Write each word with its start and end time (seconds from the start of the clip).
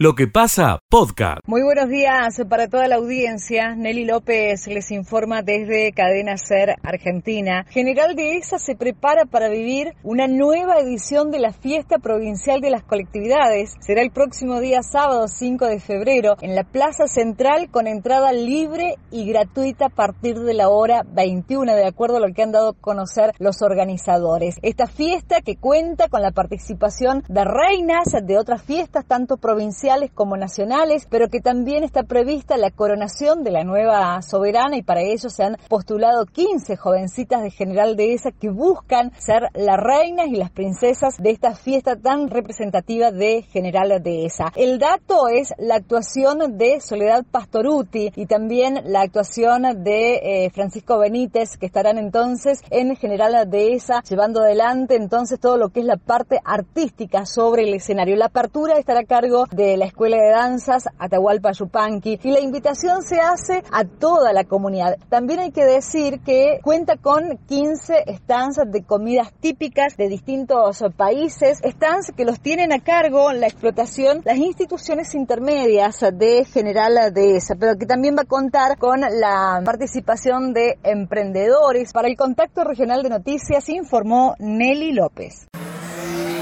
Lo 0.00 0.14
que 0.14 0.28
pasa, 0.28 0.78
podcast. 0.88 1.40
Muy 1.44 1.62
buenos 1.64 1.88
días 1.88 2.40
para 2.48 2.68
toda 2.68 2.86
la 2.86 2.94
audiencia. 2.94 3.74
Nelly 3.74 4.04
López 4.04 4.68
les 4.68 4.92
informa 4.92 5.42
desde 5.42 5.92
Cadena 5.92 6.36
Ser 6.36 6.76
Argentina. 6.84 7.66
General 7.68 8.14
Dehesa 8.14 8.60
se 8.60 8.76
prepara 8.76 9.24
para 9.24 9.48
vivir 9.48 9.96
una 10.04 10.28
nueva 10.28 10.78
edición 10.78 11.32
de 11.32 11.40
la 11.40 11.52
fiesta 11.52 11.98
provincial 11.98 12.60
de 12.60 12.70
las 12.70 12.84
colectividades. 12.84 13.74
Será 13.80 14.02
el 14.02 14.12
próximo 14.12 14.60
día 14.60 14.84
sábado 14.84 15.26
5 15.26 15.66
de 15.66 15.80
febrero 15.80 16.36
en 16.42 16.54
la 16.54 16.62
Plaza 16.62 17.08
Central 17.08 17.68
con 17.68 17.88
entrada 17.88 18.30
libre 18.30 18.98
y 19.10 19.26
gratuita 19.26 19.86
a 19.86 19.90
partir 19.90 20.38
de 20.38 20.54
la 20.54 20.68
hora 20.68 21.02
21, 21.08 21.74
de 21.74 21.86
acuerdo 21.86 22.18
a 22.18 22.20
lo 22.20 22.32
que 22.32 22.44
han 22.44 22.52
dado 22.52 22.68
a 22.68 22.80
conocer 22.80 23.32
los 23.40 23.62
organizadores. 23.62 24.58
Esta 24.62 24.86
fiesta 24.86 25.40
que 25.40 25.56
cuenta 25.56 26.06
con 26.08 26.22
la 26.22 26.30
participación 26.30 27.24
de 27.28 27.44
reinas 27.44 28.14
de 28.22 28.38
otras 28.38 28.62
fiestas, 28.62 29.04
tanto 29.04 29.38
provinciales 29.38 29.87
como 30.14 30.36
nacionales, 30.36 31.06
pero 31.08 31.28
que 31.28 31.40
también 31.40 31.82
está 31.82 32.02
prevista 32.02 32.58
la 32.58 32.70
coronación 32.70 33.42
de 33.42 33.50
la 33.50 33.64
nueva 33.64 34.20
soberana 34.20 34.76
y 34.76 34.82
para 34.82 35.00
ello 35.00 35.30
se 35.30 35.44
han 35.44 35.56
postulado 35.66 36.26
15 36.26 36.76
jovencitas 36.76 37.42
de 37.42 37.50
General 37.50 37.96
Dehesa 37.96 38.30
que 38.30 38.50
buscan 38.50 39.12
ser 39.18 39.48
las 39.54 39.78
reinas 39.78 40.26
y 40.26 40.36
las 40.36 40.50
princesas 40.50 41.16
de 41.16 41.30
esta 41.30 41.54
fiesta 41.54 41.96
tan 41.96 42.28
representativa 42.28 43.10
de 43.10 43.46
General 43.50 44.02
Dehesa. 44.02 44.52
El 44.56 44.78
dato 44.78 45.28
es 45.28 45.54
la 45.56 45.76
actuación 45.76 46.58
de 46.58 46.82
Soledad 46.82 47.24
Pastoruti 47.24 48.12
y 48.14 48.26
también 48.26 48.82
la 48.84 49.00
actuación 49.00 49.62
de 49.84 50.16
eh, 50.16 50.50
Francisco 50.50 50.98
Benítez 50.98 51.56
que 51.56 51.64
estarán 51.64 51.96
entonces 51.96 52.60
en 52.68 52.94
General 52.96 53.48
Dehesa 53.48 54.02
llevando 54.06 54.42
adelante 54.42 54.96
entonces 54.96 55.40
todo 55.40 55.56
lo 55.56 55.70
que 55.70 55.80
es 55.80 55.86
la 55.86 55.96
parte 55.96 56.40
artística 56.44 57.24
sobre 57.24 57.62
el 57.62 57.72
escenario. 57.72 58.16
La 58.16 58.26
apertura 58.26 58.78
estará 58.78 58.98
a 59.00 59.04
cargo 59.04 59.46
de 59.50 59.77
la 59.78 59.86
Escuela 59.86 60.16
de 60.16 60.30
Danzas 60.30 60.88
Atahualpa 60.98 61.52
Yupanqui 61.52 62.20
y 62.22 62.30
la 62.30 62.40
invitación 62.40 63.02
se 63.02 63.20
hace 63.20 63.62
a 63.70 63.84
toda 63.84 64.32
la 64.32 64.44
comunidad. 64.44 64.98
También 65.08 65.40
hay 65.40 65.52
que 65.52 65.64
decir 65.64 66.20
que 66.20 66.60
cuenta 66.62 66.96
con 66.96 67.38
15 67.48 68.04
stands 68.16 68.60
de 68.66 68.82
comidas 68.84 69.32
típicas 69.40 69.96
de 69.96 70.08
distintos 70.08 70.84
países, 70.96 71.60
stands 71.64 72.12
que 72.16 72.24
los 72.24 72.40
tienen 72.40 72.72
a 72.72 72.80
cargo 72.80 73.32
la 73.32 73.46
explotación 73.46 74.22
las 74.24 74.36
instituciones 74.36 75.14
intermedias 75.14 76.04
de 76.12 76.44
General 76.44 77.12
Dehesa, 77.12 77.54
pero 77.58 77.76
que 77.78 77.86
también 77.86 78.16
va 78.16 78.22
a 78.22 78.26
contar 78.26 78.78
con 78.78 79.00
la 79.00 79.62
participación 79.64 80.52
de 80.52 80.78
emprendedores. 80.82 81.92
Para 81.92 82.08
el 82.08 82.16
Contacto 82.16 82.64
Regional 82.64 83.02
de 83.02 83.10
Noticias 83.10 83.68
informó 83.68 84.34
Nelly 84.38 84.92
López. 84.92 85.48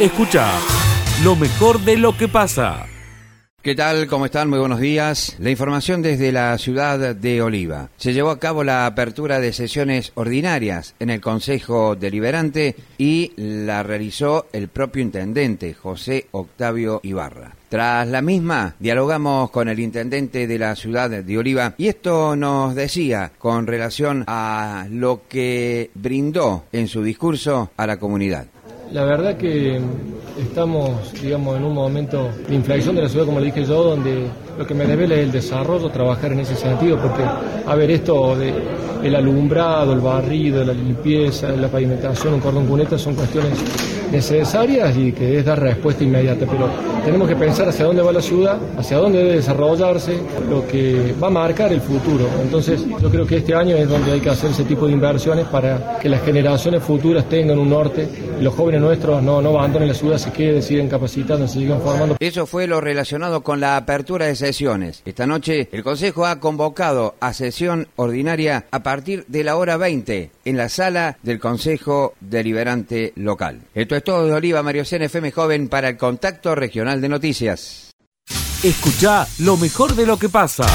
Escucha 0.01 0.47
lo 1.23 1.37
mejor 1.37 1.81
de 1.81 1.97
lo 1.97 2.17
que 2.17 2.29
pasa. 2.29 2.87
¿Qué 3.67 3.75
tal? 3.75 4.07
¿Cómo 4.07 4.27
están? 4.27 4.49
Muy 4.49 4.61
buenos 4.61 4.79
días. 4.79 5.35
La 5.41 5.51
información 5.51 6.01
desde 6.01 6.31
la 6.31 6.57
ciudad 6.57 7.17
de 7.17 7.43
Oliva. 7.43 7.91
Se 7.97 8.13
llevó 8.13 8.31
a 8.31 8.39
cabo 8.39 8.63
la 8.63 8.87
apertura 8.87 9.41
de 9.41 9.53
sesiones 9.53 10.13
ordinarias 10.15 10.95
en 11.01 11.11
el 11.11 11.21
Consejo 11.21 11.97
Deliberante 11.97 12.77
y 12.97 13.33
la 13.37 13.83
realizó 13.83 14.47
el 14.53 14.69
propio 14.69 15.03
intendente, 15.03 15.75
José 15.75 16.29
Octavio 16.31 17.01
Ibarra. 17.03 17.57
Tras 17.69 18.07
la 18.07 18.23
misma, 18.23 18.77
dialogamos 18.79 19.51
con 19.51 19.69
el 19.69 19.81
intendente 19.81 20.47
de 20.47 20.59
la 20.61 20.77
ciudad 20.77 21.11
de 21.11 21.37
Oliva 21.37 21.75
y 21.77 21.89
esto 21.89 22.37
nos 22.37 22.77
decía 22.77 23.33
con 23.37 23.67
relación 23.67 24.23
a 24.29 24.87
lo 24.89 25.23
que 25.29 25.91
brindó 25.95 26.67
en 26.71 26.87
su 26.87 27.03
discurso 27.03 27.73
a 27.77 27.89
la 27.89 27.99
comunidad. 27.99 28.47
La 28.93 29.05
verdad 29.05 29.37
que 29.37 29.81
estamos, 30.41 31.13
digamos, 31.21 31.57
en 31.57 31.65
un 31.65 31.75
momento 31.75 32.29
de 32.49 32.55
inflexión 32.55 32.95
de 32.97 33.03
la 33.03 33.09
ciudad, 33.09 33.27
como 33.27 33.41
le 33.41 33.47
dije 33.47 33.65
yo, 33.65 33.83
donde 33.83 34.27
lo 34.57 34.67
que 34.67 34.75
me 34.75 34.85
revela 34.85 35.15
es 35.15 35.21
el 35.21 35.33
desarrollo, 35.33 35.91
trabajar 35.91 36.33
en 36.33 36.41
ese 36.41 36.57
sentido, 36.57 36.99
porque, 36.99 37.23
a 37.67 37.75
ver, 37.75 37.91
esto 37.91 38.37
de 38.37 38.53
el 39.03 39.15
alumbrado, 39.15 39.93
el 39.93 40.01
barrido, 40.01 40.65
la 40.65 40.73
limpieza, 40.73 41.49
la 41.51 41.69
pavimentación, 41.69 42.35
un 42.35 42.41
cordón 42.41 42.67
cuneta 42.67 42.99
son 42.99 43.15
cuestiones 43.15 43.53
necesarias 44.11 44.97
y 44.97 45.13
que 45.13 45.39
es 45.39 45.45
dar 45.45 45.61
respuesta 45.61 46.05
inmediata, 46.05 46.47
pero 46.47 46.69
tenemos 47.05 47.29
que 47.29 47.37
pensar 47.37 47.69
hacia 47.69 47.85
dónde 47.85 48.03
va 48.03 48.13
la 48.13 48.23
ciudad, 48.23 48.57
hacia 48.79 48.99
dónde 48.99 49.19
debe 49.19 49.37
desarrollarse, 49.37 50.19
lo 50.49 50.67
que 50.67 51.15
va 51.23 51.29
a 51.29 51.31
marcar 51.31 51.73
el 51.73 51.81
futuro. 51.81 52.27
Entonces, 52.43 52.85
yo 53.01 53.11
creo 53.11 53.27
que 53.27 53.39
este 53.39 53.55
año 53.55 53.77
es 53.77 53.89
donde 53.89 54.13
hay 54.13 54.21
que 54.21 54.31
hacer 54.31 54.51
ese 54.51 54.65
tipo 54.65 54.87
de 54.87 54.93
inversiones 54.93 55.47
para 55.47 55.99
que 56.01 56.09
las 56.09 56.23
generaciones 56.23 56.83
futuras 56.83 57.29
tengan 57.29 57.59
un 57.59 57.71
norte 57.71 58.09
y 58.41 58.43
los 58.43 58.55
jóvenes 58.55 58.81
nuestros 58.81 59.23
no, 59.23 59.41
no 59.41 59.51
abandonen 59.51 59.89
la 59.89 59.95
ciudad, 59.95 60.19
se 60.19 60.33
queden, 60.33 60.63
sigan 60.63 60.89
capacitando, 60.89 61.47
se 61.47 61.61
sigan 61.61 61.81
formando. 61.81 62.17
Eso 62.19 62.47
fue 62.47 62.67
lo 62.67 62.81
relacionado 62.81 63.43
con 63.43 63.61
la 63.61 63.77
apertura 63.77 64.27
de 64.27 64.35
Esta 65.05 65.27
noche 65.27 65.69
el 65.73 65.83
Consejo 65.83 66.27
ha 66.27 66.41
convocado 66.41 67.17
a 67.21 67.33
sesión 67.33 67.89
ordinaria 67.97 68.67
a 68.71 68.83
partir 68.83 69.25
de 69.29 69.45
la 69.45 69.57
hora 69.57 69.77
20 69.77 70.31
en 70.45 70.57
la 70.57 70.69
sala 70.69 71.19
del 71.23 71.39
Consejo 71.39 72.15
Deliberante 72.21 73.13
Local. 73.17 73.61
Esto 73.75 73.97
es 73.97 74.05
todo 74.05 74.27
de 74.27 74.33
Oliva 74.33 74.63
Mario 74.63 74.83
FM 74.83 75.33
Joven 75.33 75.69
para 75.69 75.89
el 75.89 75.97
Contacto 75.97 76.55
Regional 76.55 77.01
de 77.01 77.09
Noticias. 77.09 77.91
Escucha 78.63 79.27
lo 79.39 79.57
mejor 79.57 79.95
de 79.95 80.07
lo 80.07 80.19
que 80.19 80.29
pasa. 80.29 80.67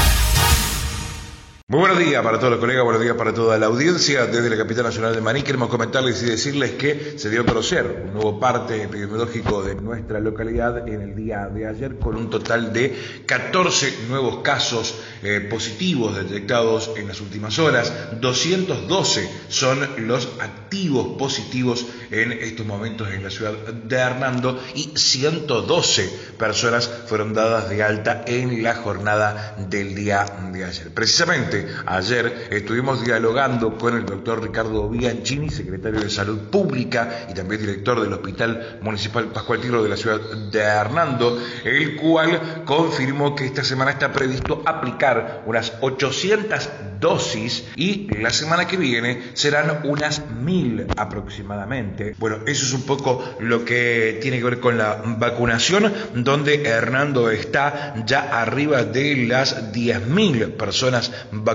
Buenos 1.72 1.98
días 1.98 2.22
para 2.22 2.36
todos 2.38 2.50
los 2.50 2.60
colegas, 2.60 2.84
buenos 2.84 3.00
días 3.00 3.16
para 3.16 3.32
toda 3.32 3.56
la 3.56 3.64
audiencia. 3.64 4.26
Desde 4.26 4.50
la 4.50 4.58
capital 4.58 4.84
nacional 4.84 5.14
de 5.14 5.22
Maní 5.22 5.40
queremos 5.40 5.70
comentarles 5.70 6.22
y 6.22 6.26
decirles 6.26 6.72
que 6.72 7.14
se 7.16 7.30
dio 7.30 7.40
a 7.40 7.46
conocer 7.46 8.02
un 8.04 8.12
nuevo 8.12 8.38
parte 8.38 8.82
epidemiológico 8.82 9.62
de 9.62 9.76
nuestra 9.76 10.20
localidad 10.20 10.86
en 10.86 11.00
el 11.00 11.14
día 11.14 11.46
de 11.46 11.66
ayer 11.66 11.98
con 11.98 12.16
un 12.16 12.28
total 12.28 12.74
de 12.74 12.94
14 13.24 14.04
nuevos 14.10 14.40
casos 14.42 15.00
eh, 15.22 15.40
positivos 15.40 16.14
detectados 16.14 16.90
en 16.94 17.08
las 17.08 17.22
últimas 17.22 17.58
horas. 17.58 17.90
212 18.20 19.30
son 19.48 20.06
los 20.06 20.28
activos 20.40 21.16
positivos 21.16 21.86
en 22.10 22.32
estos 22.32 22.66
momentos 22.66 23.08
en 23.10 23.22
la 23.22 23.30
ciudad 23.30 23.52
de 23.52 23.96
Hernando 23.96 24.62
y 24.74 24.90
112 24.94 26.34
personas 26.38 26.90
fueron 27.06 27.32
dadas 27.32 27.70
de 27.70 27.82
alta 27.82 28.24
en 28.26 28.62
la 28.62 28.74
jornada 28.74 29.56
del 29.70 29.94
día 29.94 30.26
de 30.52 30.64
ayer. 30.66 30.92
Precisamente 30.92 31.61
ayer 31.86 32.48
estuvimos 32.50 33.04
dialogando 33.04 33.76
con 33.76 33.96
el 33.96 34.04
doctor 34.04 34.42
Ricardo 34.42 34.88
Bianchini, 34.88 35.50
secretario 35.50 36.00
de 36.00 36.10
Salud 36.10 36.38
Pública 36.50 37.26
y 37.30 37.34
también 37.34 37.60
director 37.60 38.00
del 38.00 38.12
Hospital 38.12 38.78
Municipal 38.82 39.26
Pascual 39.26 39.60
Tiro 39.60 39.82
de 39.82 39.88
la 39.88 39.96
ciudad 39.96 40.20
de 40.20 40.60
Hernando, 40.60 41.38
el 41.64 41.96
cual 41.96 42.64
confirmó 42.64 43.34
que 43.34 43.46
esta 43.46 43.64
semana 43.64 43.92
está 43.92 44.12
previsto 44.12 44.62
aplicar 44.66 45.42
unas 45.46 45.72
800 45.80 46.68
dosis 47.00 47.64
y 47.76 48.06
la 48.18 48.30
semana 48.30 48.66
que 48.66 48.76
viene 48.76 49.22
serán 49.34 49.80
unas 49.84 50.30
mil 50.30 50.86
aproximadamente. 50.96 52.14
Bueno, 52.18 52.38
eso 52.46 52.64
es 52.64 52.72
un 52.72 52.82
poco 52.82 53.22
lo 53.40 53.64
que 53.64 54.18
tiene 54.22 54.38
que 54.38 54.44
ver 54.44 54.60
con 54.60 54.78
la 54.78 55.02
vacunación, 55.04 55.92
donde 56.14 56.62
Hernando 56.62 57.30
está 57.30 57.94
ya 58.06 58.40
arriba 58.40 58.84
de 58.84 59.26
las 59.26 59.72
10.000 59.72 60.56
personas 60.56 61.12
vacunadas 61.32 61.51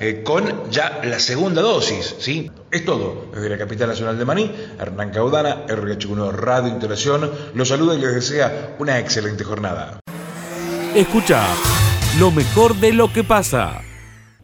eh, 0.00 0.22
con 0.22 0.70
ya 0.70 1.00
la 1.02 1.18
segunda 1.18 1.62
dosis. 1.62 2.16
¿sí? 2.18 2.50
Es 2.70 2.84
todo. 2.84 3.26
Desde 3.32 3.48
la 3.48 3.58
capital 3.58 3.88
nacional 3.88 4.18
de 4.18 4.24
Maní, 4.24 4.54
Hernán 4.78 5.10
Caudana, 5.10 5.66
RH1 5.66 6.32
Radio 6.32 6.68
Interacción, 6.68 7.30
los 7.54 7.68
saluda 7.68 7.94
y 7.94 7.98
les 8.00 8.14
desea 8.14 8.76
una 8.78 8.98
excelente 8.98 9.44
jornada. 9.44 10.00
Escucha 10.94 11.42
lo 12.18 12.30
mejor 12.30 12.74
de 12.76 12.92
lo 12.92 13.12
que 13.12 13.24
pasa. 13.24 13.80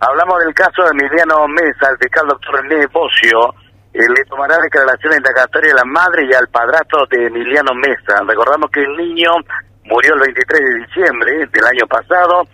Hablamos 0.00 0.38
del 0.44 0.54
caso 0.54 0.82
de 0.82 0.90
Emiliano 0.90 1.46
Mesa, 1.48 1.90
el 1.90 1.98
fiscal 1.98 2.26
doctor 2.28 2.62
René 2.62 2.86
Bocio, 2.86 3.54
eh, 3.92 3.98
le 3.98 4.24
tomará 4.26 4.56
declaración 4.62 5.14
indagatoria 5.14 5.72
a 5.72 5.76
la 5.76 5.84
madre 5.84 6.26
y 6.30 6.32
al 6.32 6.46
padrastro 6.48 7.04
de 7.10 7.26
Emiliano 7.26 7.74
Mesa. 7.74 8.22
Recordamos 8.26 8.70
que 8.70 8.80
el 8.80 8.96
niño 8.96 9.30
murió 9.84 10.14
el 10.14 10.20
23 10.20 10.60
de 10.60 10.86
diciembre 10.86 11.32
del 11.50 11.64
año 11.64 11.86
pasado 11.88 12.44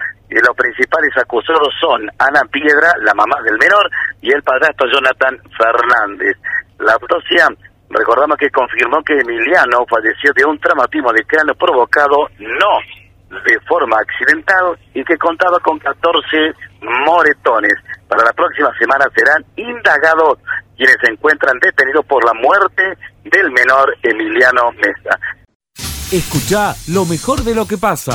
los 0.41 0.57
principales 0.57 1.11
acusados 1.17 1.69
son 1.81 2.09
Ana 2.19 2.43
Piedra, 2.51 2.93
la 3.03 3.15
mamá 3.15 3.37
del 3.45 3.59
menor, 3.59 3.91
y 4.21 4.33
el 4.33 4.43
padrastro 4.43 4.87
Jonathan 4.91 5.39
Fernández. 5.57 6.37
La 6.79 6.95
autopsia, 6.95 7.49
recordamos 7.91 8.37
que 8.39 8.51
confirmó 8.51 9.03
que 9.05 9.19
Emiliano 9.19 9.85
falleció 9.89 10.33
de 10.35 10.45
un 10.45 10.59
traumatismo 10.59 11.13
de 11.13 11.25
cráneo 11.25 11.55
provocado 11.55 12.29
no 12.39 12.79
de 13.43 13.59
forma 13.67 13.97
accidental 13.99 14.79
y 14.95 15.05
que 15.05 15.17
contaba 15.17 15.59
con 15.61 15.79
14 15.79 16.55
moretones. 16.81 17.75
Para 18.09 18.25
la 18.25 18.33
próxima 18.33 18.71
semana 18.79 19.07
serán 19.15 19.45
indagados 19.57 20.39
quienes 20.77 20.97
se 21.03 21.13
encuentran 21.13 21.59
detenidos 21.61 22.05
por 22.07 22.25
la 22.25 22.33
muerte 22.35 22.97
del 23.25 23.51
menor 23.51 23.97
Emiliano 24.03 24.71
Mesa. 24.73 25.19
Escucha 26.13 26.75
lo 26.89 27.05
mejor 27.07 27.43
de 27.43 27.55
lo 27.55 27.67
que 27.67 27.79
pasa. 27.79 28.15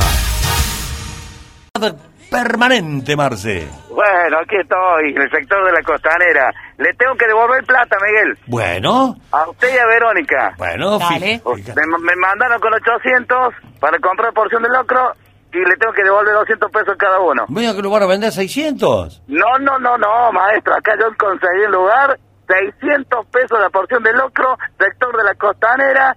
Permanente, 2.30 3.16
Marce. 3.16 3.68
Bueno, 3.90 4.38
aquí 4.42 4.56
estoy, 4.62 5.12
en 5.16 5.22
el 5.22 5.30
sector 5.32 5.66
de 5.66 5.72
la 5.74 5.82
costanera. 5.82 6.52
Le 6.78 6.94
tengo 6.94 7.16
que 7.16 7.28
devolver 7.28 7.64
plata, 7.66 7.98
Miguel. 8.06 8.38
Bueno, 8.48 9.16
A 9.32 9.50
usted 9.50 9.74
y 9.74 9.78
a 9.78 9.86
Verónica. 9.88 10.54
bueno, 10.58 10.98
Dale. 11.00 11.42
Me, 11.46 11.98
me 12.00 12.16
mandaron 12.16 12.60
con 12.62 12.74
800 12.74 13.54
para 13.80 13.98
comprar 14.00 14.32
porción 14.34 14.64
de 14.64 14.70
locro 14.70 15.12
y 15.52 15.58
le 15.58 15.76
tengo 15.78 15.92
que 15.94 16.04
devolver 16.04 16.34
200 16.34 16.72
pesos 16.72 16.96
cada 16.98 17.20
uno. 17.20 17.46
Mira 17.50 17.74
que 17.74 17.82
lo 17.82 17.90
van 17.90 18.04
a 18.04 18.06
vender 18.06 18.32
600. 18.32 19.24
No, 19.28 19.58
no, 19.60 19.80
no, 19.80 19.98
no, 19.98 20.32
maestro. 20.32 20.74
Acá 20.76 20.94
yo 21.00 21.08
conseguí 21.18 21.64
el 21.66 21.72
lugar. 21.72 22.18
600 22.48 23.26
pesos 23.28 23.60
la 23.60 23.70
porción 23.70 24.02
de 24.02 24.12
locro, 24.14 24.58
sector 24.80 25.16
de 25.18 25.24
la 25.24 25.36
costanera. 25.36 26.16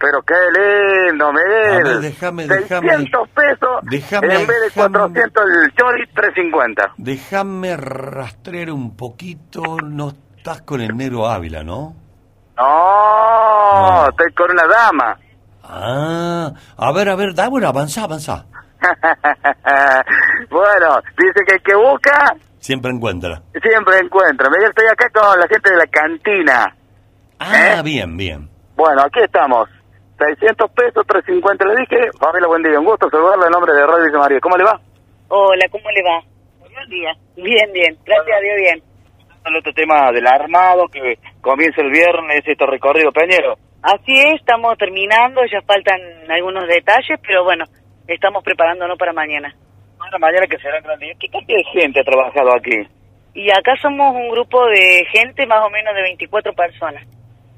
Pero 0.00 0.22
qué 0.22 0.34
lindo, 1.10 1.32
Miguel. 1.32 1.86
A 1.86 1.88
ver, 1.88 2.00
déjame, 2.00 2.46
déjame. 2.46 2.88
600 2.88 3.28
pesos 3.30 3.70
en 3.82 3.90
vez 3.90 4.46
de 4.46 4.60
déjame. 4.60 4.98
400 4.98 5.44
el 5.64 5.74
chori, 5.74 6.06
350. 6.14 6.92
Déjame 6.96 7.76
rastrear 7.76 8.70
un 8.70 8.96
poquito. 8.96 9.62
No 9.84 10.10
estás 10.36 10.62
con 10.62 10.80
el 10.80 10.96
negro 10.96 11.26
Ávila, 11.26 11.64
¿no? 11.64 11.96
No, 12.56 14.08
estoy 14.08 14.32
con 14.34 14.50
una 14.50 14.66
dama. 14.66 15.18
Ah, 15.64 16.52
a 16.76 16.92
ver, 16.92 17.08
a 17.08 17.16
ver, 17.16 17.34
da, 17.34 17.48
bueno, 17.48 17.68
avanza, 17.68 18.04
avanza. 18.04 18.46
bueno, 20.50 21.00
dice 21.18 21.40
que 21.46 21.54
el 21.56 21.62
que 21.62 21.74
busca 21.74 22.34
Siempre 22.60 22.90
encuentra. 22.90 23.42
siempre 23.62 23.98
encuentra. 23.98 24.48
Miguel, 24.50 24.68
estoy 24.70 24.86
acá 24.86 25.08
con 25.10 25.38
la 25.38 25.46
gente 25.48 25.70
de 25.70 25.76
la 25.76 25.86
cantina. 25.86 26.76
Ah, 27.38 27.78
¿Eh? 27.78 27.82
bien, 27.82 28.16
bien. 28.16 28.48
Bueno, 28.76 29.02
aquí 29.02 29.20
estamos. 29.20 29.68
600 30.18 30.70
pesos, 30.72 31.06
350 31.06 31.64
le 31.64 31.80
dije. 31.80 32.10
Familia, 32.18 32.48
buen 32.48 32.62
día. 32.62 32.80
Un 32.80 32.86
gusto 32.86 33.08
saludarle 33.08 33.46
en 33.46 33.52
nombre 33.52 33.72
de 33.72 33.86
Radio 33.86 34.04
Villa 34.04 34.18
María. 34.18 34.40
¿Cómo 34.40 34.56
le 34.56 34.64
va? 34.64 34.80
Hola, 35.28 35.64
¿cómo 35.70 35.90
le 35.90 36.02
va? 36.02 36.18
Buen 36.58 36.88
día. 36.90 37.12
Bien, 37.36 37.72
bien. 37.72 37.96
Gracias 38.04 38.36
a 38.36 38.40
Dios, 38.40 38.56
bien. 38.56 38.82
El 39.46 39.56
otro 39.56 39.72
tema 39.72 40.10
del 40.12 40.26
armado 40.26 40.88
que 40.88 41.18
comienza 41.40 41.80
el 41.80 41.90
viernes, 41.90 42.42
este 42.44 42.66
recorrido 42.66 43.12
peñero. 43.12 43.54
Así 43.80 44.12
es, 44.12 44.40
estamos 44.40 44.76
terminando, 44.76 45.40
ya 45.50 45.62
faltan 45.62 46.00
algunos 46.28 46.66
detalles, 46.66 47.18
pero 47.24 47.44
bueno, 47.44 47.64
estamos 48.08 48.42
preparándonos 48.42 48.98
para 48.98 49.12
mañana. 49.12 49.54
Una 50.00 50.18
mañana 50.18 50.46
que 50.48 50.58
será 50.58 50.80
grande. 50.80 51.16
¿Qué 51.18 51.28
cantidad 51.28 51.58
de 51.58 51.80
gente 51.80 52.00
ha 52.00 52.04
trabajado 52.04 52.54
aquí? 52.56 52.76
Y 53.34 53.50
acá 53.50 53.76
somos 53.80 54.14
un 54.16 54.30
grupo 54.30 54.66
de 54.66 55.04
gente, 55.12 55.46
más 55.46 55.64
o 55.64 55.70
menos 55.70 55.94
de 55.94 56.02
24 56.02 56.52
personas. 56.52 57.06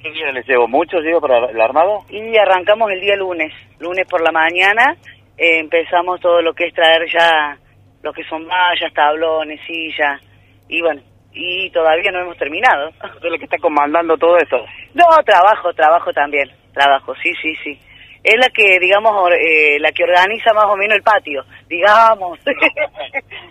¿Qué 0.03 0.11
día 0.13 0.33
les 0.33 0.47
llevo? 0.47 0.67
¿Muchos 0.67 1.03
llevo 1.03 1.21
para 1.21 1.51
el 1.51 1.61
armado? 1.61 1.99
Y 2.09 2.37
arrancamos 2.39 2.91
el 2.91 3.01
día 3.01 3.17
lunes. 3.17 3.53
Lunes 3.79 4.07
por 4.09 4.23
la 4.23 4.33
mañana 4.33 4.97
eh, 5.37 5.59
empezamos 5.59 6.21
todo 6.21 6.41
lo 6.41 6.55
que 6.55 6.69
es 6.69 6.75
traer 6.75 7.07
ya 7.13 7.59
lo 8.03 8.13
que 8.13 8.25
son 8.25 8.47
mallas, 8.47 8.93
tablones, 8.95 9.61
sillas. 9.67 10.21
Y 10.69 10.81
bueno, 10.81 11.03
y 11.33 11.71
todavía 11.71 12.11
no 12.13 12.21
hemos 12.21 12.39
terminado. 12.39 12.89
¿Usted 13.15 13.27
es 13.27 13.33
la 13.33 13.39
que 13.39 13.45
está 13.45 13.59
comandando 13.59 14.17
todo 14.17 14.39
esto? 14.39 14.57
No, 14.95 15.05
trabajo, 15.25 15.73
trabajo 15.75 16.13
también, 16.13 16.51
trabajo, 16.73 17.15
sí, 17.23 17.33
sí, 17.43 17.55
sí. 17.63 17.79
Es 18.23 18.35
la 18.39 18.49
que, 18.51 18.79
digamos, 18.79 19.13
or- 19.17 19.33
eh, 19.33 19.79
la 19.81 19.91
que 19.93 20.05
organiza 20.05 20.53
más 20.53 20.67
o 20.67 20.77
menos 20.77 20.97
el 20.97 21.03
patio, 21.03 21.43
digamos. 21.69 22.39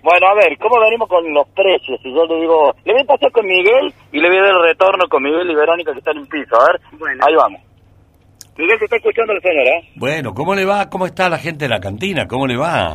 Bueno, 0.04 0.28
a 0.28 0.34
ver, 0.36 0.58
¿cómo 0.60 0.80
venimos 0.80 1.10
con 1.10 1.34
los 1.34 1.48
precios? 1.50 2.00
Si 2.04 2.14
yo 2.14 2.26
le 2.26 2.40
digo, 2.42 2.74
le 2.86 2.94
voy 2.94 3.02
a 3.02 3.06
pasar 3.06 3.32
con 3.32 3.46
Miguel 3.46 3.94
y 4.12 4.20
le 4.20 4.30
voy 4.30 4.38
a 4.38 4.42
dar 4.44 4.56
el 4.56 4.64
retorno 4.64 5.08
con 5.10 5.24
Miguel 5.24 5.50
y 5.50 5.56
Verónica 5.56 5.92
que 5.92 6.00
están 6.00 6.18
en 6.18 6.28
piso. 6.28 6.56
A 6.56 6.72
ver, 6.72 6.82
Bueno. 7.00 7.24
ahí 7.28 7.36
vamos. 7.36 7.62
Miguel, 8.58 8.78
se 8.80 8.86
está 8.86 8.98
escuchando 8.98 9.34
el 9.34 9.42
señor, 9.42 9.68
¿eh? 9.68 9.90
Bueno, 9.96 10.34
¿cómo 10.34 10.54
le 10.56 10.66
va? 10.66 10.90
¿Cómo 10.90 11.06
está 11.06 11.30
la 11.30 11.38
gente 11.38 11.66
de 11.66 11.70
la 11.70 11.80
cantina? 11.80 12.28
¿Cómo 12.28 12.46
le 12.48 12.58
va? 12.58 12.94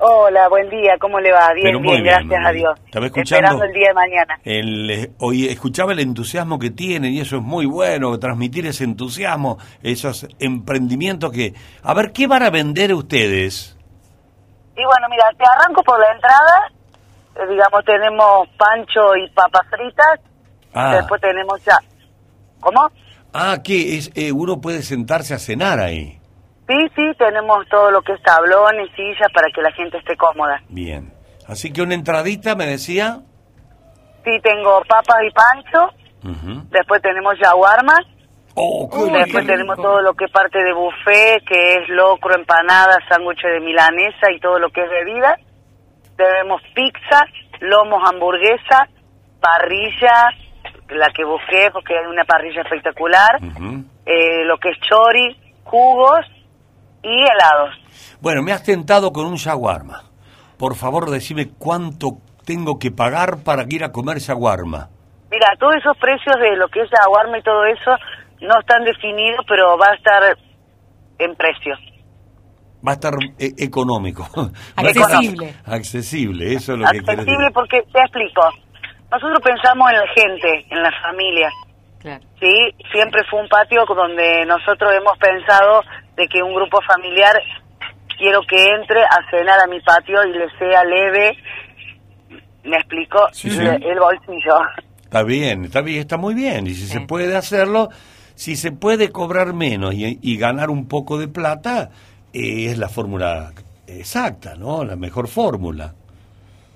Hola, 0.00 0.48
buen 0.48 0.70
día, 0.70 0.92
¿cómo 1.00 1.18
le 1.18 1.32
va? 1.32 1.52
Bien, 1.54 1.82
bien, 1.82 2.02
bien, 2.02 2.04
gracias 2.04 2.46
a. 2.46 2.52
Dios. 2.52 2.70
Estaba 2.86 3.06
escuchando- 3.06 3.46
Esperando 3.46 3.64
el 3.64 3.72
día 3.72 3.88
de 3.88 3.94
mañana. 3.94 4.38
El, 4.44 4.90
eh, 4.90 5.10
hoy 5.18 5.48
escuchaba 5.48 5.92
el 5.92 5.98
entusiasmo 5.98 6.56
que 6.58 6.70
tienen 6.70 7.12
y 7.12 7.20
eso 7.20 7.36
es 7.38 7.42
muy 7.42 7.66
bueno, 7.66 8.16
transmitir 8.20 8.66
ese 8.66 8.84
entusiasmo, 8.84 9.58
esos 9.82 10.28
emprendimientos 10.38 11.32
que... 11.32 11.52
A 11.82 11.94
ver, 11.94 12.12
¿qué 12.12 12.28
van 12.28 12.44
a 12.44 12.50
vender 12.50 12.94
ustedes? 12.94 13.76
Y 14.76 14.84
bueno, 14.84 15.08
mira, 15.10 15.24
te 15.36 15.44
arranco 15.44 15.82
por 15.82 15.98
la 15.98 16.12
entrada. 16.12 16.72
Eh, 17.34 17.50
digamos, 17.50 17.84
tenemos 17.84 18.48
pancho 18.56 19.16
y 19.16 19.28
papas 19.30 19.62
fritas. 19.68 20.20
Ah, 20.74 20.94
Después 20.94 21.20
tenemos 21.20 21.60
ya... 21.64 21.76
¿Cómo? 22.60 22.88
ah 23.32 23.58
que 23.64 23.96
es, 23.98 24.10
eh, 24.14 24.32
uno 24.32 24.60
puede 24.60 24.82
sentarse 24.82 25.34
a 25.34 25.38
cenar 25.38 25.80
ahí. 25.80 26.17
Sí, 26.68 26.76
sí, 26.94 27.02
tenemos 27.16 27.66
todo 27.70 27.90
lo 27.90 28.02
que 28.02 28.12
es 28.12 28.22
tablón 28.22 28.78
y 28.78 28.88
sillas 28.90 29.32
para 29.32 29.48
que 29.54 29.62
la 29.62 29.72
gente 29.72 29.96
esté 29.96 30.16
cómoda. 30.18 30.60
Bien. 30.68 31.10
Así 31.48 31.72
que 31.72 31.80
una 31.80 31.94
entradita 31.94 32.54
me 32.54 32.66
decía... 32.66 33.20
Sí, 34.22 34.38
tengo 34.42 34.82
papas 34.86 35.22
y 35.26 35.30
pancho. 35.30 35.94
Después 36.70 37.00
tenemos 37.00 37.38
yaguarmas. 37.42 38.00
Oh, 38.54 38.90
qué 38.90 39.18
Después 39.18 39.46
tenemos 39.46 39.76
todo 39.76 40.02
lo 40.02 40.12
que 40.12 40.26
es 40.26 40.30
parte 40.30 40.62
de 40.62 40.74
buffet, 40.74 41.42
que 41.46 41.76
es 41.76 41.88
locro, 41.88 42.34
empanadas, 42.34 42.98
sándwiches 43.08 43.50
de 43.50 43.60
milanesa 43.60 44.30
y 44.30 44.38
todo 44.38 44.58
lo 44.58 44.68
que 44.68 44.82
es 44.82 44.90
bebida. 44.90 45.38
Tenemos 46.16 46.60
pizza, 46.74 47.24
lomos, 47.60 48.02
hamburguesa, 48.12 48.88
parrilla, 49.40 50.28
la 50.90 51.08
que 51.16 51.24
busqué 51.24 51.70
porque 51.72 51.96
hay 51.96 52.06
una 52.06 52.24
parrilla 52.24 52.60
espectacular, 52.60 53.38
eh, 54.04 54.44
lo 54.44 54.58
que 54.58 54.70
es 54.70 54.78
chori, 54.80 55.34
jugos 55.64 56.26
y 57.02 57.08
helados. 57.08 57.74
Bueno, 58.20 58.42
me 58.42 58.52
has 58.52 58.62
tentado 58.62 59.12
con 59.12 59.26
un 59.26 59.36
shawarma. 59.36 60.04
Por 60.58 60.74
favor, 60.74 61.10
decime 61.10 61.50
cuánto 61.58 62.18
tengo 62.44 62.78
que 62.78 62.90
pagar 62.90 63.44
para 63.44 63.64
ir 63.68 63.84
a 63.84 63.92
comer 63.92 64.18
shawarma. 64.18 64.88
Mira, 65.30 65.48
todos 65.58 65.76
esos 65.76 65.96
precios 65.98 66.36
de 66.40 66.56
lo 66.56 66.68
que 66.68 66.80
es 66.80 66.88
yaguarma 66.90 67.38
y 67.38 67.42
todo 67.42 67.64
eso 67.64 67.90
no 68.40 68.58
están 68.60 68.84
definidos, 68.84 69.44
pero 69.46 69.76
va 69.76 69.90
a 69.90 69.94
estar 69.94 70.22
en 71.18 71.34
precio. 71.36 71.76
Va 72.86 72.92
a 72.92 72.94
estar 72.94 73.14
eh, 73.38 73.52
económico. 73.58 74.26
Accesible. 74.76 75.54
Accesible, 75.66 76.54
eso 76.54 76.72
es 76.72 76.78
lo 76.78 76.86
que 76.86 77.02
quieres 77.02 77.18
Accesible 77.20 77.50
porque, 77.52 77.82
te 77.92 78.00
explico, 78.00 78.42
nosotros 79.10 79.40
pensamos 79.42 79.90
en 79.90 79.98
la 79.98 80.06
gente, 80.14 80.66
en 80.70 80.82
la 80.82 80.92
familia. 81.02 81.50
Claro. 81.98 82.24
Sí, 82.40 82.54
siempre 82.92 83.22
fue 83.28 83.40
un 83.40 83.48
patio 83.48 83.84
donde 83.84 84.46
nosotros 84.46 84.92
hemos 84.94 85.18
pensado 85.18 85.82
de 86.18 86.26
que 86.28 86.42
un 86.42 86.54
grupo 86.54 86.78
familiar 86.82 87.40
quiero 88.18 88.40
que 88.42 88.56
entre 88.74 89.00
a 89.02 89.30
cenar 89.30 89.60
a 89.60 89.66
mi 89.68 89.80
patio 89.80 90.22
y 90.24 90.32
le 90.32 90.50
sea 90.58 90.84
leve, 90.84 91.36
me 92.64 92.76
explico, 92.76 93.18
Sí, 93.32 93.50
sí. 93.50 93.60
el, 93.62 93.98
bolsillo. 93.98 94.56
Está 95.02 95.22
bien, 95.22 95.64
está 95.64 95.80
bien, 95.80 96.00
está 96.00 96.16
muy 96.18 96.34
bien. 96.34 96.66
Y 96.66 96.74
si 96.74 96.86
se 96.86 97.00
puede 97.00 97.34
hacerlo, 97.36 97.88
si 98.34 98.56
se 98.56 98.72
puede 98.72 99.10
cobrar 99.10 99.54
menos 99.54 99.94
y, 99.94 100.18
y 100.20 100.36
ganar 100.36 100.68
un 100.68 100.86
poco 100.88 101.16
de 101.18 101.28
plata, 101.28 101.90
eh, 102.34 102.66
es 102.66 102.76
la 102.76 102.88
fórmula 102.88 103.52
exacta, 103.86 104.54
¿no? 104.56 104.84
La 104.84 104.96
mejor 104.96 105.28
fórmula. 105.28 105.94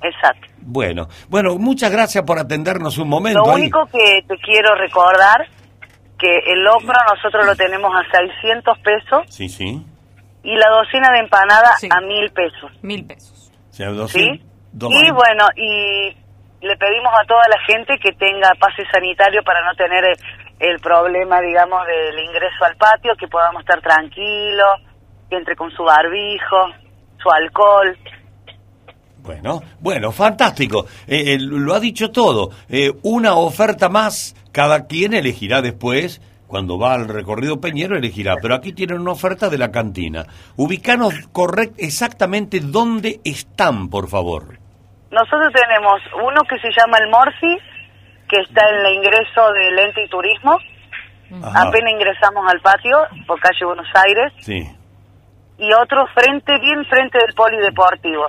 Exacto. 0.03 0.47
Bueno, 0.63 1.09
bueno, 1.29 1.59
muchas 1.59 1.91
gracias 1.93 2.25
por 2.25 2.39
atendernos 2.39 2.97
un 2.99 3.09
momento. 3.09 3.41
Lo 3.45 3.51
ahí. 3.53 3.63
único 3.63 3.85
que 3.87 4.23
te 4.27 4.37
quiero 4.39 4.75
recordar 4.77 5.47
que 6.23 6.39
el 6.53 6.63
locro 6.63 6.95
nosotros 7.15 7.45
lo 7.45 7.57
tenemos 7.57 7.91
a 7.95 8.03
600 8.17 8.79
pesos 8.79 9.23
Sí, 9.29 9.49
sí. 9.49 9.85
y 10.45 10.55
la 10.57 10.69
docena 10.71 11.11
de 11.13 11.19
empanada 11.19 11.77
Sí. 11.79 11.89
a 11.91 12.01
1000 12.01 12.31
pesos. 12.33 12.71
Mil 12.83 13.05
pesos. 13.07 13.51
¿Sí? 13.71 13.85
200, 13.85 14.47
dos- 14.73 14.93
Y 14.95 15.11
bueno, 15.11 15.47
y 15.57 16.17
le 16.65 16.77
pedimos 16.77 17.13
a 17.21 17.27
toda 17.27 17.43
la 17.49 17.59
gente 17.67 17.99
que 17.99 18.13
tenga 18.13 18.51
pase 18.61 18.85
sanitario 18.93 19.43
para 19.43 19.65
no 19.67 19.75
tener 19.75 20.05
el, 20.05 20.17
el 20.61 20.79
problema, 20.81 21.41
digamos, 21.41 21.85
del 21.87 22.19
ingreso 22.21 22.65
al 22.65 22.77
patio, 22.77 23.15
que 23.19 23.27
podamos 23.27 23.61
estar 23.63 23.81
tranquilos, 23.81 24.77
que 25.29 25.37
entre 25.37 25.57
con 25.57 25.71
su 25.73 25.83
barbijo, 25.83 26.69
su 27.21 27.29
alcohol. 27.31 27.97
Bueno, 29.23 29.61
bueno, 29.81 30.11
fantástico. 30.11 30.87
Eh, 31.07 31.35
eh, 31.35 31.39
lo 31.39 31.75
ha 31.75 31.81
dicho 31.81 32.11
todo. 32.11 32.51
Eh, 32.69 32.91
una 33.03 33.35
oferta 33.35 33.89
más, 33.89 34.35
cada 34.51 34.87
quien 34.87 35.15
elegirá 35.15 35.63
después, 35.63 36.21
cuando 36.49 36.79
va 36.79 36.95
al 36.95 37.09
recorrido 37.09 37.61
Peñero, 37.61 37.97
elegirá. 37.97 38.35
Pero 38.43 38.55
aquí 38.55 38.73
tienen 38.73 39.01
una 39.01 39.13
oferta 39.13 39.49
de 39.49 39.59
la 39.59 39.71
cantina. 39.71 40.27
Ubicanos 40.57 41.15
correct, 41.33 41.75
exactamente 41.79 42.61
dónde 42.61 43.21
están, 43.25 43.89
por 43.89 44.09
favor. 44.09 44.59
Nosotros 45.11 45.53
tenemos 45.53 46.01
uno 46.17 46.43
que 46.49 46.59
se 46.59 46.69
llama 46.77 46.99
el 46.99 47.11
Morphy, 47.11 47.59
que 48.29 48.41
está 48.41 48.69
en 48.69 48.87
el 48.87 48.95
ingreso 48.95 49.53
del 49.53 49.79
ente 49.79 50.05
y 50.05 50.09
turismo. 50.09 50.59
Ajá. 51.43 51.69
Apenas 51.69 51.93
ingresamos 51.93 52.45
al 52.51 52.61
patio, 52.61 52.97
por 53.27 53.39
calle 53.41 53.65
Buenos 53.65 53.87
Aires. 53.95 54.33
Sí. 54.41 54.69
y 55.59 55.73
otro 55.75 56.07
frente, 56.15 56.59
bien 56.61 56.85
frente 56.87 57.19
del 57.19 57.35
polideportivo. 57.35 58.27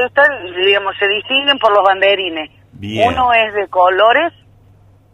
Se 0.00 0.06
están, 0.06 0.26
digamos, 0.64 0.94
se 0.98 1.06
distinguen 1.08 1.58
por 1.58 1.70
los 1.74 1.84
banderines. 1.84 2.50
Bien. 2.72 3.08
Uno 3.08 3.32
es 3.32 3.54
de 3.54 3.68
colores 3.68 4.32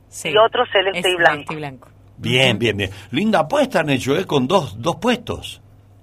Sí. 0.09 0.31
y 0.31 0.37
otro 0.39 0.65
celeste 0.73 1.01
Es 1.01 1.07
y 1.07 1.17
blanco. 1.17 1.33
celeste 1.33 1.53
y 1.55 1.57
blanco. 1.57 1.89
Bien, 2.17 2.59
bien, 2.59 2.77
bien. 2.77 2.91
Linda 3.11 3.41
apuesta 3.41 3.81
han 3.81 3.91
hecho, 3.91 4.17
¿eh? 4.17 4.27
Con 4.27 4.47
dos, 4.49 4.81
dos 4.81 4.97
puestos. 4.97 5.63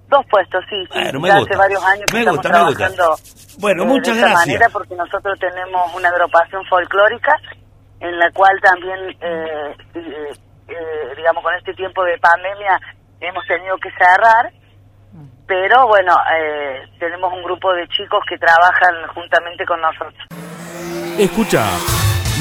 Dos 0.10 0.25
puestos, 0.29 0.63
sí, 0.69 0.75
sí. 0.86 1.00
Bueno, 1.00 1.19
me 1.19 1.27
ya 1.27 1.39
gusta. 1.39 1.53
hace 1.53 1.60
varios 1.62 1.84
años 1.84 2.05
que 2.07 2.13
Me 2.13 2.19
estamos 2.22 2.38
gusta, 2.38 2.50
me 2.57 2.65
gusta. 2.65 2.88
trabajando 2.96 3.15
Bueno, 3.60 3.84
eh, 3.84 3.86
muchas 3.88 4.15
de 4.15 4.22
esa 4.22 4.29
gracias. 4.29 4.48
manera 4.48 4.69
porque 4.72 4.96
nosotros 4.96 5.39
tenemos 5.39 5.96
una 5.96 6.10
agrupación 6.10 6.65
folclórica 6.65 7.36
en 8.00 8.17
la 8.19 8.31
cual 8.31 8.60
también, 8.62 9.00
eh, 9.19 9.75
eh, 9.96 10.31
eh, 10.69 10.75
digamos, 11.17 11.43
con 11.43 11.53
este 11.55 11.74
tiempo 11.74 12.03
de 12.05 12.17
pandemia 12.19 12.79
hemos 13.19 13.46
tenido 13.48 13.75
que 13.77 13.89
cerrar, 13.98 14.51
pero 15.48 15.88
bueno, 15.88 16.13
eh, 16.38 16.88
tenemos 17.00 17.32
un 17.34 17.42
grupo 17.44 17.72
de 17.74 17.88
chicos 17.88 18.20
que 18.27 18.38
trabajan 18.38 19.08
juntamente 19.13 19.66
con 19.66 19.80
nosotros. 19.82 20.27
Escucha 21.18 21.66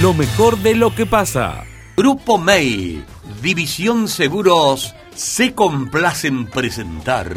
lo 0.03 0.13
mejor 0.13 0.59
de 0.59 0.75
lo 0.75 0.95
que 0.95 1.07
pasa. 1.07 1.63
Grupo 1.97 2.37
May, 2.37 3.03
División 3.41 4.09
Seguros, 4.09 4.95
se 5.15 5.55
complace 5.55 6.29
en 6.29 6.47
presentar. 6.47 7.29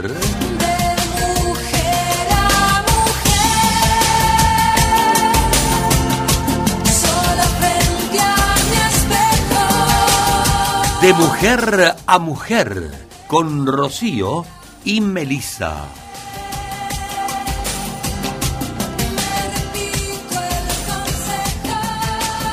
De 11.02 11.14
mujer 11.14 11.96
a 12.06 12.20
mujer, 12.20 12.92
con 13.28 13.66
Rocío 13.66 14.44
y 14.84 15.02
Melissa. 15.02 15.86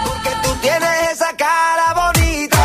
Porque 0.04 0.30
tú 0.42 0.54
tienes 0.61 1.12
esa 1.12 1.37
cara 1.37 1.95
bonita. 1.95 2.59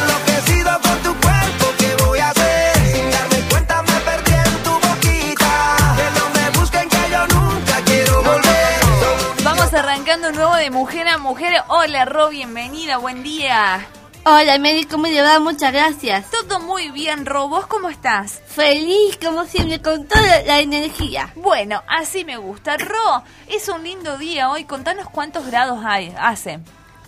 Enloquecido 0.00 0.80
con 0.82 0.98
tu 1.02 1.20
cuerpo, 1.20 1.66
¿qué 1.78 2.04
voy 2.04 2.18
a 2.18 2.30
hacer? 2.30 2.76
Sin 2.92 3.10
darme 3.10 3.48
cuenta 3.50 3.82
me 3.82 4.00
perdí 4.00 4.32
en 4.32 4.62
tu 4.62 4.70
boquita. 4.70 5.76
Que 5.96 6.18
no 6.18 6.30
me 6.30 6.58
busquen 6.58 6.88
que 6.88 7.10
yo 7.10 7.26
nunca 7.28 7.80
quiero 7.84 8.22
volver. 8.22 9.44
Vamos 9.44 9.72
arrancando 9.74 10.28
un 10.28 10.34
nuevo 10.34 10.54
de 10.56 10.70
mujer 10.70 11.08
a 11.08 11.18
mujer. 11.18 11.62
Hola, 11.68 12.04
Ro, 12.04 12.28
bienvenida, 12.30 12.96
buen 12.98 13.22
día. 13.22 13.86
Hola, 14.28 14.58
Mary, 14.58 14.86
¿cómo 14.86 15.06
le 15.06 15.22
va? 15.22 15.38
Muchas 15.38 15.72
gracias. 15.72 16.28
Todo 16.32 16.58
muy 16.58 16.90
bien, 16.90 17.26
Ro. 17.26 17.48
¿Vos 17.48 17.68
cómo 17.68 17.88
estás? 17.88 18.42
Feliz, 18.44 19.16
como 19.24 19.44
siempre, 19.44 19.80
con 19.80 20.08
toda 20.08 20.42
la 20.42 20.58
energía. 20.58 21.32
Bueno, 21.36 21.80
así 21.86 22.24
me 22.24 22.36
gusta. 22.36 22.76
Ro, 22.76 23.22
es 23.46 23.68
un 23.68 23.84
lindo 23.84 24.18
día 24.18 24.50
hoy. 24.50 24.64
Contanos 24.64 25.08
cuántos 25.10 25.46
grados 25.46 25.78
hay, 25.84 26.12
hace. 26.18 26.58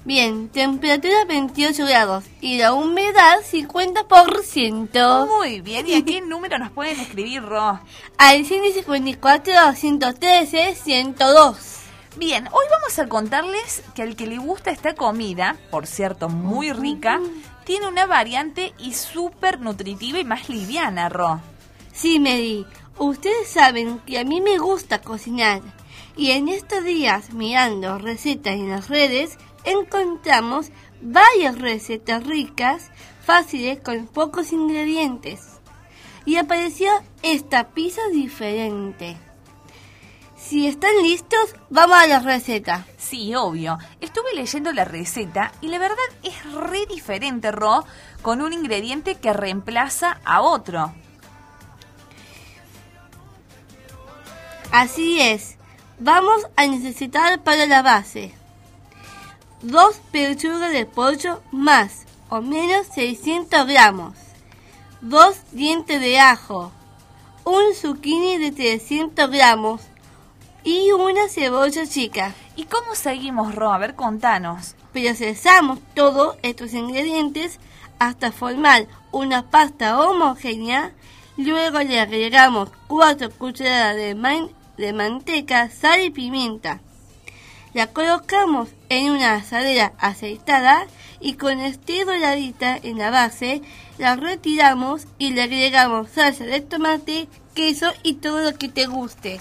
Bien, 0.04 0.48
temperatura 0.48 1.24
28 1.24 1.86
grados 1.86 2.22
y 2.40 2.58
la 2.58 2.72
humedad 2.72 3.40
50%. 3.40 5.26
Muy 5.26 5.60
bien. 5.60 5.88
¿Y 5.88 5.94
a 5.96 6.04
qué 6.04 6.20
número 6.24 6.56
nos 6.60 6.70
pueden 6.70 7.00
escribir, 7.00 7.42
Ro? 7.42 7.80
Al 8.16 8.44
154, 8.44 9.74
113, 9.74 10.76
102. 10.76 11.77
Bien, 12.18 12.48
hoy 12.48 12.64
vamos 12.68 12.98
a 12.98 13.06
contarles 13.06 13.84
que 13.94 14.02
al 14.02 14.16
que 14.16 14.26
le 14.26 14.38
gusta 14.38 14.72
esta 14.72 14.96
comida, 14.96 15.56
por 15.70 15.86
cierto, 15.86 16.28
muy 16.28 16.72
rica, 16.72 17.20
tiene 17.64 17.86
una 17.86 18.06
variante 18.06 18.74
y 18.76 18.94
súper 18.94 19.60
nutritiva 19.60 20.18
y 20.18 20.24
más 20.24 20.48
liviana, 20.48 21.08
Ro. 21.08 21.40
Sí, 21.92 22.18
Mary, 22.18 22.66
ustedes 22.98 23.46
saben 23.46 24.00
que 24.00 24.18
a 24.18 24.24
mí 24.24 24.40
me 24.40 24.58
gusta 24.58 25.00
cocinar. 25.00 25.62
Y 26.16 26.32
en 26.32 26.48
estos 26.48 26.82
días, 26.82 27.32
mirando 27.34 27.98
recetas 27.98 28.54
en 28.54 28.70
las 28.70 28.88
redes, 28.88 29.38
encontramos 29.62 30.72
varias 31.00 31.56
recetas 31.56 32.26
ricas, 32.26 32.90
fáciles, 33.22 33.78
con 33.78 34.08
pocos 34.08 34.50
ingredientes. 34.52 35.60
Y 36.24 36.34
apareció 36.34 36.90
esta 37.22 37.68
pizza 37.68 38.02
diferente. 38.12 39.16
Si 40.38 40.66
están 40.66 41.02
listos, 41.02 41.54
vamos 41.68 41.96
a 41.98 42.06
la 42.06 42.20
receta. 42.20 42.86
Sí, 42.96 43.34
obvio. 43.34 43.78
Estuve 44.00 44.34
leyendo 44.34 44.72
la 44.72 44.84
receta 44.84 45.52
y 45.60 45.68
la 45.68 45.78
verdad 45.78 45.96
es 46.22 46.52
re 46.52 46.86
diferente, 46.86 47.52
Ro, 47.52 47.84
con 48.22 48.40
un 48.40 48.52
ingrediente 48.52 49.16
que 49.16 49.32
reemplaza 49.32 50.20
a 50.24 50.40
otro. 50.40 50.92
Así 54.70 55.20
es. 55.20 55.56
Vamos 55.98 56.46
a 56.56 56.66
necesitar 56.66 57.42
para 57.42 57.66
la 57.66 57.82
base 57.82 58.34
dos 59.62 59.96
pechugas 60.12 60.72
de 60.72 60.86
pollo 60.86 61.42
más 61.50 62.04
o 62.28 62.40
menos 62.40 62.86
600 62.94 63.66
gramos, 63.66 64.14
dos 65.00 65.36
dientes 65.52 66.00
de 66.00 66.20
ajo, 66.20 66.70
un 67.44 67.74
zucchini 67.74 68.38
de 68.38 68.52
300 68.52 69.30
gramos 69.30 69.80
y 70.70 70.92
una 70.92 71.28
cebolla 71.30 71.86
chica. 71.86 72.34
¿Y 72.54 72.64
cómo 72.64 72.94
seguimos, 72.94 73.54
Ro? 73.54 73.72
A 73.72 73.78
ver, 73.78 73.94
contanos. 73.94 74.74
Procesamos 74.92 75.78
todos 75.94 76.36
estos 76.42 76.74
ingredientes 76.74 77.58
hasta 77.98 78.32
formar 78.32 78.86
una 79.10 79.48
pasta 79.48 79.98
homogénea. 79.98 80.92
Luego 81.38 81.78
le 81.78 81.98
agregamos 82.00 82.68
4 82.86 83.30
cucharadas 83.30 83.96
de, 83.96 84.14
man- 84.14 84.50
de 84.76 84.92
manteca, 84.92 85.70
sal 85.70 86.02
y 86.02 86.10
pimienta. 86.10 86.80
La 87.72 87.86
colocamos 87.86 88.68
en 88.90 89.12
una 89.12 89.36
asadera 89.36 89.94
aceitada 89.98 90.86
y 91.18 91.34
con 91.34 91.60
este 91.60 92.04
doradita 92.04 92.76
en 92.82 92.98
la 92.98 93.10
base 93.10 93.62
la 93.96 94.16
retiramos 94.16 95.06
y 95.16 95.30
le 95.30 95.42
agregamos 95.44 96.10
salsa 96.10 96.44
de 96.44 96.60
tomate, 96.60 97.26
queso 97.54 97.86
y 98.02 98.14
todo 98.14 98.42
lo 98.42 98.58
que 98.58 98.68
te 98.68 98.84
guste. 98.84 99.40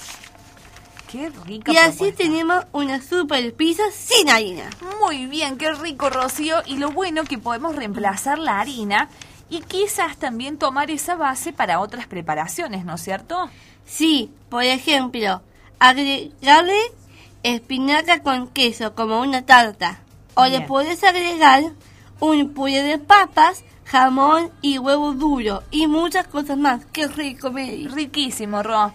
Qué 1.07 1.29
rica. 1.45 1.71
Y 1.71 1.77
así 1.77 1.97
propuesta. 1.97 2.23
tenemos 2.23 2.65
una 2.73 3.01
super 3.01 3.53
pizza 3.53 3.83
sin 3.91 4.29
harina. 4.29 4.69
Muy 5.01 5.25
bien, 5.25 5.57
qué 5.57 5.71
rico, 5.73 6.09
Rocío. 6.09 6.57
Y 6.65 6.77
lo 6.77 6.91
bueno 6.91 7.23
que 7.23 7.37
podemos 7.37 7.75
reemplazar 7.75 8.37
la 8.39 8.59
harina 8.59 9.09
y 9.49 9.61
quizás 9.61 10.17
también 10.17 10.57
tomar 10.57 10.91
esa 10.91 11.15
base 11.15 11.53
para 11.53 11.79
otras 11.79 12.07
preparaciones, 12.07 12.83
¿no 12.83 12.95
es 12.95 13.01
cierto? 13.01 13.49
Sí, 13.85 14.29
por 14.49 14.63
ejemplo, 14.63 15.41
agregarle 15.79 16.77
espinaca 17.43 18.21
con 18.21 18.47
queso 18.47 18.93
como 18.93 19.21
una 19.21 19.45
tarta. 19.45 20.01
O 20.33 20.45
le 20.45 20.61
puedes 20.61 21.03
agregar 21.03 21.63
un 22.19 22.53
puré 22.53 22.83
de 22.83 22.99
papas, 22.99 23.63
jamón 23.85 24.51
y 24.61 24.77
huevo 24.77 25.13
duro 25.13 25.63
y 25.71 25.87
muchas 25.87 26.27
cosas 26.27 26.57
más. 26.57 26.85
Qué 26.91 27.07
rico, 27.07 27.51
Mary. 27.51 27.87
Riquísimo, 27.87 28.61
Ro. 28.61 28.93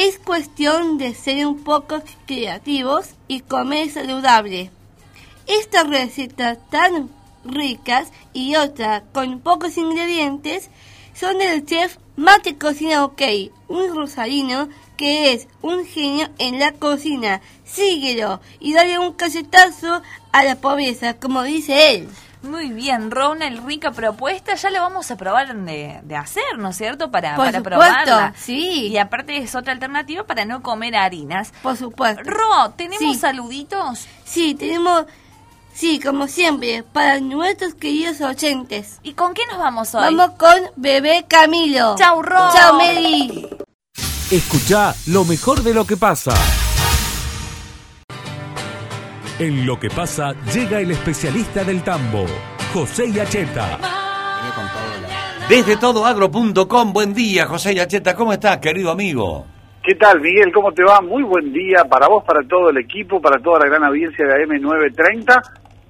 Es 0.00 0.16
cuestión 0.20 0.96
de 0.96 1.12
ser 1.12 1.44
un 1.44 1.64
poco 1.64 2.00
creativos 2.24 3.16
y 3.26 3.40
comer 3.40 3.90
saludable. 3.90 4.70
Estas 5.48 5.88
recetas 5.88 6.56
tan 6.70 7.10
ricas 7.44 8.12
y 8.32 8.54
otras 8.54 9.02
con 9.12 9.40
pocos 9.40 9.76
ingredientes 9.76 10.70
son 11.14 11.38
del 11.38 11.66
chef 11.66 11.96
Mate 12.14 12.56
Cocina 12.56 13.04
OK, 13.04 13.22
un 13.66 13.92
rosarino 13.92 14.68
que 14.96 15.32
es 15.32 15.48
un 15.62 15.84
genio 15.84 16.28
en 16.38 16.60
la 16.60 16.70
cocina. 16.70 17.40
Síguelo 17.64 18.40
y 18.60 18.74
dale 18.74 19.00
un 19.00 19.14
cachetazo 19.14 20.00
a 20.30 20.44
la 20.44 20.60
pobreza, 20.60 21.14
como 21.14 21.42
dice 21.42 21.96
él. 21.96 22.08
Muy 22.42 22.68
bien, 22.70 23.10
Ro, 23.10 23.32
una 23.32 23.48
rica 23.50 23.90
propuesta. 23.90 24.54
Ya 24.54 24.70
la 24.70 24.80
vamos 24.80 25.10
a 25.10 25.16
probar 25.16 25.54
de, 25.54 26.00
de 26.04 26.16
hacer, 26.16 26.56
¿no 26.58 26.68
es 26.68 26.76
cierto? 26.76 27.10
Para, 27.10 27.34
Por 27.34 27.46
para 27.46 27.58
supuesto, 27.58 27.70
probarla. 28.04 28.34
sí. 28.36 28.86
Y 28.88 28.98
aparte 28.98 29.36
es 29.38 29.54
otra 29.56 29.72
alternativa 29.72 30.24
para 30.24 30.44
no 30.44 30.62
comer 30.62 30.94
harinas. 30.96 31.52
Por 31.62 31.76
supuesto. 31.76 32.22
Ro, 32.24 32.70
¿tenemos 32.76 32.98
Sí. 33.14 33.18
saluditos? 33.20 34.06
Sí, 34.24 34.54
tenemos, 34.54 35.06
sí, 35.74 35.98
como 35.98 36.28
siempre, 36.28 36.84
para 36.84 37.18
nuestros 37.18 37.74
queridos 37.74 38.20
oyentes. 38.20 39.00
¿Y 39.02 39.14
con 39.14 39.34
qué 39.34 39.42
nos 39.50 39.58
vamos 39.58 39.92
hoy? 39.96 40.14
Vamos 40.14 40.36
con 40.38 40.54
Bebé 40.76 41.24
Camilo. 41.28 41.96
Chau, 41.98 42.22
Ro. 42.22 42.50
Chau, 42.54 42.74
Mary. 42.78 43.48
Escucha 44.30 44.94
lo 45.06 45.24
mejor 45.24 45.62
de 45.62 45.74
lo 45.74 45.86
que 45.86 45.96
pasa. 45.96 46.32
En 49.38 49.64
lo 49.64 49.78
que 49.78 49.88
pasa 49.88 50.34
llega 50.52 50.80
el 50.80 50.90
especialista 50.90 51.62
del 51.62 51.84
tambo, 51.84 52.26
José 52.74 53.12
Yacheta. 53.12 53.78
Desde 55.48 55.76
todoagro.com, 55.76 56.92
buen 56.92 57.14
día, 57.14 57.46
José 57.46 57.72
Yacheta, 57.72 58.16
¿cómo 58.16 58.32
estás, 58.32 58.58
querido 58.58 58.90
amigo? 58.90 59.46
¿Qué 59.80 59.94
tal, 59.94 60.20
Miguel? 60.20 60.50
¿Cómo 60.52 60.72
te 60.72 60.82
va? 60.82 61.00
Muy 61.00 61.22
buen 61.22 61.52
día 61.52 61.84
para 61.88 62.08
vos, 62.08 62.24
para 62.24 62.40
todo 62.48 62.70
el 62.70 62.78
equipo, 62.78 63.20
para 63.20 63.40
toda 63.40 63.60
la 63.60 63.66
gran 63.66 63.84
audiencia 63.84 64.26
de 64.26 64.44
AM930. 64.44 65.40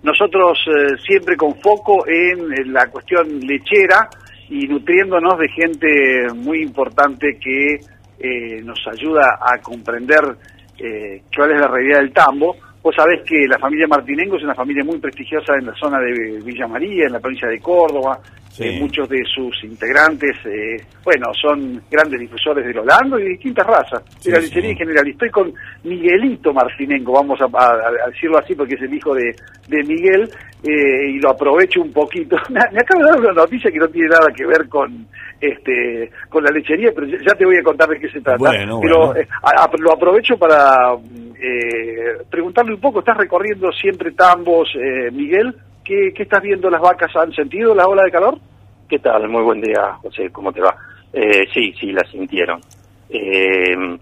Nosotros 0.03 0.59
eh, 0.67 0.97
siempre 1.07 1.35
con 1.35 1.59
foco 1.59 2.07
en, 2.07 2.53
en 2.53 2.71
la 2.71 2.87
cuestión 2.89 3.41
lechera 3.41 4.11
y 4.51 4.67
nutriéndonos 4.69 5.39
de 5.39 5.49
gente 5.49 6.27
muy 6.35 6.63
importante 6.63 7.39
que 7.41 7.81
eh, 8.21 8.63
nos 8.63 8.79
ayuda 8.87 9.39
a 9.41 9.59
comprender 9.63 10.37
eh, 10.79 11.23
cuál 11.35 11.53
es 11.53 11.61
la 11.61 11.69
realidad 11.69 12.01
del 12.01 12.13
tambo. 12.13 12.55
Vos 12.89 12.97
sabés 12.97 13.21
que 13.23 13.47
la 13.47 13.59
familia 13.59 13.87
Martinengo 13.87 14.39
es 14.39 14.45
una 14.45 14.55
familia 14.55 14.83
muy 14.83 14.97
prestigiosa 14.97 15.53
en 15.61 15.67
la 15.67 15.75
zona 15.75 15.99
de 15.99 16.41
Villa 16.43 16.67
María, 16.67 17.05
en 17.05 17.13
la 17.13 17.21
provincia 17.21 17.47
de 17.47 17.61
Córdoba. 17.61 18.19
Sí. 18.51 18.65
Eh, 18.65 18.79
muchos 18.81 19.09
de 19.09 19.23
sus 19.25 19.63
integrantes, 19.63 20.37
eh, 20.47 20.77
bueno, 21.05 21.27
son 21.41 21.81
grandes 21.91 22.19
difusores 22.19 22.67
del 22.67 22.79
Holando 22.79 23.19
y 23.19 23.23
de 23.25 23.29
distintas 23.31 23.67
razas. 23.67 24.03
Sí, 24.19 24.31
de 24.31 24.37
la 24.37 24.43
lechería 24.43 24.63
sí. 24.63 24.71
en 24.73 24.77
general. 24.79 25.07
Y 25.07 25.11
estoy 25.13 25.31
con 25.31 25.53
Miguelito 25.85 26.53
Martinengo, 26.53 27.13
vamos 27.13 27.39
a, 27.41 27.45
a- 27.45 27.89
a 28.05 28.11
decirlo 28.11 28.39
así 28.39 28.55
porque 28.57 28.75
es 28.75 28.83
el 28.83 28.95
hijo 28.95 29.15
de, 29.15 29.35
de 29.69 29.83
Miguel, 29.85 30.29
eh, 30.65 31.11
y 31.11 31.21
lo 31.21 31.31
aprovecho 31.31 31.81
un 31.83 31.93
poquito. 31.93 32.37
Me, 32.51 32.59
me 32.73 32.81
acabo 32.81 33.05
de 33.05 33.11
dar 33.11 33.21
una 33.21 33.33
noticia 33.33 33.71
que 33.71 33.79
no 33.79 33.89
tiene 33.89 34.09
nada 34.09 34.27
que 34.35 34.45
ver 34.47 34.69
con 34.69 35.07
este 35.41 36.11
con 36.29 36.43
la 36.43 36.51
lechería, 36.51 36.91
pero 36.93 37.07
ya, 37.07 37.19
ya 37.19 37.35
te 37.37 37.45
voy 37.45 37.57
a 37.59 37.63
contar 37.63 37.89
de 37.89 38.01
qué 38.01 38.09
se 38.09 38.21
trata. 38.21 38.39
Bueno, 38.39 38.81
pero 38.81 39.07
bueno. 39.07 39.21
eh, 39.21 39.29
a- 39.43 39.71
lo 39.79 39.93
aprovecho 39.93 40.37
para 40.37 40.95
eh, 41.41 42.19
preguntarle 42.29 42.75
un 42.75 42.81
poco, 42.81 42.99
estás 43.01 43.17
recorriendo 43.17 43.71
siempre 43.73 44.11
tambos, 44.13 44.69
eh, 44.75 45.11
Miguel, 45.13 45.55
¿qué, 45.89 46.13
¿qué 46.15 46.25
estás 46.25 46.43
viendo 46.43 46.69
las 46.69 46.83
vacas? 46.83 47.17
¿Han 47.17 47.33
sentido 47.33 47.75
la 47.75 47.89
ola 47.89 48.05
de 48.05 48.11
calor? 48.11 48.39
¿Qué 48.87 48.99
tal? 48.99 49.27
Muy 49.27 49.43
buen 49.43 49.63
día, 49.63 49.95
José. 50.03 50.29
¿Cómo 50.31 50.53
te 50.53 50.61
va? 50.61 50.77
Eh, 51.15 51.47
sí, 51.53 51.73
sí, 51.81 51.93
la 51.93 52.07
sintieron. 52.11 52.61
Eh, 53.09 53.99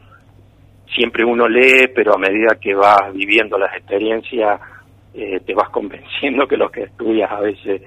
siempre 0.93 1.25
uno 1.25 1.47
lee, 1.47 1.89
pero 1.95 2.15
a 2.15 2.19
medida 2.19 2.59
que 2.61 2.75
vas 2.75 3.13
viviendo 3.13 3.57
las 3.57 3.73
experiencias, 3.77 4.61
eh, 5.15 5.41
te 5.47 5.55
vas 5.55 5.69
convenciendo 5.71 6.49
que 6.49 6.57
los 6.57 6.73
que 6.73 6.83
estudias 6.83 7.31
a 7.31 7.41
veces 7.41 7.83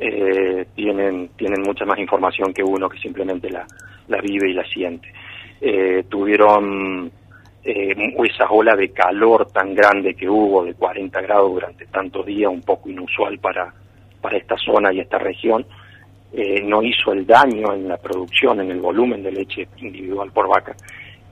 eh, 0.00 0.66
tienen, 0.74 1.28
tienen 1.36 1.62
mucha 1.62 1.84
más 1.84 1.98
información 2.00 2.52
que 2.52 2.64
uno 2.64 2.88
que 2.88 2.98
simplemente 2.98 3.50
la, 3.50 3.64
la 4.08 4.20
vive 4.20 4.50
y 4.50 4.54
la 4.54 4.64
siente. 4.64 5.12
Eh, 5.60 6.04
tuvieron 6.08 7.12
eh, 7.70 8.14
esa 8.24 8.48
ola 8.50 8.74
de 8.76 8.90
calor 8.90 9.50
tan 9.52 9.74
grande 9.74 10.14
que 10.14 10.28
hubo, 10.28 10.64
de 10.64 10.74
40 10.74 11.20
grados 11.20 11.52
durante 11.52 11.86
tantos 11.86 12.24
días, 12.26 12.50
un 12.50 12.62
poco 12.62 12.88
inusual 12.88 13.38
para, 13.38 13.72
para 14.20 14.36
esta 14.38 14.56
zona 14.56 14.92
y 14.92 15.00
esta 15.00 15.18
región, 15.18 15.66
eh, 16.32 16.60
no 16.62 16.82
hizo 16.82 17.12
el 17.12 17.26
daño 17.26 17.72
en 17.74 17.88
la 17.88 17.96
producción, 17.96 18.60
en 18.60 18.70
el 18.70 18.80
volumen 18.80 19.22
de 19.22 19.32
leche 19.32 19.68
individual 19.78 20.30
por 20.32 20.48
vaca 20.48 20.74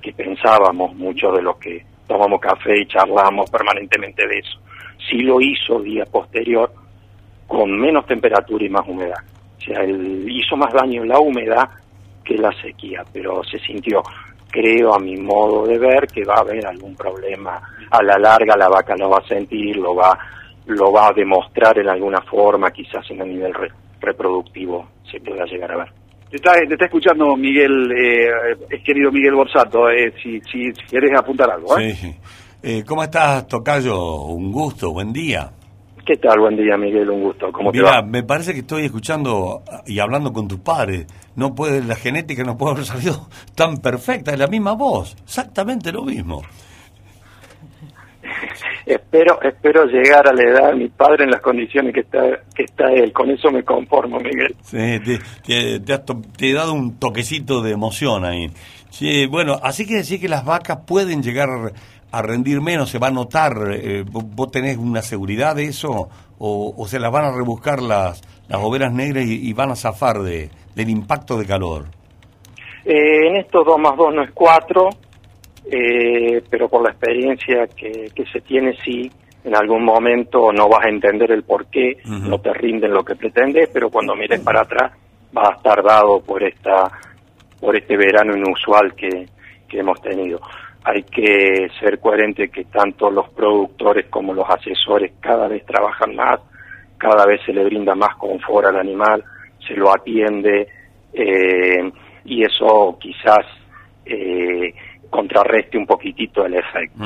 que 0.01 0.13
pensábamos 0.13 0.95
muchos 0.95 1.35
de 1.37 1.43
los 1.43 1.57
que 1.57 1.85
tomamos 2.07 2.41
café 2.41 2.81
y 2.81 2.87
charlamos 2.87 3.51
permanentemente 3.51 4.27
de 4.27 4.39
eso. 4.39 4.59
Sí 5.11 5.19
lo 5.19 5.41
hizo 5.41 5.81
día 5.81 6.05
posterior 6.05 6.73
con 7.47 7.77
menos 7.79 8.07
temperatura 8.07 8.65
y 8.65 8.69
más 8.69 8.87
humedad. 8.87 9.19
O 9.59 9.61
sea, 9.63 9.83
el- 9.83 10.31
hizo 10.31 10.57
más 10.57 10.73
daño 10.73 11.05
la 11.05 11.19
humedad 11.19 11.69
que 12.25 12.37
la 12.39 12.53
sequía, 12.63 13.05
pero 13.13 13.43
se 13.45 13.59
sintió, 13.61 14.03
creo 14.57 14.95
a 14.95 14.99
mi 14.99 15.17
modo 15.17 15.67
de 15.67 15.79
ver, 15.79 16.07
que 16.07 16.25
va 16.25 16.37
a 16.37 16.41
haber 16.41 16.67
algún 16.67 16.95
problema. 16.97 17.61
A 17.91 18.03
la 18.03 18.17
larga 18.19 18.57
la 18.57 18.69
vaca 18.69 18.95
lo 18.97 19.11
va 19.11 19.19
a 19.19 19.29
sentir, 19.29 19.77
lo 19.77 19.95
va, 19.95 20.19
lo 20.67 20.91
va 20.91 21.09
a 21.09 21.13
demostrar 21.13 21.79
en 21.79 21.89
alguna 21.91 22.23
forma, 22.23 22.71
quizás 22.71 23.05
en 23.11 23.21
el 23.21 23.29
nivel 23.29 23.53
re- 23.53 23.71
reproductivo 24.01 24.87
se 25.11 25.21
pueda 25.21 25.45
llegar 25.45 25.73
a 25.73 25.77
ver. 25.77 25.93
Te 26.31 26.37
está, 26.37 26.53
te 26.55 26.73
está 26.73 26.87
escuchando 26.87 27.37
Miguel, 27.37 27.93
eh, 27.93 28.81
querido 28.85 29.13
Miguel 29.13 29.35
Borsato, 29.35 29.91
eh, 29.91 30.13
si, 30.23 30.41
si, 30.51 30.73
si 30.73 30.87
querés 30.91 31.17
apuntar 31.19 31.51
algo. 31.51 31.79
¿eh? 31.79 31.93
Sí. 31.95 32.15
Eh, 32.63 32.83
¿Cómo 32.85 33.03
estás, 33.05 33.47
Tocayo? 33.47 34.23
Un 34.25 34.51
gusto, 34.51 34.91
buen 34.93 35.13
día. 35.13 35.51
¿Qué 36.07 36.17
tal? 36.19 36.39
Buen 36.39 36.57
día, 36.57 36.77
Miguel, 36.77 37.11
un 37.11 37.23
gusto. 37.25 37.51
¿Cómo 37.51 37.73
te 37.73 37.79
Mira, 37.79 37.91
va? 38.01 38.03
me 38.03 38.23
parece 38.23 38.53
que 38.55 38.61
estoy 38.61 38.85
escuchando 38.85 39.63
y 39.87 39.99
hablando 39.99 40.33
con 40.33 40.47
tus 40.47 40.61
padres. 40.61 41.07
No 41.35 41.55
puede, 41.55 41.83
la 41.83 41.97
genética 41.97 42.45
no 42.45 42.57
puede 42.57 42.75
haber 42.75 42.85
salido 42.87 43.29
tan 43.57 43.79
perfecta, 43.79 44.33
es 44.33 44.39
la 44.39 44.47
misma 44.47 44.73
voz, 44.75 45.17
exactamente 45.25 45.91
lo 45.91 46.03
mismo. 46.05 46.43
Espero, 48.85 49.41
espero 49.43 49.85
llegar 49.87 50.29
a 50.29 50.33
la 50.33 50.43
edad 50.43 50.69
de 50.71 50.77
mi 50.77 50.89
padre 50.89 51.25
en 51.25 51.31
las 51.31 51.41
condiciones 51.41 51.93
que 51.93 52.01
está, 52.01 52.21
que 52.55 52.63
está 52.65 52.93
él. 52.93 53.13
Con 53.13 53.31
eso 53.31 53.51
me 53.51 53.65
conformo, 53.65 54.19
Miguel. 54.21 54.55
Sí, 54.63 54.77
te, 55.05 55.19
te- 55.45 55.81
te 55.81 55.93
has 55.93 56.05
to- 56.05 56.23
te 56.37 56.51
he 56.51 56.55
dado 56.55 56.73
un 56.73 56.99
toquecito 56.99 57.63
de 57.63 57.73
emoción 57.73 58.25
ahí. 58.25 58.49
Sí, 58.91 59.27
bueno, 59.27 59.59
así 59.63 59.87
que 59.87 59.95
decir 59.97 60.21
que 60.21 60.29
las 60.29 60.45
vacas 60.45 60.79
pueden 60.87 61.23
llegar 61.23 61.49
a 62.13 62.23
rendir 62.23 62.61
menos, 62.61 62.91
se 62.91 62.99
va 62.99 63.09
a 63.09 63.11
notar. 63.11 63.53
eh, 63.73 64.05
¿vos, 64.11 64.51
tenés 64.51 64.77
una 64.77 65.03
seguridad 65.03 65.55
de 65.57 65.65
eso? 65.65 66.09
¿O, 66.39 66.75
o 66.77 66.87
se 66.87 66.99
las 66.99 67.11
van 67.11 67.25
a 67.25 67.33
rebuscar 67.33 67.81
las, 67.81 68.23
las 68.49 68.61
ovejas 68.63 68.93
negras 68.93 69.25
y, 69.25 69.49
y 69.49 69.53
van 69.53 69.71
a 69.71 69.77
zafar 69.77 70.19
de, 70.19 70.51
del 70.75 70.91
impacto 70.91 71.39
de 71.39 71.47
calor? 71.47 71.87
Eh, 72.85 73.29
en 73.29 73.37
estos 73.37 73.65
2 73.67 73.79
más 73.81 73.97
2 73.97 74.15
no 74.15 74.23
es 74.23 74.31
4, 74.33 74.89
eh, 75.71 76.43
pero 76.49 76.69
por 76.69 76.83
la 76.83 76.91
experiencia 76.91 77.67
que, 77.77 78.11
que 78.15 78.25
se 78.27 78.41
tiene, 78.43 78.77
sí, 78.85 79.11
en 79.45 79.57
algún 79.57 79.85
momento 79.85 80.53
no 80.53 80.69
vas 80.69 80.85
a 80.87 80.89
entender 80.89 81.33
el 81.33 81.43
por 81.43 81.67
qué, 81.67 81.99
no 82.05 82.39
te 82.41 82.53
rinden 82.53 82.93
lo 82.93 83.05
que 83.05 83.15
pretendes, 83.17 83.71
pero 83.73 83.91
cuando 83.91 84.15
mires 84.15 84.41
para 84.41 84.61
atrás 84.63 84.93
vas 85.33 85.51
a 85.51 85.57
estar 85.57 85.83
dado 85.83 86.21
por 86.21 86.43
esta 86.43 86.91
por 87.61 87.77
este 87.77 87.97
verano 87.97 88.37
inusual 88.37 88.95
que, 88.95 89.27
que 89.69 89.79
hemos 89.79 90.01
tenido. 90.03 90.41
Hay 90.89 91.03
que 91.03 91.69
ser 91.81 91.99
coherente 91.99 92.49
que 92.49 92.65
tanto 92.67 93.11
los 93.11 93.29
productores 93.31 94.07
como 94.07 94.33
los 94.33 94.47
asesores 94.49 95.15
cada 95.19 95.49
vez 95.49 95.67
trabajan 95.67 96.15
más, 96.15 96.39
cada 96.97 97.27
vez 97.27 97.41
se 97.45 97.53
le 97.53 97.65
brinda 97.65 97.97
más 97.97 98.15
confort 98.15 98.69
al 98.69 98.77
animal, 98.77 99.25
se 99.67 99.75
lo 99.75 99.93
atiende 99.93 100.69
eh, 101.13 101.91
y 102.25 102.45
eso 102.45 102.97
quizás 103.01 103.45
eh, 104.05 104.73
contrarreste 105.11 105.77
un 105.77 105.87
poquitito 105.87 106.47
el 106.47 106.55
efecto. 106.55 107.03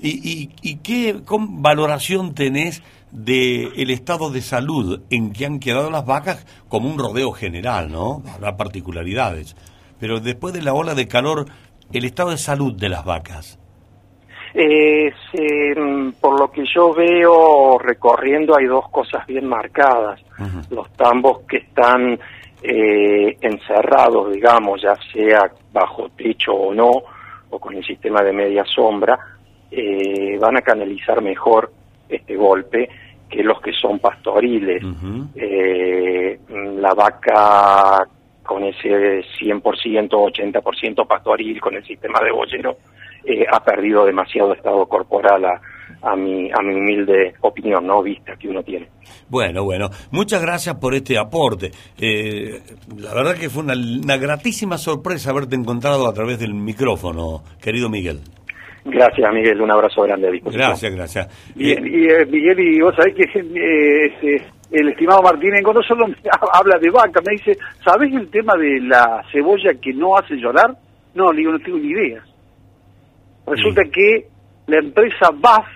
¿Y, 0.00 0.08
y, 0.08 0.50
y 0.62 0.76
qué 0.78 1.14
valoración 1.28 2.34
tenés 2.34 2.82
del 3.12 3.90
estado 3.90 4.30
de 4.30 4.40
salud 4.40 5.02
en 5.10 5.32
que 5.32 5.46
han 5.46 5.60
quedado 5.60 5.88
las 5.88 6.04
vacas 6.04 6.44
como 6.68 6.90
un 6.90 6.98
rodeo 6.98 7.30
general, 7.30 7.92
¿no? 7.92 8.24
Habrá 8.34 8.56
particularidades. 8.56 9.54
Pero 10.00 10.18
después 10.18 10.52
de 10.52 10.62
la 10.62 10.74
ola 10.74 10.94
de 10.94 11.06
calor, 11.06 11.46
el 11.92 12.04
estado 12.04 12.30
de 12.30 12.38
salud 12.38 12.74
de 12.74 12.88
las 12.88 13.04
vacas. 13.04 13.58
Eh, 14.56 15.12
se- 15.32 15.74
por 16.20 16.38
lo 16.38 16.50
que 16.50 16.64
yo 16.72 16.94
veo 16.94 17.76
recorriendo 17.78 18.56
hay 18.56 18.66
dos 18.66 18.88
cosas 18.90 19.26
bien 19.26 19.46
marcadas. 19.48 20.20
Los 20.70 20.92
tambos 20.92 21.40
que 21.48 21.56
están 21.58 22.18
eh, 22.62 23.36
encerrados, 23.40 24.32
digamos, 24.32 24.80
ya 24.80 24.94
sea 25.12 25.50
bajo 25.72 26.08
techo 26.16 26.52
o 26.52 26.72
no, 26.72 26.90
o 27.50 27.58
con 27.58 27.74
el 27.74 27.84
sistema 27.84 28.22
de 28.22 28.32
media 28.32 28.64
sombra, 28.64 29.18
eh, 29.70 30.38
van 30.40 30.56
a 30.56 30.62
canalizar 30.62 31.20
mejor 31.20 31.72
este 32.08 32.36
golpe 32.36 32.88
que 33.28 33.42
los 33.42 33.60
que 33.60 33.72
son 33.72 33.98
pastoriles. 33.98 34.82
Eh, 35.34 36.38
mm, 36.48 36.78
la 36.78 36.94
vaca 36.94 38.06
con 38.44 38.62
ese 38.64 39.24
100%, 39.40 39.62
80% 39.62 41.06
pastoril, 41.06 41.60
con 41.60 41.74
el 41.74 41.84
sistema 41.84 42.20
de 42.20 42.30
bollero, 42.30 42.76
eh, 43.24 43.44
ha 43.50 43.62
perdido 43.64 44.04
demasiado 44.04 44.54
estado 44.54 44.86
corporal 44.86 45.44
a, 45.44 45.60
a, 46.02 46.14
mi, 46.14 46.50
a 46.50 46.62
mi 46.62 46.74
humilde 46.74 47.34
opinión, 47.40 47.86
¿no? 47.86 48.02
Vista 48.02 48.36
que 48.36 48.48
uno 48.48 48.62
tiene. 48.62 48.88
Bueno, 49.28 49.64
bueno, 49.64 49.88
muchas 50.10 50.42
gracias 50.42 50.76
por 50.76 50.94
este 50.94 51.18
aporte. 51.18 51.70
Eh, 51.98 52.60
la 52.98 53.14
verdad 53.14 53.34
que 53.34 53.48
fue 53.48 53.62
una 53.62 54.16
gratísima 54.16 54.76
sorpresa 54.76 55.30
haberte 55.30 55.56
encontrado 55.56 56.06
a 56.06 56.12
través 56.12 56.38
del 56.38 56.54
micrófono, 56.54 57.42
querido 57.60 57.88
Miguel. 57.88 58.20
Gracias, 58.84 59.32
Miguel, 59.32 59.60
un 59.60 59.70
abrazo 59.70 60.02
grande 60.02 60.28
a. 60.28 60.52
Gracias, 60.52 60.94
gracias. 60.94 61.52
Y, 61.56 61.70
y, 61.70 62.06
eh, 62.06 62.26
Miguel, 62.26 62.60
y 62.60 62.80
vos 62.80 62.94
sabés 62.94 63.14
que 63.14 63.22
eh, 63.22 64.06
este, 64.06 64.46
el 64.72 64.90
estimado 64.90 65.22
Martínez 65.22 65.62
no 65.62 65.82
solo 65.82 66.06
me 66.08 66.14
habla 66.52 66.78
de 66.78 66.90
vaca, 66.90 67.20
me 67.26 67.32
dice, 67.32 67.56
¿sabés 67.82 68.12
el 68.12 68.28
tema 68.28 68.54
de 68.56 68.80
la 68.80 69.22
cebolla 69.32 69.72
que 69.80 69.92
no 69.94 70.16
hace 70.16 70.36
llorar? 70.36 70.76
No, 71.14 71.32
le 71.32 71.38
digo, 71.38 71.52
no 71.52 71.58
tengo 71.60 71.78
ni 71.78 71.88
idea. 71.88 72.22
Resulta 73.46 73.82
que 73.84 74.26
la 74.66 74.78
empresa 74.78 75.30
BAF 75.32 75.66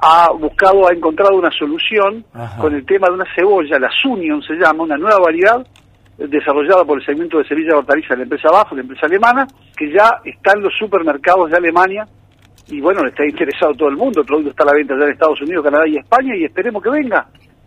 ha 0.00 0.30
buscado, 0.32 0.88
ha 0.88 0.92
encontrado 0.92 1.36
una 1.36 1.50
solución 1.50 2.24
Ajá. 2.32 2.60
con 2.60 2.74
el 2.74 2.86
tema 2.86 3.08
de 3.08 3.14
una 3.14 3.34
cebolla, 3.34 3.78
la 3.78 3.90
Sunion 3.90 4.40
se 4.42 4.54
llama, 4.54 4.84
una 4.84 4.96
nueva 4.96 5.18
variedad 5.18 5.60
eh, 5.60 5.66
desarrollada 6.18 6.84
por 6.84 6.98
el 6.98 7.06
segmento 7.06 7.38
de 7.38 7.46
Sevilla 7.46 7.76
Hortaliza 7.76 8.08
de 8.10 8.16
la 8.18 8.22
empresa 8.24 8.50
BAF, 8.50 8.72
la 8.72 8.80
empresa 8.80 9.06
alemana, 9.06 9.46
que 9.76 9.92
ya 9.92 10.20
está 10.24 10.52
en 10.56 10.62
los 10.62 10.72
supermercados 10.76 11.50
de 11.50 11.56
Alemania 11.56 12.04
y 12.66 12.80
bueno, 12.80 13.02
le 13.02 13.10
está 13.10 13.24
interesado 13.24 13.72
todo 13.74 13.88
el 13.88 13.96
mundo, 13.96 14.20
el 14.20 14.26
producto 14.26 14.50
está 14.50 14.64
a 14.64 14.66
la 14.66 14.74
venta 14.74 14.94
ya 14.98 15.04
en 15.04 15.12
Estados 15.12 15.40
Unidos, 15.40 15.64
Canadá 15.64 15.86
y 15.86 15.96
España 15.96 16.36
y 16.36 16.44
esperemos 16.44 16.82
que 16.82 16.90
venga. 16.90 17.26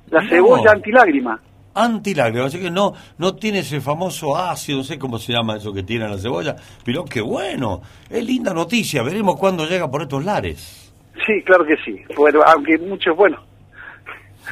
La 0.10 0.28
cebolla 0.28 0.72
antilágrima. 0.72 1.40
Antilágrima, 1.74 2.46
así 2.46 2.60
que 2.60 2.70
no, 2.70 2.94
no 3.18 3.36
tiene 3.36 3.60
ese 3.60 3.80
famoso 3.80 4.36
ácido, 4.36 4.80
no 4.80 4.84
sé 4.84 5.00
cómo 5.00 5.18
se 5.18 5.32
llama 5.32 5.56
eso 5.56 5.74
que 5.74 5.84
tiene 5.84 6.08
la 6.08 6.18
cebolla, 6.18 6.56
pero 6.84 7.06
qué 7.06 7.22
bueno, 7.22 7.82
es 8.10 8.26
linda 8.26 8.54
noticia, 8.54 9.02
veremos 9.04 9.38
cuándo 9.40 9.66
llega 9.66 9.90
por 9.90 10.02
estos 10.02 10.26
lares. 10.26 10.94
Sí, 11.26 11.42
claro 11.46 11.64
que 11.66 11.78
sí. 11.78 12.02
Bueno, 12.16 12.42
aunque 12.46 12.78
muchos, 12.78 13.16
bueno. 13.16 13.38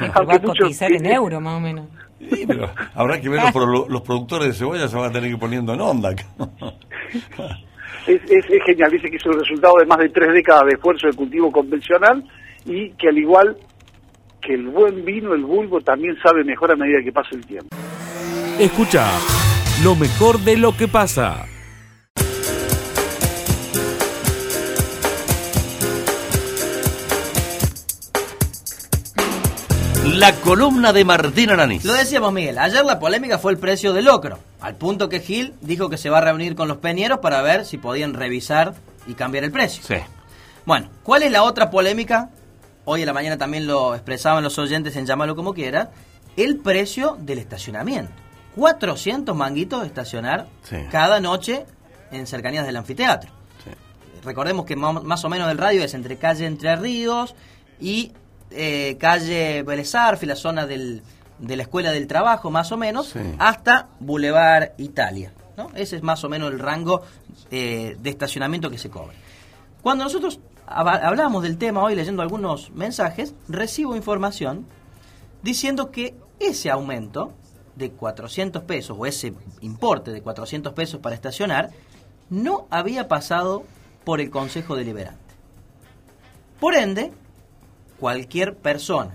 Va 0.00 0.34
a 0.34 0.38
cotizar 0.40 0.90
en 0.90 1.04
euro, 1.04 1.40
más 1.40 1.58
o 1.58 1.60
menos. 1.60 1.86
Sí, 2.20 2.44
pero 2.46 2.70
habrá 2.94 3.20
que 3.20 3.28
ver 3.28 3.40
los, 3.42 3.52
pro- 3.52 3.86
los 3.88 4.02
productores 4.02 4.48
de 4.48 4.54
cebolla 4.54 4.86
se 4.88 4.96
van 4.96 5.06
a 5.06 5.12
tener 5.12 5.28
que 5.30 5.34
ir 5.34 5.38
poniendo 5.40 5.72
en 5.74 5.80
onda. 5.80 6.10
es, 6.10 6.20
es, 8.06 8.44
es 8.50 8.62
genial. 8.66 8.90
Dice 8.90 9.10
que 9.10 9.16
es 9.16 9.26
el 9.26 9.34
resultado 9.40 9.74
de 9.80 9.86
más 9.86 9.98
de 9.98 10.08
tres 10.10 10.32
décadas 10.32 10.64
de 10.66 10.72
esfuerzo 10.74 11.06
de 11.06 11.14
cultivo 11.14 11.50
convencional 11.50 12.22
y 12.66 12.90
que 12.90 13.08
al 13.08 13.18
igual 13.18 13.56
que 14.42 14.54
el 14.54 14.68
buen 14.68 15.04
vino, 15.04 15.34
el 15.34 15.44
bulbo 15.44 15.80
también 15.80 16.16
sabe 16.22 16.44
mejor 16.44 16.72
a 16.72 16.76
medida 16.76 17.02
que 17.02 17.12
pasa 17.12 17.30
el 17.32 17.44
tiempo. 17.46 17.68
Escucha 18.58 19.06
lo 19.82 19.94
mejor 19.96 20.38
de 20.40 20.56
lo 20.56 20.76
que 20.76 20.88
pasa. 20.88 21.46
Columna 30.44 30.92
de 30.92 31.04
Martín 31.04 31.50
Aranís. 31.50 31.84
Lo 31.84 31.92
decíamos, 31.92 32.32
Miguel. 32.32 32.58
Ayer 32.58 32.84
la 32.84 32.98
polémica 32.98 33.38
fue 33.38 33.52
el 33.52 33.58
precio 33.58 33.92
del 33.92 34.06
locro. 34.06 34.38
Al 34.60 34.74
punto 34.76 35.08
que 35.08 35.20
Gil 35.20 35.54
dijo 35.60 35.88
que 35.90 35.96
se 35.98 36.10
va 36.10 36.18
a 36.18 36.22
reunir 36.22 36.54
con 36.54 36.68
los 36.68 36.78
peñeros 36.78 37.18
para 37.20 37.42
ver 37.42 37.64
si 37.64 37.78
podían 37.78 38.14
revisar 38.14 38.74
y 39.06 39.14
cambiar 39.14 39.44
el 39.44 39.52
precio. 39.52 39.82
Sí. 39.86 39.96
Bueno, 40.64 40.88
¿cuál 41.02 41.22
es 41.22 41.30
la 41.30 41.42
otra 41.42 41.70
polémica? 41.70 42.30
Hoy 42.84 43.00
en 43.00 43.06
la 43.06 43.12
mañana 43.12 43.38
también 43.38 43.66
lo 43.66 43.94
expresaban 43.94 44.42
los 44.42 44.58
oyentes 44.58 44.96
en 44.96 45.06
llamarlo 45.06 45.36
como 45.36 45.54
quiera. 45.54 45.90
El 46.36 46.56
precio 46.58 47.16
del 47.20 47.38
estacionamiento. 47.38 48.12
400 48.56 49.34
manguitos 49.36 49.82
de 49.82 49.86
estacionar 49.86 50.48
Sí. 50.62 50.76
cada 50.90 51.20
noche 51.20 51.64
en 52.10 52.26
cercanías 52.26 52.66
del 52.66 52.76
anfiteatro. 52.76 53.30
Recordemos 54.24 54.66
que 54.66 54.76
más 54.76 55.02
más 55.02 55.24
o 55.24 55.30
menos 55.30 55.50
el 55.50 55.56
radio 55.56 55.82
es 55.82 55.94
entre 55.94 56.16
calle 56.18 56.44
Entre 56.44 56.76
Ríos 56.76 57.34
y 57.80 58.12
eh, 58.50 58.96
calle 58.98 59.62
Vélez 59.62 59.92
la 59.94 60.36
zona 60.36 60.66
del, 60.66 61.02
de 61.38 61.56
la 61.56 61.62
Escuela 61.62 61.90
del 61.92 62.06
Trabajo, 62.06 62.50
más 62.50 62.72
o 62.72 62.76
menos, 62.76 63.08
Sí. 63.08 63.20
hasta 63.38 63.88
Boulevard 64.00 64.70
Italia. 64.78 65.32
¿no? 65.56 65.70
Ese 65.74 65.96
es 65.96 66.02
más 66.02 66.22
o 66.24 66.28
menos 66.28 66.52
el 66.52 66.58
rango 66.58 67.02
eh, 67.50 67.96
de 68.00 68.10
estacionamiento 68.10 68.70
que 68.70 68.78
se 68.78 68.88
cobra. 68.90 69.14
Cuando 69.82 70.04
nosotros 70.04 70.40
hab- 70.66 71.02
hablábamos 71.02 71.42
del 71.42 71.58
tema 71.58 71.82
hoy 71.82 71.94
leyendo 71.94 72.22
algunos 72.22 72.70
mensajes, 72.70 73.34
recibo 73.48 73.96
información 73.96 74.66
diciendo 75.42 75.90
que 75.90 76.14
ese 76.38 76.70
aumento 76.70 77.32
de 77.76 77.90
400 77.90 78.62
pesos 78.64 78.96
o 78.98 79.06
ese 79.06 79.32
importe 79.60 80.10
de 80.12 80.22
400 80.22 80.72
pesos 80.74 81.00
para 81.00 81.14
estacionar 81.14 81.70
no 82.30 82.66
había 82.70 83.08
pasado 83.08 83.64
por 84.04 84.20
el 84.20 84.30
Consejo 84.30 84.76
Deliberante. 84.76 85.20
Por 86.58 86.74
ende, 86.74 87.12
cualquier 88.00 88.56
persona 88.56 89.12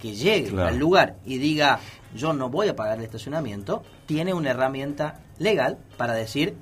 que 0.00 0.14
llegue 0.14 0.48
Claro. 0.50 0.68
al 0.68 0.78
lugar 0.78 1.16
y 1.26 1.36
diga 1.38 1.80
yo 2.14 2.32
no 2.32 2.48
voy 2.48 2.68
a 2.68 2.74
pagar 2.76 2.98
el 2.98 3.04
estacionamiento, 3.04 3.82
tiene 4.06 4.32
una 4.34 4.50
herramienta 4.50 5.20
legal 5.38 5.78
para 5.96 6.14
decir 6.14 6.56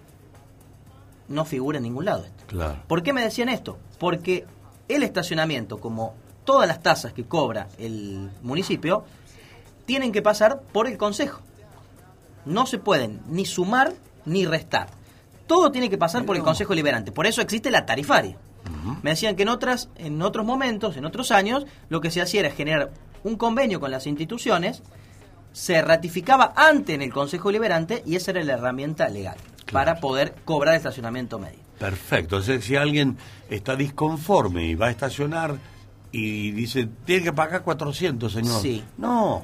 no 1.28 1.44
figura 1.44 1.78
en 1.78 1.84
ningún 1.84 2.04
lado 2.06 2.24
esto. 2.24 2.44
Claro. 2.46 2.82
¿Por 2.86 3.02
qué 3.02 3.12
me 3.12 3.22
decían 3.22 3.48
esto? 3.48 3.78
Porque 3.98 4.46
el 4.88 5.02
estacionamiento, 5.02 5.78
como 5.78 6.14
todas 6.44 6.66
las 6.66 6.82
tasas 6.82 7.12
que 7.12 7.24
cobra 7.24 7.68
el 7.78 8.30
municipio, 8.42 9.04
tienen 9.86 10.12
que 10.12 10.22
pasar 10.22 10.60
por 10.72 10.86
el 10.86 10.96
consejo. 10.98 11.40
No 12.46 12.66
se 12.66 12.78
pueden 12.78 13.20
ni 13.28 13.44
sumar 13.44 13.92
ni 14.24 14.46
restar. 14.46 14.88
Todo 15.46 15.70
tiene 15.70 15.88
que 15.90 15.96
pasar 15.98 16.24
por 16.26 16.36
el 16.36 16.42
Consejo 16.42 16.74
Liberante. 16.74 17.10
Por 17.10 17.26
eso 17.26 17.40
existe 17.40 17.70
la 17.70 17.86
tarifaria. 17.86 18.36
Me 19.02 19.10
decían 19.10 19.36
que 19.36 19.42
en 19.42 19.48
otras, 19.48 19.88
en 19.96 20.20
otros 20.22 20.44
momentos, 20.44 20.96
en 20.96 21.04
otros 21.04 21.30
años, 21.30 21.66
lo 21.88 22.00
que 22.00 22.10
se 22.10 22.20
hacía 22.20 22.40
era 22.40 22.50
generar 22.50 22.90
un 23.24 23.36
convenio 23.36 23.80
con 23.80 23.90
las 23.90 24.06
instituciones, 24.06 24.82
se 25.52 25.82
ratificaba 25.82 26.52
antes 26.54 26.94
en 26.94 27.02
el 27.02 27.12
Consejo 27.12 27.50
Liberante 27.50 28.02
y 28.06 28.16
esa 28.16 28.30
era 28.32 28.42
la 28.44 28.54
herramienta 28.54 29.08
legal 29.08 29.36
para 29.72 30.00
poder 30.00 30.34
cobrar 30.44 30.74
estacionamiento 30.74 31.38
medio. 31.38 31.58
Perfecto. 31.78 32.42
Sea, 32.42 32.60
si 32.60 32.76
alguien 32.76 33.16
está 33.48 33.76
disconforme 33.76 34.66
y 34.66 34.74
va 34.74 34.86
a 34.86 34.90
estacionar 34.90 35.56
y 36.10 36.50
dice, 36.52 36.88
tiene 37.04 37.24
que 37.24 37.32
pagar 37.32 37.62
400, 37.62 38.32
señor. 38.32 38.60
Sí. 38.60 38.84
No. 38.96 39.42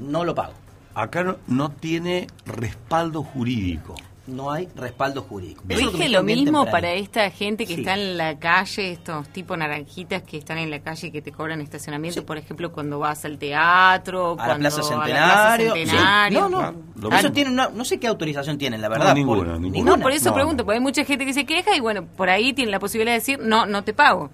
No 0.00 0.24
lo 0.24 0.34
pago. 0.34 0.52
Acá 0.94 1.24
no, 1.24 1.36
no 1.46 1.70
tiene 1.70 2.26
respaldo 2.46 3.22
jurídico. 3.22 3.94
No 4.26 4.50
hay 4.50 4.68
respaldo 4.74 5.22
jurídico. 5.22 5.62
Eso 5.68 5.90
Rige 5.92 6.08
lo 6.08 6.22
mismo 6.24 6.64
temprano. 6.64 6.70
para 6.70 6.92
esta 6.94 7.30
gente 7.30 7.64
que 7.64 7.74
Sí. 7.74 7.80
está 7.80 7.94
en 7.94 8.16
la 8.16 8.38
calle, 8.38 8.90
estos 8.92 9.28
tipo 9.28 9.56
naranjitas 9.56 10.22
que 10.22 10.36
están 10.38 10.58
en 10.58 10.68
la 10.70 10.80
calle 10.80 11.08
y 11.08 11.10
que 11.12 11.22
te 11.22 11.30
cobran 11.30 11.60
estacionamiento, 11.60 12.26
por 12.26 12.36
ejemplo, 12.36 12.72
cuando 12.72 12.98
vas 12.98 13.24
al 13.24 13.38
teatro, 13.38 14.32
a 14.32 14.36
la 14.36 14.44
cuando 14.44 14.68
a 14.68 14.70
la 14.70 14.82
Centenario. 14.82 15.14
Plaza 15.14 15.56
Sí. 15.56 15.86
Centenario. 15.86 16.40
No, 16.40 16.48
no. 16.48 16.74
Lo 16.96 17.08
Eso 17.08 17.16
mismo. 17.18 17.32
tiene 17.32 17.50
una, 17.50 17.68
no 17.68 17.84
sé 17.84 18.00
qué 18.00 18.08
autorización 18.08 18.58
tienen, 18.58 18.80
la 18.80 18.88
No, 18.88 18.94
verdad. 18.94 19.14
ninguna, 19.14 19.52
por- 19.52 19.60
ninguna. 19.60 19.96
No, 19.96 20.02
por 20.02 20.10
eso 20.12 20.30
No, 20.30 20.34
pregunto, 20.34 20.64
porque 20.64 20.76
hay 20.78 20.82
mucha 20.82 21.04
gente 21.04 21.24
que 21.24 21.32
se 21.32 21.46
queja 21.46 21.76
y 21.76 21.80
bueno, 21.80 22.04
por 22.06 22.28
ahí 22.28 22.52
tienen 22.52 22.72
la 22.72 22.80
posibilidad 22.80 23.12
de 23.12 23.18
decir, 23.20 23.38
no, 23.40 23.66
no 23.66 23.84
te 23.84 23.94
pago. 23.94 24.30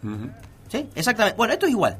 Sí, 0.68 0.86
exactamente. 0.94 1.36
Bueno, 1.36 1.52
esto 1.52 1.66
es 1.66 1.72
igual. 1.72 1.98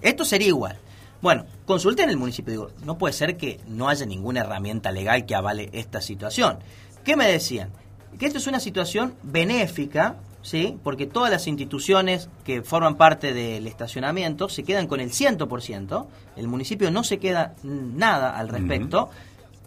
Esto 0.00 0.24
sería 0.24 0.48
igual. 0.48 0.78
Bueno, 1.20 1.46
consulten 1.64 2.10
el 2.10 2.16
municipio. 2.18 2.50
Digo, 2.52 2.70
no 2.84 2.98
puede 2.98 3.14
ser 3.14 3.36
que 3.38 3.58
no 3.66 3.88
haya 3.88 4.04
ninguna 4.04 4.40
herramienta 4.40 4.92
legal 4.92 5.24
que 5.24 5.34
avale 5.34 5.70
esta 5.72 6.00
situación. 6.02 6.58
¿Qué 7.04 7.16
me 7.16 7.30
decían? 7.30 7.70
Que 8.18 8.26
esto 8.26 8.38
es 8.38 8.46
una 8.46 8.60
situación 8.60 9.14
benéfica, 9.22 10.16
¿sí? 10.42 10.78
Porque 10.82 11.06
todas 11.06 11.30
las 11.30 11.46
instituciones 11.46 12.30
que 12.44 12.62
forman 12.62 12.96
parte 12.96 13.34
del 13.34 13.66
estacionamiento 13.66 14.48
se 14.48 14.64
quedan 14.64 14.86
con 14.86 15.00
el 15.00 15.10
100%. 15.10 16.06
El 16.36 16.48
municipio 16.48 16.90
no 16.90 17.04
se 17.04 17.18
queda 17.18 17.54
nada 17.62 18.38
al 18.38 18.48
respecto. 18.48 19.10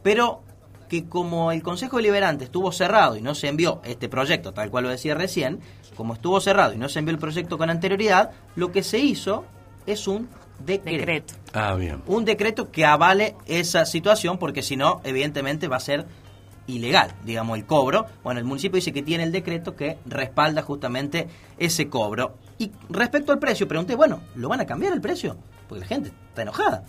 Pero 0.01 0.41
que 0.89 1.05
como 1.05 1.51
el 1.51 1.61
Consejo 1.61 1.97
Deliberante 1.97 2.45
estuvo 2.45 2.71
cerrado 2.71 3.17
y 3.17 3.21
no 3.21 3.35
se 3.35 3.49
envió 3.49 3.81
este 3.83 4.09
proyecto, 4.09 4.53
tal 4.53 4.71
cual 4.71 4.85
lo 4.85 4.89
decía 4.89 5.15
recién, 5.15 5.59
como 5.95 6.13
estuvo 6.13 6.39
cerrado 6.39 6.73
y 6.73 6.77
no 6.77 6.89
se 6.89 6.99
envió 6.99 7.13
el 7.13 7.19
proyecto 7.19 7.57
con 7.57 7.69
anterioridad, 7.69 8.31
lo 8.55 8.71
que 8.71 8.83
se 8.83 8.99
hizo 8.99 9.43
es 9.85 10.07
un 10.07 10.29
decreto. 10.65 10.97
Decreto. 10.97 11.33
Ah, 11.53 11.75
bien. 11.75 12.01
Un 12.07 12.25
decreto 12.25 12.71
que 12.71 12.85
avale 12.85 13.35
esa 13.45 13.85
situación, 13.85 14.37
porque 14.37 14.61
si 14.61 14.75
no, 14.75 15.01
evidentemente 15.03 15.67
va 15.67 15.77
a 15.77 15.81
ser 15.81 16.05
ilegal, 16.67 17.11
digamos, 17.23 17.57
el 17.57 17.65
cobro. 17.65 18.05
Bueno, 18.23 18.39
el 18.39 18.45
municipio 18.45 18.75
dice 18.75 18.91
que 18.93 19.01
tiene 19.03 19.23
el 19.23 19.31
decreto 19.31 19.75
que 19.75 19.97
respalda 20.05 20.61
justamente 20.61 21.27
ese 21.57 21.89
cobro. 21.89 22.35
Y 22.59 22.71
respecto 22.89 23.31
al 23.31 23.39
precio, 23.39 23.67
pregunté, 23.67 23.95
bueno, 23.95 24.21
¿lo 24.35 24.49
van 24.49 24.59
a 24.61 24.65
cambiar 24.65 24.93
el 24.93 25.01
precio? 25.01 25.37
Porque 25.69 25.81
la 25.81 25.87
gente 25.87 26.11
está 26.29 26.41
enojada. 26.41 26.83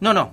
No, 0.00 0.12
no. 0.14 0.32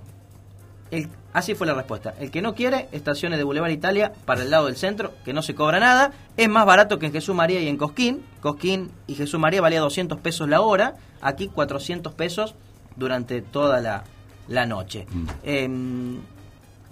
El- 0.91 1.09
así 1.33 1.55
fue 1.55 1.65
la 1.65 1.73
respuesta. 1.73 2.13
El 2.19 2.29
que 2.29 2.41
no 2.41 2.53
quiere, 2.53 2.87
estaciones 2.91 3.37
de 3.39 3.43
Boulevard 3.43 3.71
Italia 3.71 4.13
para 4.25 4.43
el 4.43 4.51
lado 4.51 4.67
del 4.67 4.75
centro, 4.75 5.13
que 5.25 5.33
no 5.33 5.41
se 5.41 5.55
cobra 5.55 5.79
nada. 5.79 6.11
Es 6.37 6.47
más 6.47 6.65
barato 6.65 6.99
que 6.99 7.07
en 7.07 7.11
Jesús 7.11 7.35
María 7.35 7.59
y 7.61 7.67
en 7.67 7.77
Cosquín. 7.77 8.23
Cosquín 8.41 8.91
y 9.07 9.15
Jesús 9.15 9.39
María 9.39 9.61
valía 9.61 9.79
200 9.79 10.19
pesos 10.19 10.47
la 10.47 10.61
hora. 10.61 10.95
Aquí 11.21 11.47
400 11.47 12.13
pesos 12.13 12.53
durante 12.95 13.41
toda 13.41 13.81
la, 13.81 14.03
la 14.47 14.65
noche. 14.67 15.07
Em, 15.43 16.19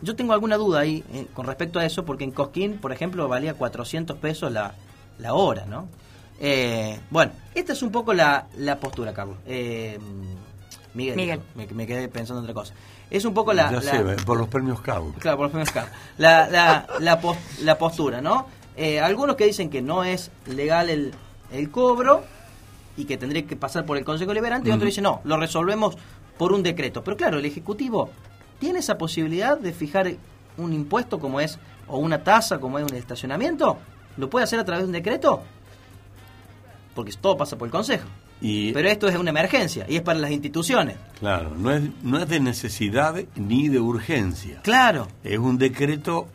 yo 0.03 0.15
tengo 0.15 0.33
alguna 0.33 0.57
duda 0.57 0.81
ahí 0.81 1.03
eh, 1.13 1.27
con 1.33 1.45
respecto 1.45 1.79
a 1.79 1.85
eso, 1.85 2.05
porque 2.05 2.23
en 2.23 2.31
Cosquín, 2.31 2.77
por 2.77 2.91
ejemplo, 2.91 3.27
valía 3.27 3.53
400 3.55 4.17
pesos 4.17 4.51
la, 4.51 4.73
la 5.19 5.33
hora, 5.33 5.65
¿no? 5.65 5.87
Eh, 6.39 6.99
bueno, 7.09 7.31
esta 7.55 7.73
es 7.73 7.81
un 7.81 7.91
poco 7.91 8.13
la, 8.13 8.47
la 8.57 8.79
postura, 8.79 9.13
Carlos. 9.13 9.37
Eh, 9.45 9.97
Miguel, 10.93 11.15
Miguel. 11.15 11.39
Me, 11.55 11.65
me 11.67 11.87
quedé 11.87 12.07
pensando 12.07 12.39
en 12.39 12.43
otra 12.49 12.53
cosa. 12.53 12.73
Es 13.09 13.25
un 13.25 13.33
poco 13.33 13.53
la... 13.53 13.71
ya 13.71 13.77
la- 13.77 13.81
sé, 13.81 13.97
eh, 13.97 14.15
por 14.25 14.37
los 14.37 14.47
premios 14.47 14.81
CAU. 14.81 15.13
Claro, 15.19 15.37
por 15.37 15.45
los 15.45 15.51
premios 15.51 15.71
CAP. 15.71 15.87
La, 16.17 16.47
la, 16.49 16.87
la, 16.99 17.19
pos- 17.21 17.37
la 17.61 17.77
postura, 17.77 18.21
¿no? 18.21 18.47
Eh, 18.75 18.99
algunos 18.99 19.35
que 19.35 19.45
dicen 19.45 19.69
que 19.69 19.81
no 19.81 20.03
es 20.03 20.31
legal 20.47 20.89
el, 20.89 21.13
el 21.51 21.69
cobro 21.71 22.23
y 22.97 23.05
que 23.05 23.17
tendría 23.17 23.45
que 23.45 23.55
pasar 23.55 23.85
por 23.85 23.97
el 23.97 24.03
Consejo 24.05 24.33
Liberante, 24.33 24.69
y 24.69 24.71
otros 24.71 24.85
dicen, 24.87 25.03
no, 25.03 25.21
lo 25.23 25.37
resolvemos 25.37 25.95
por 26.37 26.51
un 26.53 26.61
decreto. 26.63 27.03
Pero 27.03 27.17
claro, 27.17 27.37
el 27.39 27.45
Ejecutivo 27.45 28.09
tiene 28.63 28.79
esa 28.79 28.97
posibilidad 28.97 29.57
de 29.57 29.73
fijar 29.73 30.13
un 30.55 30.71
impuesto 30.71 31.19
como 31.19 31.41
es, 31.41 31.59
o 31.85 31.97
una 31.97 32.23
tasa 32.23 32.59
como 32.59 32.79
es 32.79 32.89
un 32.89 32.95
estacionamiento. 32.95 33.77
¿Lo 34.15 34.29
puede 34.29 34.45
hacer 34.45 34.57
a 34.57 34.63
través 34.63 34.83
de 34.83 34.87
un 34.87 34.93
decreto? 34.93 35.43
Porque 36.95 37.11
todo 37.19 37.35
pasa 37.35 37.57
por 37.57 37.67
el 37.67 37.73
Consejo. 37.73 38.07
Y, 38.39 38.71
Pero 38.71 38.87
esto 38.87 39.09
es 39.09 39.17
una 39.17 39.31
emergencia 39.31 39.85
y 39.89 39.97
es 39.97 40.01
para 40.01 40.17
las 40.19 40.31
instituciones. 40.31 40.95
claro, 41.19 41.53
no 41.57 41.71
es, 41.71 41.81
no 42.03 42.19
es 42.19 42.29
de 42.29 42.39
necesidad 42.39 43.15
ni 43.35 43.67
de 43.67 43.81
urgencia. 43.81 44.61
Claro. 44.61 45.09
Es 45.25 45.39
un 45.39 45.57
decreto 45.57 46.27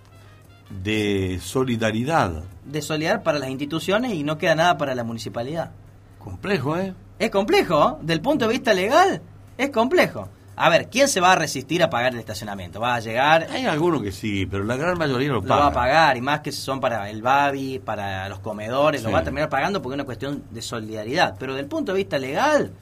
de 0.69 1.41
solidaridad. 1.43 2.45
De 2.67 2.83
solidaridad 2.83 3.23
para 3.23 3.39
las 3.39 3.49
instituciones 3.49 4.13
y 4.13 4.23
no 4.23 4.37
queda 4.37 4.55
nada 4.55 4.77
para 4.77 4.95
la 4.95 5.03
municipalidad. 5.03 5.71
Complejo, 6.19 6.77
¿eh? 6.77 6.93
Es 7.19 7.31
complejo, 7.31 7.99
¿eh? 8.03 8.05
del 8.05 8.21
punto 8.21 8.47
de 8.47 8.53
vista 8.53 8.75
legal, 8.75 9.23
es 9.57 9.71
complejo. 9.71 10.29
A 10.61 10.69
ver, 10.71 10.89
¿quién 10.89 11.07
se 11.09 11.21
va 11.21 11.33
a 11.33 11.37
resistir 11.37 11.83
a 11.85 11.89
pagar 11.91 12.13
el 12.15 12.19
estacionamiento? 12.19 12.81
Va 12.81 12.97
a 12.97 13.01
llegar, 13.01 13.47
Hay 13.51 13.65
algunos 13.67 14.03
que 14.03 14.11
sí, 14.13 14.45
pero 14.47 14.65
la 14.65 14.77
gran 14.77 14.99
mayoría 14.99 15.29
lo 15.29 15.35
lo 15.35 15.43
va 15.43 15.47
paga. 15.49 15.67
a 15.69 15.73
pagar, 15.73 16.17
y 16.17 16.21
más 16.21 16.41
que 16.41 16.51
son 16.51 16.81
para 16.81 17.09
el 17.09 17.23
Babi, 17.23 17.79
para 17.79 18.29
los 18.29 18.41
comedores, 18.41 19.03
lo 19.05 19.13
va 19.13 19.21
a 19.21 19.23
terminar 19.25 19.49
pagando 19.49 19.81
porque 19.81 19.95
es 19.95 19.97
una 19.99 20.05
cuestión 20.05 20.43
de 20.51 20.61
solidaridad. 20.61 21.37
Pero 21.39 21.55
del 21.55 21.67
punto 21.67 21.93
de 21.93 21.99
vista 21.99 22.19
legal, 22.19 22.73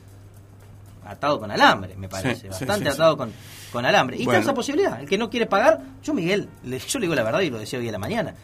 atado 1.05 1.39
con 1.39 1.51
alambre, 1.51 1.95
me 1.97 2.09
parece, 2.09 2.43
Sí, 2.43 2.49
bastante 2.49 2.87
sí, 2.91 2.95
atado. 2.97 3.17
Con, 3.17 3.33
con 3.73 3.85
alambre. 3.85 4.17
Y 4.17 4.25
Bueno. 4.25 4.41
está 4.41 4.51
esa 4.51 4.55
posibilidad, 4.55 4.99
el 5.01 5.07
que 5.09 5.19
no 5.19 5.29
quiere 5.29 5.47
pagar, 5.47 5.81
yo 6.03 6.15
Miguel, 6.15 6.49
le- 6.65 6.79
yo 6.79 6.99
le 6.99 7.05
digo 7.05 7.15
la 7.15 7.23
verdad 7.25 7.41
y 7.41 7.51
lo 7.51 7.59
decía 7.59 7.79
hoy 7.79 7.89
a 7.89 7.93
la 7.93 7.99
mañana, 7.99 8.35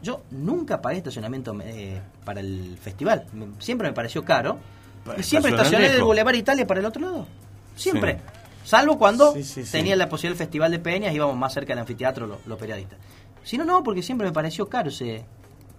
Yo 0.00 0.22
nunca 0.30 0.80
pagué 0.80 0.98
estacionamiento 0.98 1.52
eh, 1.64 2.00
para 2.24 2.38
el 2.38 2.78
festival. 2.80 3.24
Me- 3.32 3.48
siempre 3.58 3.88
me 3.88 3.92
pareció 3.94 4.24
caro. 4.24 4.60
Y 5.16 5.24
siempre 5.24 5.50
estacioné 5.50 5.88
del. 5.88 6.02
Boulevard 6.04 6.36
Italia 6.36 6.64
para 6.68 6.78
el 6.78 6.86
otro 6.86 7.02
lado. 7.02 7.26
Siempre. 7.74 8.20
Salvo 8.68 8.98
cuando 8.98 9.32
Sí, 9.32 9.44
sí, 9.44 9.64
sí. 9.64 9.72
tenía 9.72 9.96
la 9.96 10.08
posibilidad 10.10 10.38
del 10.38 10.46
Festival 10.46 10.70
de 10.70 10.78
Peñas, 10.78 11.14
íbamos 11.14 11.36
más 11.38 11.54
cerca 11.54 11.72
del 11.72 11.78
anfiteatro 11.78 12.26
los, 12.26 12.46
los 12.46 12.58
periodistas. 12.58 12.98
Si 13.42 13.56
no, 13.56 13.64
no, 13.64 13.82
porque 13.82 14.02
siempre 14.02 14.26
me 14.26 14.32
pareció 14.32 14.68
caro 14.68 14.90
ese... 14.90 15.24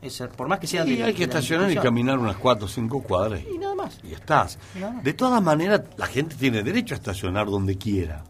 ese 0.01 0.27
por 0.27 0.47
más 0.47 0.59
que 0.59 0.65
sea... 0.65 0.87
Y 0.87 0.99
hay 0.99 1.13
que 1.13 1.25
estacionar 1.25 1.71
y 1.71 1.75
caminar 1.75 2.17
unas 2.17 2.37
4 2.37 2.65
o 2.65 2.67
5 2.67 3.03
cuadras 3.03 3.41
Y 3.53 3.59
nada 3.59 3.75
más. 3.75 3.99
y 4.03 4.13
estás. 4.13 4.57
Más. 4.81 5.03
De 5.03 5.13
todas 5.13 5.39
maneras, 5.43 5.81
la 5.97 6.07
gente 6.07 6.35
tiene 6.35 6.63
derecho 6.63 6.95
a 6.95 6.97
estacionar 6.97 7.45
donde 7.45 7.77
quiera. 7.77 8.23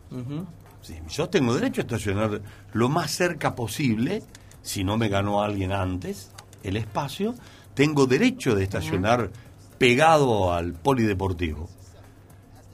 Sí, 0.82 0.95
yo 1.10 1.30
tengo 1.30 1.54
derecho 1.54 1.80
a 1.80 1.84
estacionar 1.84 2.41
lo 2.74 2.89
más 2.89 3.12
cerca 3.12 3.56
posible, 3.56 4.24
si 4.62 4.84
no 4.84 4.98
me 4.98 5.08
ganó 5.08 5.41
alguien 5.41 5.72
antes 5.72 6.32
el 6.63 6.76
espacio, 6.76 7.34
tengo 7.76 8.08
derecho 8.08 8.56
de 8.56 8.63
estacionar 8.63 9.32
pegado 9.78 10.52
al 10.54 10.74
polideportivo. 10.74 11.69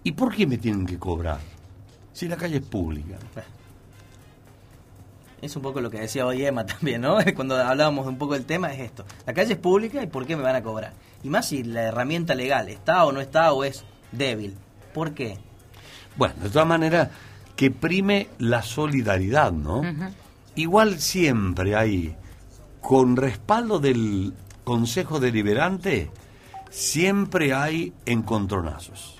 ¿Y 0.04 0.14
por 0.14 0.34
qué 0.36 0.48
me 0.48 0.58
tienen 0.58 0.88
que 0.88 0.98
cobrar? 0.98 1.40
Si 2.16 2.30
la 2.30 2.38
calle 2.38 2.58
es 2.58 2.66
pública. 2.66 3.18
Es 5.42 5.54
un 5.58 5.62
poco 5.62 5.82
lo 5.82 5.92
que 5.92 6.00
decía 6.00 6.26
hoy 6.26 6.46
Emma 6.46 6.66
también, 6.66 7.02
¿no? 7.02 7.18
Cuando 7.36 7.58
hablábamos 7.58 8.08
un 8.08 8.18
poco 8.18 8.36
del 8.36 8.46
tema, 8.46 8.72
es 8.72 8.80
esto. 8.80 9.04
La 9.26 9.34
calle 9.34 9.52
es 9.52 9.60
pública 9.60 10.02
y 10.02 10.08
¿por 10.08 10.26
qué 10.26 10.38
me 10.38 10.42
van 10.42 10.56
a 10.56 10.64
cobrar? 10.64 10.94
Y 11.24 11.30
más 11.30 11.50
si 11.50 11.62
la 11.64 11.82
herramienta 11.84 12.34
legal 12.34 12.70
está 12.70 13.04
o 13.04 13.12
no 13.12 13.20
está 13.20 13.52
o 13.52 13.66
es 13.66 13.84
débil. 14.14 14.56
¿Por 14.94 15.14
qué? 15.14 15.38
Bueno, 16.16 16.36
de 16.42 16.50
todas 16.50 16.66
maneras, 16.66 17.10
que 17.58 17.70
prime 17.70 18.30
la 18.40 18.62
solidaridad, 18.62 19.52
¿no? 19.52 19.82
Igual 20.56 21.02
siempre 21.02 21.76
hay, 21.76 22.16
con 22.80 23.18
respaldo 23.18 23.80
del 23.80 24.34
Consejo 24.64 25.20
Deliberante, 25.20 26.10
siempre 26.70 27.54
hay 27.54 27.92
encontronazos. 28.06 29.15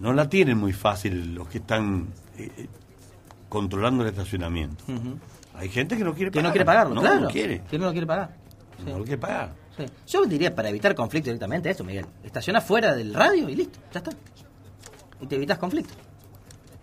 No 0.00 0.12
la 0.12 0.28
tienen 0.28 0.58
muy 0.58 0.72
fácil 0.72 1.34
los 1.34 1.48
que 1.48 1.58
están 1.58 2.08
eh, 2.38 2.50
eh, 2.56 2.66
controlando 3.48 4.02
el 4.02 4.10
estacionamiento. 4.10 4.84
Hay 5.54 5.68
gente 5.68 5.96
que 5.96 6.04
no 6.04 6.14
quiere 6.14 6.30
Que 6.30 6.38
no 6.38 6.44
pagar. 6.44 6.52
quiere 6.52 6.64
pagarlo, 6.64 6.94
no, 6.96 7.00
claro. 7.00 7.20
No 7.22 7.28
quiere. 7.28 7.62
Que 7.70 7.78
no 7.78 7.86
lo 7.86 7.92
quiere 7.92 8.06
pagar. 8.06 8.36
No 8.84 8.98
lo 8.98 9.04
quiere 9.04 9.18
pagar. 9.18 9.52
Sí. 9.76 9.84
Yo 10.08 10.24
diría 10.24 10.54
para 10.54 10.68
evitar 10.68 10.94
conflicto 10.94 11.26
directamente 11.30 11.70
esto, 11.70 11.84
Miguel. 11.84 12.06
Estaciona 12.22 12.60
fuera 12.60 12.94
del 12.94 13.14
radio 13.14 13.48
y 13.48 13.54
listo, 13.56 13.78
ya 13.92 13.98
está. 13.98 14.10
Y 15.20 15.26
te 15.26 15.36
evitas 15.36 15.58
conflicto. 15.58 15.94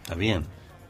Está 0.03 0.15
bien. 0.15 0.45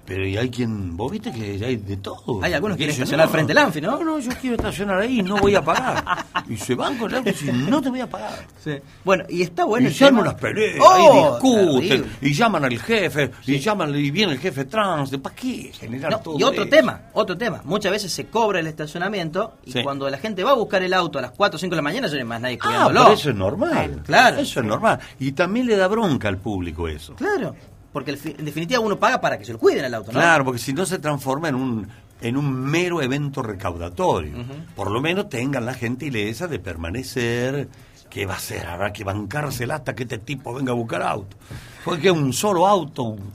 Pero 0.05 0.27
y 0.27 0.35
hay 0.35 0.49
quien, 0.49 0.97
vos 0.97 1.11
viste 1.11 1.31
que 1.31 1.63
hay 1.63 1.75
de 1.77 1.97
todo. 1.97 2.39
Hay 2.43 2.53
algunos 2.53 2.75
que 2.75 2.79
quieren 2.85 2.93
estacionar 2.95 3.29
frente 3.29 3.51
al 3.53 3.59
Anfi, 3.59 3.79
¿no? 3.81 3.91
No, 3.97 4.03
no, 4.03 4.19
yo 4.19 4.31
quiero 4.41 4.55
estacionar 4.55 4.99
ahí, 4.99 5.21
no 5.21 5.37
voy 5.37 5.55
a 5.55 5.63
pagar. 5.63 6.03
y 6.49 6.57
se 6.57 6.75
van 6.75 6.97
con 6.97 7.11
el 7.11 7.17
auto 7.17 7.29
y 7.29 7.33
dicen, 7.33 7.69
no 7.69 7.81
te 7.81 7.89
voy 7.89 8.01
a 8.01 8.09
pagar. 8.09 8.45
Sí. 8.63 8.73
Bueno, 9.05 9.23
y 9.29 9.41
está 9.43 9.63
bueno 9.65 9.87
y 9.87 9.91
el 9.91 9.97
tema- 9.97 10.21
unas 10.21 10.33
peleas, 10.33 10.77
¡Oh! 10.81 10.97
y 10.97 11.33
discuten, 11.33 11.87
terrible. 11.89 12.11
y 12.21 12.33
llaman 12.33 12.65
al 12.65 12.79
jefe, 12.79 13.31
y 13.45 13.59
llaman 13.59 13.95
y 13.95 14.11
viene 14.11 14.33
el 14.33 14.39
jefe 14.39 14.65
trans, 14.65 15.11
¿para 15.17 15.35
qué 15.35 15.71
generar 15.73 16.11
No, 16.11 16.19
todo 16.19 16.39
y 16.39 16.43
otro 16.43 16.63
eso? 16.63 16.69
tema, 16.69 17.01
otro 17.13 17.37
tema. 17.37 17.61
Muchas 17.63 17.91
veces 17.91 18.11
se 18.11 18.25
cobra 18.25 18.59
el 18.59 18.67
estacionamiento 18.67 19.53
y 19.65 19.71
Sí. 19.71 19.83
cuando 19.83 20.09
la 20.09 20.17
gente 20.17 20.43
va 20.43 20.51
a 20.51 20.55
buscar 20.55 20.83
el 20.83 20.93
auto 20.93 21.19
a 21.19 21.21
las 21.21 21.31
4 21.31 21.55
o 21.55 21.59
5 21.59 21.71
de 21.71 21.75
la 21.77 21.81
mañana, 21.83 22.07
ya 22.07 22.13
no 22.15 22.19
hay 22.19 22.25
más 22.25 22.41
nadie 22.41 22.57
Ah, 22.61 22.65
cuidándolo. 22.65 22.99
pero 23.03 23.13
eso 23.13 23.29
es 23.29 23.35
normal. 23.35 24.01
Claro. 24.05 24.37
Eso 24.39 24.59
es 24.59 24.65
normal. 24.65 24.99
Y 25.19 25.31
también 25.33 25.67
le 25.67 25.75
da 25.77 25.87
bronca 25.87 26.27
al 26.27 26.37
público 26.37 26.87
eso. 26.87 27.13
Claro. 27.15 27.55
Porque 27.93 28.11
el 28.11 28.19
en 28.37 28.45
definitiva 28.45 28.79
uno 28.79 28.97
paga 28.99 29.19
para 29.19 29.37
que 29.37 29.45
se 29.45 29.53
lo 29.53 29.59
cuiden 29.59 29.85
el 29.85 29.93
auto, 29.93 30.11
¿no? 30.11 30.19
Claro, 30.19 30.45
porque 30.45 30.59
si 30.59 30.73
no 30.73 30.85
se 30.85 30.99
transforma 30.99 31.49
en 31.49 31.55
un 31.55 31.87
en 32.21 32.37
un 32.37 32.53
mero 32.53 33.01
evento 33.01 33.41
recaudatorio. 33.41 34.33
Por 34.75 34.91
lo 34.91 35.01
menos 35.01 35.27
tengan 35.29 35.65
la 35.65 35.73
gentileza 35.73 36.47
de 36.47 36.59
permanecer. 36.59 37.67
¿Qué 38.11 38.25
va 38.25 38.33
a 38.33 38.37
hacer? 38.37 38.67
Habrá 38.67 38.91
que 38.93 39.03
bancársela 39.03 39.75
hasta 39.75 39.95
que 39.95 40.03
este 40.03 40.17
tipo 40.19 40.53
venga 40.53 40.71
a 40.71 40.75
buscar 40.75 41.01
auto. 41.01 41.37
Porque 41.85 42.11
un 42.11 42.31
solo 42.33 42.67
auto, 42.67 43.03
un- 43.03 43.31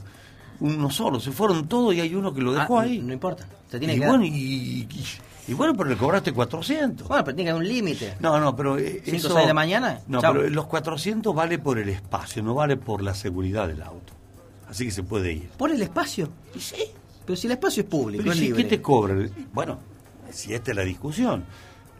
uno 0.59 0.89
solo, 0.89 1.19
se 1.19 1.31
fueron 1.31 1.67
todos 1.67 1.93
y 1.95 1.99
hay 2.01 2.15
uno 2.15 2.33
que 2.33 2.41
lo 2.41 2.53
dejó 2.53 2.79
Ah, 2.79 2.83
ahí. 2.83 2.99
No 2.99 3.11
importa. 3.11 3.45
Se 3.69 3.77
tiene 3.79 3.95
y, 3.95 3.99
que 3.99 4.07
bueno, 4.07 4.23
y, 4.23 4.29
y- 4.29 4.87
y 5.49 5.53
bueno, 5.53 5.75
pero 5.75 5.89
le 5.89 5.97
cobraste 5.97 6.31
400. 6.31 7.07
Bueno, 7.07 7.23
pero 7.23 7.35
tiene 7.35 7.47
que 7.47 7.51
haber 7.51 7.63
un 7.63 7.67
límite. 7.67 8.15
No, 8.19 8.39
no, 8.39 8.55
pero 8.55 8.77
eh, 8.77 9.01
eso... 9.05 9.33
de 9.33 9.45
la 9.47 9.53
mañana, 9.53 9.99
No, 10.07 10.21
chau. 10.21 10.33
pero 10.33 10.49
los 10.49 10.65
400 10.67 11.33
vale 11.35 11.57
por 11.59 11.77
el 11.79 11.89
espacio, 11.89 12.41
no 12.43 12.53
vale 12.53 12.77
por 12.77 13.01
la 13.01 13.13
seguridad 13.15 13.67
del 13.67 13.81
auto. 13.81 14.13
Así 14.69 14.85
que 14.85 14.91
se 14.91 15.03
puede 15.03 15.31
ir. 15.33 15.49
Por 15.57 15.71
el 15.71 15.81
espacio. 15.81 16.29
sí. 16.57 16.75
Pero 17.25 17.35
si 17.35 17.47
el 17.47 17.51
espacio 17.53 17.83
es 17.83 17.89
público, 17.89 18.23
Pero 18.23 18.31
es 18.31 18.37
si, 18.39 18.45
libre. 18.45 18.63
¿qué 18.63 18.69
te 18.69 18.81
cobran? 18.81 19.29
Bueno, 19.51 19.79
si 20.31 20.53
esta 20.53 20.71
es 20.71 20.77
la 20.77 20.83
discusión. 20.83 21.43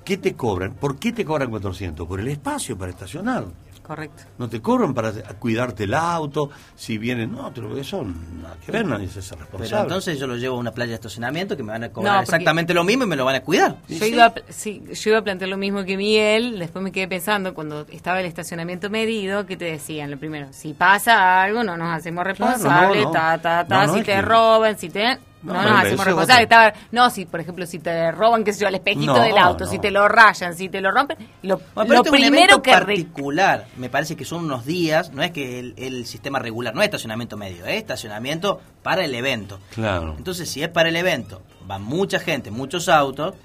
¿Qué 0.06 0.16
te 0.16 0.36
cobran? 0.36 0.74
¿Por 0.76 0.98
qué 0.98 1.12
te 1.12 1.26
cobran 1.26 1.50
400? 1.50 2.08
Por 2.08 2.22
el 2.22 2.30
espacio 2.30 2.78
para 2.78 2.92
estacionar. 2.92 3.44
Correcto. 3.88 4.24
No 4.38 4.50
te 4.50 4.62
cobran 4.62 4.94
para 4.94 5.12
cuidarte 5.40 5.86
el 5.86 5.94
auto, 5.94 6.50
si 6.76 6.98
vienen, 6.98 7.32
no, 7.32 7.50
te 7.54 7.62
lo 7.62 7.74
que 7.74 7.84
son, 7.84 8.42
nada 8.42 8.58
que 8.64 8.72
ver, 8.72 8.86
nadie 8.86 9.08
se 9.08 9.20
hace 9.20 9.36
responsable. 9.36 9.70
Pero 9.70 9.82
entonces 9.84 10.20
yo 10.20 10.28
lo 10.28 10.36
llevo 10.36 10.58
a 10.58 10.60
una 10.60 10.72
playa 10.72 10.90
de 10.90 10.96
estacionamiento 10.96 11.56
que 11.56 11.64
me 11.64 11.72
van 11.72 11.86
a 11.86 11.90
cobrar 11.90 12.16
No, 12.16 12.22
exactamente 12.22 12.74
lo 12.74 12.84
mismo 12.84 13.06
y 13.06 13.08
me 13.08 13.16
lo 13.16 13.24
van 13.24 13.36
a 13.36 13.42
cuidar. 13.42 13.78
Yo, 13.88 14.06
iba 14.06 14.26
a, 14.26 14.34
sí, 14.50 14.84
yo 14.92 15.10
iba 15.12 15.20
a 15.20 15.24
plantear 15.24 15.50
lo 15.50 15.58
mismo 15.58 15.86
que 15.86 15.96
Miguel, 15.96 16.60
después 16.60 16.84
me 16.84 16.92
quedé 16.92 17.08
pensando 17.08 17.54
cuando 17.54 17.86
estaba 17.90 18.20
el 18.20 18.26
estacionamiento 18.26 18.90
medido, 18.90 19.46
que 19.46 19.56
te 19.56 19.66
decían, 19.66 20.12
lo 20.12 20.18
primero, 20.18 20.48
si 20.52 20.74
pasa 20.74 21.42
algo 21.42 21.64
no 21.64 21.78
nos 21.78 21.96
hacemos 21.96 22.26
responsables, 22.26 23.04
no. 23.06 23.12
ta, 23.12 23.38
ta, 23.42 23.66
ta, 23.66 23.76
No, 23.82 23.88
no, 23.88 23.94
si 23.94 24.00
te 24.02 24.06
que- 24.14 24.22
roban, 24.22 24.78
si 24.78 24.90
te... 24.90 25.18
No, 25.44 25.54
No, 25.54 25.62
eso 25.62 25.70
hacemos 25.78 26.00
es 26.00 26.06
responsables. 26.06 26.74
no, 26.92 27.10
si 27.12 27.26
por 27.26 27.40
ejemplo 27.40 27.66
si 27.68 27.78
te 27.80 28.12
roban, 28.12 28.44
qué 28.44 28.54
sé 28.54 28.62
yo, 28.62 28.68
el 28.68 28.76
espejito 28.76 29.14
No, 29.14 29.22
del 29.22 29.38
auto, 29.38 29.66
no. 29.66 29.70
si 29.72 29.78
te 29.80 29.92
lo 29.92 30.08
rayan, 30.08 30.56
si 30.56 30.68
te 30.68 30.82
lo 30.82 30.90
rompen, 30.92 31.18
lo, 31.44 31.58
Bueno, 31.58 31.70
pero 31.76 31.88
lo 31.88 31.94
este 31.96 32.10
es 32.10 32.12
un 32.14 32.20
primero 32.20 32.44
evento 32.44 32.62
que... 32.64 32.72
re- 32.72 32.80
particular, 32.80 33.68
me 33.78 33.90
parece 33.90 34.16
que 34.16 34.26
son 34.26 34.46
unos 34.46 34.66
días, 34.66 35.12
no 35.12 35.22
es 35.24 35.32
que 35.32 35.60
el, 35.60 35.74
el 35.78 36.06
sistema 36.08 36.40
regular, 36.40 36.74
no 36.74 36.82
es 36.82 36.86
estacionamiento 36.86 37.38
medio, 37.38 37.66
es 37.66 37.76
estacionamiento 37.78 38.60
para 38.84 39.06
el 39.06 39.14
evento. 39.14 39.60
Claro. 39.76 40.16
Entonces, 40.18 40.50
si 40.50 40.64
es 40.64 40.70
para 40.70 40.90
el 40.90 40.96
evento, 40.96 41.42
va 41.70 41.78
mucha 41.78 42.20
gente, 42.20 42.50
muchos 42.52 42.90
autos, 42.90 43.36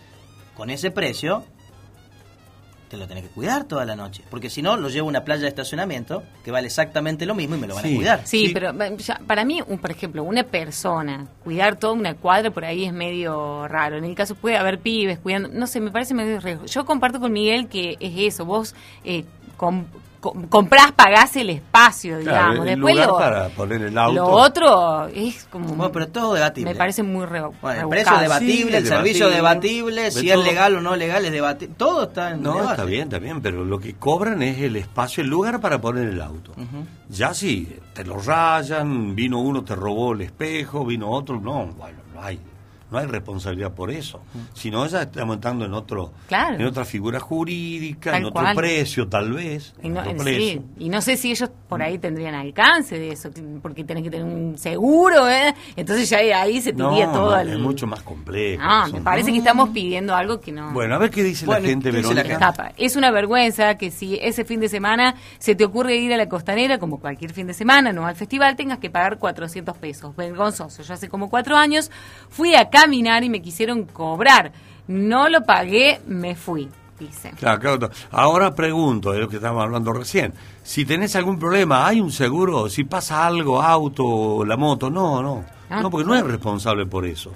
con 0.54 0.70
ese 0.70 0.90
precio, 0.90 1.44
te 2.92 2.98
lo 2.98 3.08
tenés 3.08 3.24
que 3.24 3.30
cuidar 3.30 3.64
toda 3.64 3.86
la 3.86 3.96
noche. 3.96 4.22
Porque 4.30 4.50
si 4.50 4.60
no, 4.60 4.76
lo 4.76 4.90
llevo 4.90 5.06
a 5.06 5.08
una 5.08 5.24
playa 5.24 5.40
de 5.42 5.48
estacionamiento 5.48 6.22
que 6.44 6.50
vale 6.50 6.66
exactamente 6.66 7.24
lo 7.24 7.34
mismo 7.34 7.56
y 7.56 7.58
me 7.58 7.66
lo 7.66 7.74
van 7.74 7.84
Sí. 7.84 7.94
a 7.94 7.96
cuidar. 7.96 8.20
Sí, 8.26 8.50
pero 8.52 8.70
eh, 8.82 8.96
ya, 8.98 9.18
para 9.26 9.46
mí, 9.46 9.62
un, 9.66 9.78
por 9.78 9.90
ejemplo, 9.90 10.22
una 10.22 10.42
persona, 10.44 11.26
cuidar 11.42 11.76
toda 11.76 11.94
una 11.94 12.14
cuadra 12.14 12.50
por 12.50 12.66
ahí 12.66 12.84
es 12.84 12.92
medio 12.92 13.66
raro. 13.66 13.96
En 13.96 14.04
el 14.04 14.14
caso 14.14 14.34
puede 14.34 14.58
haber 14.58 14.78
pibes 14.78 15.18
cuidando, 15.18 15.48
no 15.48 15.66
sé, 15.66 15.80
me 15.80 15.90
parece 15.90 16.12
medio 16.12 16.38
riesgo. 16.38 16.66
Yo 16.66 16.84
comparto 16.84 17.18
con 17.18 17.32
Miguel 17.32 17.66
que 17.68 17.96
es 17.98 18.12
eso, 18.34 18.44
vos 18.44 18.74
eh, 19.04 19.24
comprás, 20.48 20.92
pagás 20.92 21.36
el 21.36 21.50
espacio, 21.50 22.18
Claro, 22.20 22.52
digamos. 22.52 22.66
el 22.68 22.74
Después 22.76 22.94
lugar 22.94 23.08
lo, 23.08 23.18
para 23.18 23.48
poner 23.50 23.82
el 23.82 23.98
auto. 23.98 24.14
lo 24.14 24.26
otro 24.28 25.06
es 25.08 25.44
como... 25.50 25.66
Bueno, 25.74 25.92
pero 25.92 26.08
todo 26.08 26.34
debatible. 26.34 26.70
Me 26.72 26.76
parece 26.76 27.02
muy 27.02 27.26
re, 27.26 27.42
Bueno, 27.60 27.82
el 27.82 27.88
precio 27.88 28.14
es 28.14 28.20
debatible, 28.22 28.70
Sí, 28.70 28.76
el 28.76 28.86
servicio 28.86 29.28
es 29.28 29.34
debatible. 29.34 30.02
debatible, 30.02 30.02
De 30.04 30.10
si 30.12 30.30
es 30.30 30.38
legal 30.38 30.76
o 30.76 30.80
no 30.80 30.96
legal 30.96 31.24
es 31.24 31.32
debatible. 31.32 31.74
Todo 31.76 32.04
está 32.04 32.30
en 32.30 32.42
No, 32.42 32.52
debate. 32.54 32.70
está 32.72 32.84
bien, 32.84 33.02
está 33.02 33.18
bien, 33.18 33.40
pero 33.42 33.64
lo 33.64 33.78
que 33.78 33.94
cobran 33.94 34.42
es 34.42 34.58
el 34.60 34.76
espacio, 34.76 35.22
el 35.22 35.28
lugar 35.30 35.60
para 35.60 35.80
poner 35.80 36.08
el 36.08 36.20
auto. 36.22 36.52
Ya 37.08 37.34
si 37.34 37.76
te 37.92 38.04
lo 38.04 38.18
rayan, 38.18 39.14
vino 39.14 39.40
uno, 39.40 39.62
te 39.64 39.74
robó 39.74 40.12
el 40.14 40.22
espejo, 40.22 40.84
vino 40.84 41.10
otro, 41.10 41.40
no, 41.40 41.66
bueno, 41.66 41.98
no 42.14 42.22
hay, 42.22 42.38
no 42.92 42.98
hay 42.98 43.06
responsabilidad 43.06 43.72
por 43.72 43.90
eso. 43.90 44.20
Si 44.54 44.70
no, 44.70 44.86
ya 44.86 45.02
estamos 45.02 45.34
entrando 45.36 45.64
en 45.64 45.74
otro, 45.74 46.12
Claro. 46.28 46.54
en 46.56 46.64
otra 46.66 46.84
figura 46.84 47.18
jurídica, 47.18 48.12
Tal 48.12 48.20
en 48.20 48.26
otro 48.26 48.42
cual. 48.42 48.56
precio, 48.56 49.08
tal 49.08 49.32
vez. 49.32 49.74
Y 49.82 49.88
no, 49.88 50.00
otro 50.00 50.12
sí, 50.12 50.18
precio. 50.22 50.62
y 50.78 50.88
no 50.88 51.00
sé 51.02 51.16
si 51.16 51.30
ellos 51.32 51.50
por 51.68 51.82
ahí 51.82 51.98
tendrían 51.98 52.34
alcance 52.34 52.98
de 52.98 53.12
eso, 53.12 53.30
porque 53.62 53.82
tenés 53.84 54.04
que 54.04 54.10
tener 54.10 54.26
un 54.26 54.56
seguro, 54.58 55.28
¿eh? 55.28 55.54
Entonces 55.74 56.08
ya 56.10 56.18
ahí, 56.40 56.60
se 56.60 56.72
No, 56.72 56.92
iría 56.92 57.10
todo 57.10 57.30
no, 57.34 57.40
el... 57.40 57.48
es 57.50 57.58
mucho 57.58 57.86
más 57.86 58.02
complejo. 58.02 58.62
Eso, 58.62 58.92
me 58.92 58.98
¿no? 58.98 59.04
parece 59.04 59.32
que 59.32 59.38
estamos 59.38 59.70
pidiendo 59.70 60.14
algo 60.14 60.40
que 60.40 60.52
no... 60.52 60.70
Bueno, 60.72 60.94
a 60.94 60.98
ver 60.98 61.10
qué 61.10 61.22
dice 61.22 61.46
Bueno, 61.46 61.62
la 61.62 61.68
gente, 61.68 61.90
¿qué 61.90 61.96
dice 61.96 62.14
la 62.14 62.22
Verónica. 62.22 62.72
Es 62.76 62.96
una 62.96 63.10
vergüenza 63.10 63.76
que 63.78 63.90
si 63.90 64.18
ese 64.20 64.44
fin 64.44 64.60
de 64.60 64.68
semana 64.68 65.14
se 65.38 65.54
te 65.54 65.64
ocurre 65.64 65.96
ir 65.96 66.12
a 66.12 66.16
la 66.16 66.28
costanera, 66.28 66.78
como 66.78 67.00
cualquier 67.00 67.32
fin 67.32 67.46
de 67.46 67.54
semana, 67.54 67.92
no 67.92 68.06
al 68.06 68.16
festival, 68.16 68.54
tengas 68.56 68.78
que 68.78 68.90
pagar 68.90 69.18
400 69.18 69.76
pesos. 69.78 70.14
Vergonzoso. 70.16 70.82
Yo 70.82 70.92
hace 70.94 71.08
como 71.08 71.30
cuatro 71.30 71.56
años 71.56 71.90
fui 72.28 72.54
a 72.54 72.68
caminar 72.82 73.22
y 73.22 73.30
me 73.30 73.40
quisieron 73.40 73.84
cobrar. 73.84 74.52
No 74.88 75.28
lo 75.28 75.44
pagué, 75.44 76.00
me 76.06 76.34
fui, 76.34 76.68
dice. 76.98 77.30
Claro, 77.38 77.60
claro. 77.60 77.90
Ahora 78.10 78.54
pregunto, 78.54 79.12
de 79.12 79.20
lo 79.20 79.28
que 79.28 79.36
estábamos 79.36 79.62
hablando 79.64 79.92
recién. 79.92 80.34
Si 80.64 80.84
tenés 80.84 81.14
algún 81.14 81.38
problema, 81.38 81.86
¿hay 81.86 82.00
un 82.00 82.10
seguro? 82.10 82.68
Si 82.68 82.82
pasa 82.84 83.24
algo, 83.24 83.62
auto, 83.62 84.44
la 84.44 84.56
moto, 84.56 84.90
no, 84.90 85.22
no. 85.22 85.44
Ah. 85.70 85.80
No, 85.80 85.90
porque 85.90 86.06
no 86.06 86.16
es 86.16 86.24
responsable 86.24 86.84
por 86.84 87.06
eso. 87.06 87.32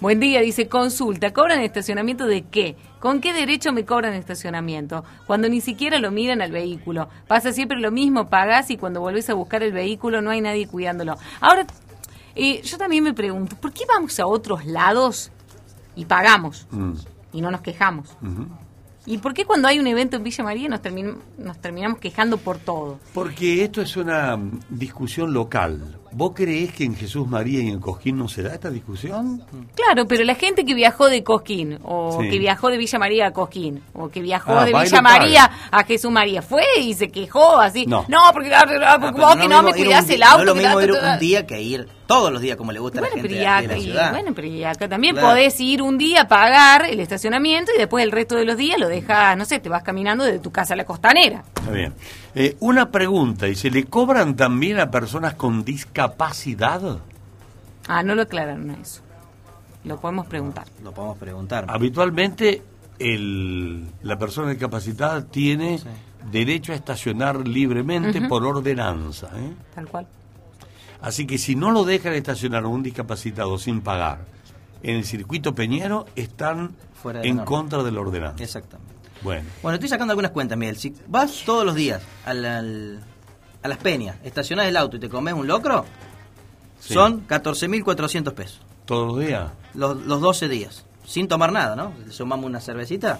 Buen 0.00 0.20
día, 0.20 0.40
dice, 0.40 0.68
consulta, 0.68 1.32
¿cobran 1.32 1.60
estacionamiento 1.60 2.26
de 2.26 2.42
qué? 2.42 2.76
¿Con 2.98 3.20
qué 3.20 3.32
derecho 3.32 3.72
me 3.72 3.84
cobran 3.84 4.14
estacionamiento? 4.14 5.04
Cuando 5.26 5.48
ni 5.48 5.60
siquiera 5.60 5.98
lo 5.98 6.10
miran 6.10 6.42
al 6.42 6.52
vehículo. 6.52 7.08
Pasa 7.26 7.52
siempre 7.52 7.78
lo 7.78 7.90
mismo, 7.90 8.28
pagás 8.28 8.70
y 8.70 8.76
cuando 8.76 9.00
volvés 9.00 9.30
a 9.30 9.34
buscar 9.34 9.62
el 9.62 9.72
vehículo 9.72 10.20
no 10.20 10.30
hay 10.30 10.40
nadie 10.40 10.66
cuidándolo. 10.66 11.16
Ahora, 11.40 11.66
eh, 12.36 12.60
yo 12.62 12.78
también 12.78 13.02
me 13.04 13.14
pregunto, 13.14 13.56
¿por 13.56 13.72
qué 13.72 13.84
vamos 13.88 14.18
a 14.20 14.26
otros 14.26 14.64
lados 14.66 15.30
y 15.94 16.04
pagamos 16.04 16.66
Mm, 16.70 16.92
y 17.32 17.40
no 17.40 17.50
nos 17.50 17.60
quejamos? 17.62 18.08
¿Y 19.08 19.18
por 19.18 19.34
qué 19.34 19.44
cuando 19.44 19.68
hay 19.68 19.78
un 19.78 19.86
evento 19.86 20.16
en 20.16 20.24
Villa 20.24 20.42
María 20.42 20.68
nos, 20.68 20.82
termin- 20.82 21.16
nos 21.38 21.58
terminamos 21.60 21.98
quejando 22.00 22.38
por 22.38 22.58
todo? 22.58 22.98
Porque 23.14 23.62
esto 23.62 23.80
es 23.80 23.96
una 23.96 24.36
mm, 24.36 24.60
discusión 24.68 25.32
local. 25.32 25.96
¿Vos 26.10 26.32
creés 26.34 26.72
que 26.72 26.82
en 26.84 26.96
Jesús 26.96 27.28
María 27.28 27.60
y 27.60 27.68
en 27.68 27.78
Cosquín 27.78 28.16
no 28.16 28.26
se 28.26 28.42
da 28.42 28.54
esta 28.54 28.68
discusión? 28.70 29.44
Claro, 29.76 30.06
pero 30.08 30.24
la 30.24 30.34
gente 30.34 30.64
que 30.64 30.74
viajó 30.74 31.08
de 31.08 31.22
Cosquín, 31.22 31.78
o 31.84 32.18
Sí. 32.20 32.30
que 32.30 32.38
viajó 32.40 32.68
de 32.68 32.78
Villa 32.78 32.98
María 32.98 33.26
a 33.28 33.32
Cosquín, 33.32 33.80
o 33.92 34.08
que 34.08 34.20
viajó 34.22 34.58
Ah, 34.58 34.64
de 34.64 34.72
Villa. 34.72 35.02
María 35.02 35.50
a 35.70 35.84
Jesús 35.84 36.10
María, 36.10 36.42
fue 36.42 36.64
y 36.80 36.94
se 36.94 37.08
quejó 37.10 37.60
así. 37.60 37.86
No. 37.86 38.06
porque, 38.32 38.52
ah, 38.54 38.60
porque 38.64 38.84
Ah, 38.84 38.96
vos 38.98 39.12
pero 39.14 39.42
que 39.42 39.48
no 39.48 39.62
me 39.62 39.70
un 39.72 39.76
el 40.14 40.22
auto. 40.24 40.36
No 40.38 40.40
es 40.42 40.46
lo 40.46 40.54
mismo 40.56 40.80
ir 40.80 40.90
un 40.92 41.18
día 41.20 41.46
que 41.46 41.60
ir 41.62 41.86
todos 42.06 42.32
los 42.32 42.40
días 42.40 42.56
como 42.56 42.72
le 42.72 42.78
gusta 42.78 42.98
a 42.98 43.02
la 43.02 43.08
Bueno, 43.08 43.22
gente 43.22 43.28
pero 43.28 43.38
de, 43.40 43.44
la 43.44 43.56
acá, 43.58 43.76
y- 43.78 43.82
ciudad. 43.82 44.10
bueno, 44.12 44.32
pero 44.34 44.46
y 44.48 44.64
acá 44.64 44.88
también 44.88 45.14
Claro. 45.14 45.28
podés 45.30 45.60
ir 45.60 45.82
un 45.82 45.98
día 45.98 46.22
a 46.22 46.28
pagar 46.28 46.86
el 46.86 47.00
estacionamiento 47.00 47.72
y 47.74 47.78
después 47.78 48.04
el 48.04 48.12
resto 48.12 48.36
de 48.36 48.44
los 48.44 48.56
días 48.56 48.78
lo 48.78 48.88
dejas, 48.88 49.36
no 49.36 49.44
sé, 49.44 49.58
te 49.58 49.68
vas 49.68 49.82
caminando 49.82 50.24
de 50.24 50.38
tu 50.38 50.50
casa 50.52 50.74
a 50.74 50.76
la 50.76 50.84
costanera. 50.84 51.44
Está 51.56 51.70
bien. 51.70 51.92
Eh, 52.34 52.56
una 52.60 52.90
pregunta, 52.90 53.48
¿y 53.48 53.54
se 53.56 53.70
le 53.70 53.84
cobran 53.84 54.36
también 54.36 54.78
a 54.78 54.90
personas 54.90 55.34
con 55.34 55.64
discapacidad? 55.64 56.98
Ah, 57.88 58.02
no 58.02 58.14
lo 58.14 58.22
aclararon 58.22 58.70
a 58.70 58.74
eso. 58.74 59.00
Lo 59.84 60.00
podemos 60.00 60.26
preguntar. 60.26 60.64
Lo 60.82 60.92
podemos 60.92 61.16
preguntar. 61.18 61.64
Habitualmente 61.68 62.62
el, 62.98 63.84
la 64.02 64.18
persona 64.18 64.50
discapacitada 64.50 65.24
tiene 65.24 65.78
derecho 66.30 66.72
a 66.72 66.74
estacionar 66.74 67.46
libremente 67.46 68.20
por 68.22 68.44
ordenanza. 68.44 69.28
¿eh? 69.36 69.52
Tal 69.74 69.86
cual. 69.86 70.06
Así 71.06 71.26
que 71.26 71.38
si 71.38 71.54
no 71.54 71.70
lo 71.70 71.84
dejan 71.84 72.14
estacionar 72.14 72.64
a 72.64 72.68
un 72.68 72.82
discapacitado 72.82 73.58
sin 73.58 73.80
pagar 73.80 74.26
en 74.82 74.96
el 74.96 75.04
circuito 75.04 75.54
Peñero, 75.54 76.06
están 76.16 76.74
Fuera 77.00 77.22
en 77.22 77.36
norma. 77.36 77.44
contra 77.44 77.82
de 77.84 77.92
la 77.92 78.00
ordenanza. 78.00 78.42
Exactamente. 78.42 78.92
Bueno, 79.22 79.48
Bueno, 79.62 79.74
estoy 79.74 79.88
sacando 79.88 80.12
algunas 80.12 80.32
cuentas, 80.32 80.58
Miguel. 80.58 80.76
Si 80.76 80.94
vas 81.08 81.42
todos 81.46 81.64
los 81.64 81.74
días 81.74 82.02
al- 82.24 82.44
al- 82.44 83.04
a 83.62 83.68
las 83.68 83.78
peñas, 83.78 84.16
estacionás 84.24 84.66
el 84.66 84.76
auto 84.76 84.96
y 84.96 85.00
te 85.00 85.08
comes 85.08 85.32
un 85.34 85.46
locro, 85.46 85.84
Sí. 86.80 86.94
son 86.94 87.20
14.400 87.26 88.34
pesos. 88.34 88.60
todos 88.84 89.08
los 89.16 89.26
días. 89.26 89.50
Los, 89.74 89.96
los 90.06 90.20
12 90.20 90.48
días. 90.48 90.84
Sin 91.04 91.26
tomar 91.28 91.50
nada, 91.52 91.74
¿no? 91.76 91.92
Le 92.04 92.12
sumamos 92.12 92.46
una 92.46 92.60
cervecita, 92.60 93.18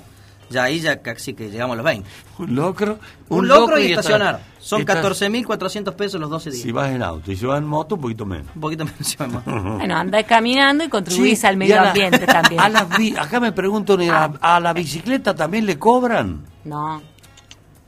ya 0.51 0.65
ahí 0.65 0.81
ya 0.81 1.03
casi 1.03 1.35
que 1.35 1.51
llegamos 1.51 1.75
a 1.75 1.77
los 1.79 1.85
20. 1.85 2.09
Un 2.39 2.55
locro. 2.55 2.99
Un, 3.29 3.49
locro 3.49 3.79
y 3.79 3.87
está- 3.87 4.01
estacionar. 4.01 4.41
Son 4.59 4.81
está- 4.81 5.01
14.400 5.03 5.95
pesos 5.95 6.21
los 6.21 6.29
12 6.31 6.51
días. 6.51 6.63
Si 6.63 6.73
vas 6.73 6.91
en 6.91 7.03
auto 7.03 7.31
y 7.33 7.37
si 7.37 7.47
vas 7.47 7.59
en 7.59 7.67
moto, 7.67 7.95
un 7.97 8.01
poquito 8.01 8.27
menos. 8.27 8.47
Un 8.55 8.61
poquito 8.61 8.85
menos. 8.85 8.99
si 9.07 9.17
vamos. 9.17 9.43
Bueno, 9.45 9.97
anda 9.97 10.23
caminando 10.25 10.85
y 10.85 10.89
contribuís 10.89 11.41
Sí, 11.41 11.47
al 11.47 11.57
medio 11.57 11.79
a 11.79 11.83
la- 11.85 11.89
ambiente 11.91 12.27
también. 12.27 12.61
a 12.61 12.69
las 12.69 12.89
bi- 12.97 13.17
acá 13.17 13.41
me 13.41 13.53
pregunto, 13.53 13.97
¿a, 14.11 14.25
a 14.41 14.61
la 14.61 14.73
bicicleta 14.73 15.35
también 15.35 15.67
le 15.67 15.79
cobran? 15.79 16.45
No. 16.65 17.03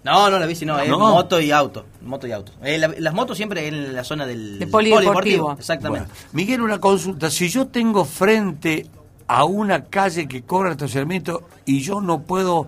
No, 0.04 0.30
no, 0.30 0.38
la 0.38 0.46
bici 0.46 0.64
no, 0.64 0.78
es 0.78 0.88
No. 0.88 0.98
moto 0.98 1.40
y 1.40 1.50
auto. 1.50 1.84
Moto 2.02 2.26
y 2.26 2.32
auto. 2.32 2.52
Eh, 2.62 2.78
la- 2.78 2.94
las 2.98 3.12
motos 3.12 3.36
siempre 3.36 3.66
en 3.66 3.94
la 3.94 4.04
zona 4.04 4.24
del 4.26 4.58
De 4.58 4.66
polideportivo. 4.68 5.52
Exactamente. 5.58 6.06
Bueno, 6.08 6.28
Miguel, 6.32 6.62
una 6.62 6.78
consulta. 6.78 7.28
Si 7.30 7.48
yo 7.48 7.66
tengo 7.66 8.04
frente 8.04 8.86
a 9.28 9.44
una 9.44 9.84
calle 9.84 10.26
que 10.26 10.42
cobra 10.42 10.70
estacionamiento 10.72 11.42
y 11.66 11.80
yo 11.80 12.00
no 12.00 12.22
puedo 12.22 12.66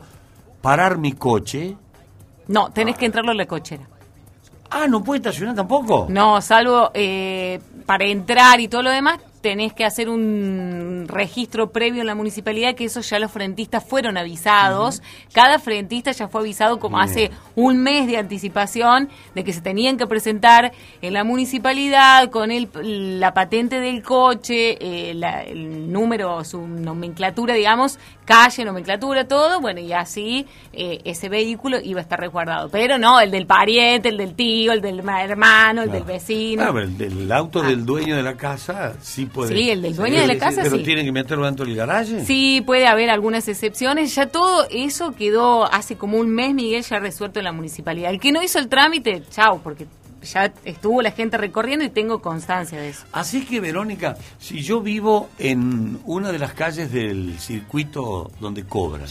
parar 0.62 0.98
mi 0.98 1.12
coche, 1.12 1.76
No, 2.48 2.70
tenés 2.70 2.96
que 2.96 3.06
entrarlo 3.06 3.32
en 3.32 3.38
la 3.38 3.46
cochera. 3.46 3.84
ah, 4.70 4.86
no 4.88 5.02
puede 5.02 5.18
estacionar 5.18 5.54
tampoco. 5.54 6.06
No, 6.10 6.40
salvo 6.42 6.90
eh, 6.94 7.60
para 7.86 8.04
entrar 8.04 8.60
y 8.60 8.68
todo 8.68 8.82
lo 8.82 8.90
demás, 8.90 9.18
tenés 9.40 9.72
que 9.72 9.84
hacer 9.84 10.08
un 10.08 11.06
registro 11.08 11.70
previo 11.70 12.00
en 12.02 12.06
la 12.06 12.14
municipalidad, 12.14 12.74
que 12.74 12.84
eso 12.84 13.00
ya 13.00 13.18
los 13.18 13.30
frentistas 13.30 13.84
fueron 13.84 14.16
avisados. 14.16 15.02
Cada 15.32 15.58
frentista 15.58 16.12
ya 16.12 16.28
fue 16.28 16.42
avisado 16.42 16.78
como 16.78 16.98
Bien. 16.98 17.08
hace 17.08 17.30
un 17.56 17.78
mes 17.78 18.06
de 18.06 18.16
anticipación 18.18 19.08
de 19.34 19.44
que 19.44 19.52
se 19.52 19.60
tenían 19.60 19.96
que 19.96 20.06
presentar 20.06 20.72
en 21.02 21.12
la 21.14 21.24
municipalidad 21.24 22.30
con 22.30 22.50
el, 22.50 22.68
la 23.20 23.32
patente 23.34 23.80
del 23.80 24.02
coche, 24.02 24.76
eh, 24.80 25.14
la- 25.14 25.42
el 25.42 25.90
número, 25.92 26.44
su 26.44 26.66
nomenclatura, 26.66 27.54
digamos, 27.54 27.98
calle, 28.24 28.64
nomenclatura, 28.64 29.26
todo, 29.26 29.60
bueno, 29.60 29.80
y 29.80 29.92
así 29.92 30.46
eh, 30.72 31.00
ese 31.04 31.28
vehículo 31.28 31.78
iba 31.82 31.98
a 31.98 32.02
estar 32.02 32.20
resguardado. 32.20 32.68
Pero 32.68 32.96
no, 32.98 33.20
el 33.20 33.30
del 33.30 33.46
pariente, 33.46 34.08
el 34.08 34.16
del 34.16 34.34
tío, 34.34 34.72
el 34.72 34.80
del 34.80 35.02
ma- 35.02 35.24
hermano, 35.24 35.82
el 35.82 35.90
del 35.90 36.04
vecino. 36.04 36.62
Ah, 36.64 36.70
pero 36.72 36.86
el, 36.86 37.32
auto 37.32 37.62
del 37.62 37.84
dueño 37.84 38.16
de 38.16 38.22
la 38.22 38.36
casa 38.36 38.94
sí 39.00 39.26
puede. 39.30 39.54
Sí, 39.56 39.70
el 39.70 39.82
del 39.82 39.96
dueño 39.96 40.20
de 40.20 40.26
la 40.26 40.38
casa 40.38 40.60
Pero 40.62 40.76
sí. 40.76 40.82
tiene 40.82 41.04
que 41.04 41.12
meterlo 41.12 41.46
dentro 41.46 41.64
del 41.64 41.74
garaje. 41.76 42.24
Sí, 42.24 42.62
puede 42.66 42.86
haber 42.86 43.08
algunas 43.10 43.48
excepciones. 43.48 44.14
Ya 44.14 44.26
todo 44.26 44.66
eso 44.70 45.12
quedó 45.12 45.64
hace 45.72 45.96
como 45.96 46.18
un 46.18 46.28
mes, 46.30 46.52
Miguel, 46.54 46.82
ya 46.82 46.98
resuelto 46.98 47.38
en 47.40 47.44
la 47.44 47.52
municipalidad. 47.52 48.10
El 48.10 48.20
que 48.20 48.32
no 48.32 48.42
hizo 48.42 48.58
el 48.58 48.68
trámite, 48.68 49.22
chao, 49.30 49.60
porque 49.64 49.86
ya 50.22 50.52
estuvo 50.66 51.00
la 51.00 51.12
gente 51.12 51.38
recorriendo 51.38 51.82
y 51.84 51.88
tengo 51.88 52.20
constancia 52.20 52.78
de 52.78 52.90
eso. 52.90 53.04
Así 53.12 53.46
que, 53.46 53.58
Verónica, 53.60 54.16
si 54.38 54.60
yo 54.62 54.80
vivo 54.82 55.30
en 55.38 55.98
una 56.04 56.30
de 56.30 56.38
las 56.38 56.52
calles 56.52 56.92
del 56.92 57.38
circuito 57.38 58.30
donde 58.40 58.64
cobran 58.64 59.04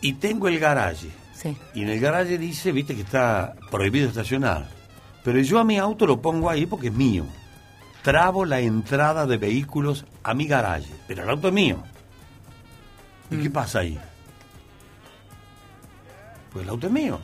y 0.00 0.12
tengo 0.14 0.48
el 0.48 0.58
garaje, 0.58 1.08
Sí. 1.34 1.56
y 1.74 1.82
en 1.82 1.90
el 1.90 2.00
garaje 2.00 2.38
dice, 2.38 2.72
viste, 2.72 2.94
que 2.94 3.02
está 3.02 3.54
prohibido 3.70 4.08
estacionar, 4.08 4.66
pero 5.22 5.38
yo 5.40 5.58
a 5.58 5.64
mi 5.64 5.78
auto 5.78 6.06
lo 6.06 6.20
pongo 6.20 6.48
ahí 6.50 6.66
porque 6.66 6.88
es 6.88 6.92
mío. 6.94 7.24
Trabo 8.06 8.44
la 8.44 8.60
entrada 8.60 9.26
de 9.26 9.36
vehículos 9.36 10.04
a 10.22 10.32
mi 10.32 10.46
garaje, 10.46 10.94
pero 11.08 11.24
el 11.24 11.28
auto 11.30 11.48
es 11.48 11.54
mío. 11.54 11.82
¿Y 13.32 13.34
Mm. 13.34 13.42
qué 13.42 13.50
pasa 13.50 13.80
ahí? 13.80 13.98
Pues 16.52 16.62
el 16.62 16.68
auto 16.68 16.86
es 16.86 16.92
mío. 16.92 17.18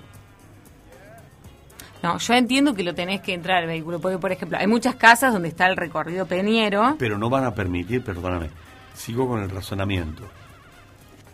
No, 2.02 2.18
yo 2.18 2.34
entiendo 2.34 2.74
que 2.74 2.82
lo 2.82 2.96
tenés 2.96 3.20
que 3.20 3.32
entrar 3.32 3.58
al 3.58 3.68
vehículo, 3.68 4.00
porque, 4.00 4.18
por 4.18 4.32
ejemplo, 4.32 4.58
hay 4.58 4.66
muchas 4.66 4.96
casas 4.96 5.32
donde 5.32 5.50
está 5.50 5.68
el 5.68 5.76
recorrido 5.76 6.26
peñero. 6.26 6.96
Pero 6.98 7.16
no 7.16 7.30
van 7.30 7.44
a 7.44 7.54
permitir, 7.54 8.02
perdóname, 8.02 8.50
sigo 8.92 9.28
con 9.28 9.40
el 9.40 9.50
razonamiento. 9.50 10.24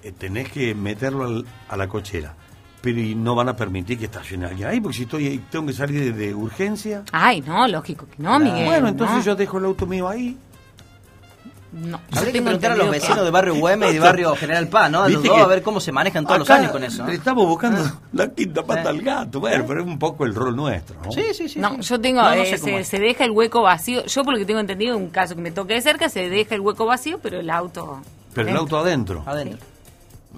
Eh, 0.02 0.12
tenés 0.12 0.50
que 0.52 0.74
meterlo 0.74 1.24
al- 1.24 1.46
a 1.70 1.76
la 1.78 1.88
cochera, 1.88 2.34
pero 2.80 3.00
y 3.00 3.14
no 3.14 3.34
van 3.34 3.48
a 3.48 3.56
permitir 3.56 3.98
que 3.98 4.04
estacione 4.06 4.46
alguien 4.46 4.68
ahí, 4.68 4.80
porque 4.80 4.96
si 4.96 5.02
estoy 5.04 5.26
ahí, 5.26 5.44
tengo 5.50 5.66
que 5.66 5.72
salir 5.72 6.00
de, 6.00 6.12
de 6.12 6.34
urgencia. 6.34 7.02
Ay, 7.12 7.40
no, 7.40 7.66
lógico 7.68 8.06
que 8.06 8.22
no, 8.22 8.38
Miguel. 8.38 8.66
Bueno, 8.66 8.88
entonces 8.88 9.16
no. 9.18 9.22
yo 9.22 9.36
dejo 9.36 9.58
el 9.58 9.64
auto 9.64 9.86
mío 9.86 10.08
ahí. 10.08 10.36
No, 11.70 12.00
Habría 12.16 12.32
que 12.32 12.40
preguntar 12.40 12.72
a 12.72 12.76
los 12.76 12.90
vecinos 12.90 13.24
de 13.24 13.30
barrio 13.30 13.54
Güemes 13.56 13.90
y 13.90 13.94
de 13.94 14.00
barrio 14.00 14.34
General 14.36 14.66
Paz, 14.68 14.90
¿no? 14.90 15.02
A 15.02 15.08
los 15.08 15.20
Viste 15.20 15.28
dos, 15.28 15.36
que 15.36 15.42
a 15.42 15.46
ver 15.46 15.62
cómo 15.62 15.80
se 15.80 15.92
manejan 15.92 16.24
todos 16.24 16.38
los 16.38 16.50
años 16.50 16.72
con 16.72 16.82
eso. 16.82 17.02
¿no? 17.02 17.10
le 17.10 17.16
Estamos 17.16 17.46
buscando 17.46 17.82
la 18.14 18.28
quinta 18.30 18.62
pata 18.64 18.88
al 18.88 19.02
gato, 19.02 19.38
bueno, 19.38 19.64
pero 19.68 19.82
es 19.82 19.86
un 19.86 19.98
poco 19.98 20.24
el 20.24 20.34
rol 20.34 20.56
nuestro, 20.56 20.96
¿no? 21.04 21.12
Sí, 21.12 21.24
sí, 21.34 21.46
sí. 21.46 21.58
No, 21.58 21.74
sí. 21.74 21.82
yo 21.82 22.00
tengo, 22.00 22.22
No, 22.22 22.28
no 22.34 22.42
eh, 22.42 22.46
sé 22.46 22.56
se, 22.56 22.84
se 22.84 22.98
deja 22.98 23.24
el 23.24 23.32
hueco 23.32 23.60
vacío. 23.60 24.06
Yo 24.06 24.24
por 24.24 24.32
lo 24.32 24.38
que 24.38 24.46
tengo 24.46 24.60
entendido, 24.60 24.96
en 24.96 25.02
un 25.02 25.10
caso 25.10 25.34
que 25.34 25.42
me 25.42 25.50
toque 25.50 25.74
de 25.74 25.82
cerca, 25.82 26.08
se 26.08 26.30
deja 26.30 26.54
el 26.54 26.62
hueco 26.62 26.86
vacío, 26.86 27.18
pero 27.22 27.38
el 27.38 27.50
auto... 27.50 28.00
Pero 28.32 28.48
el 28.48 28.56
adentro. 28.56 28.76
auto 28.78 28.88
adentro. 28.88 29.22
Adentro. 29.26 29.58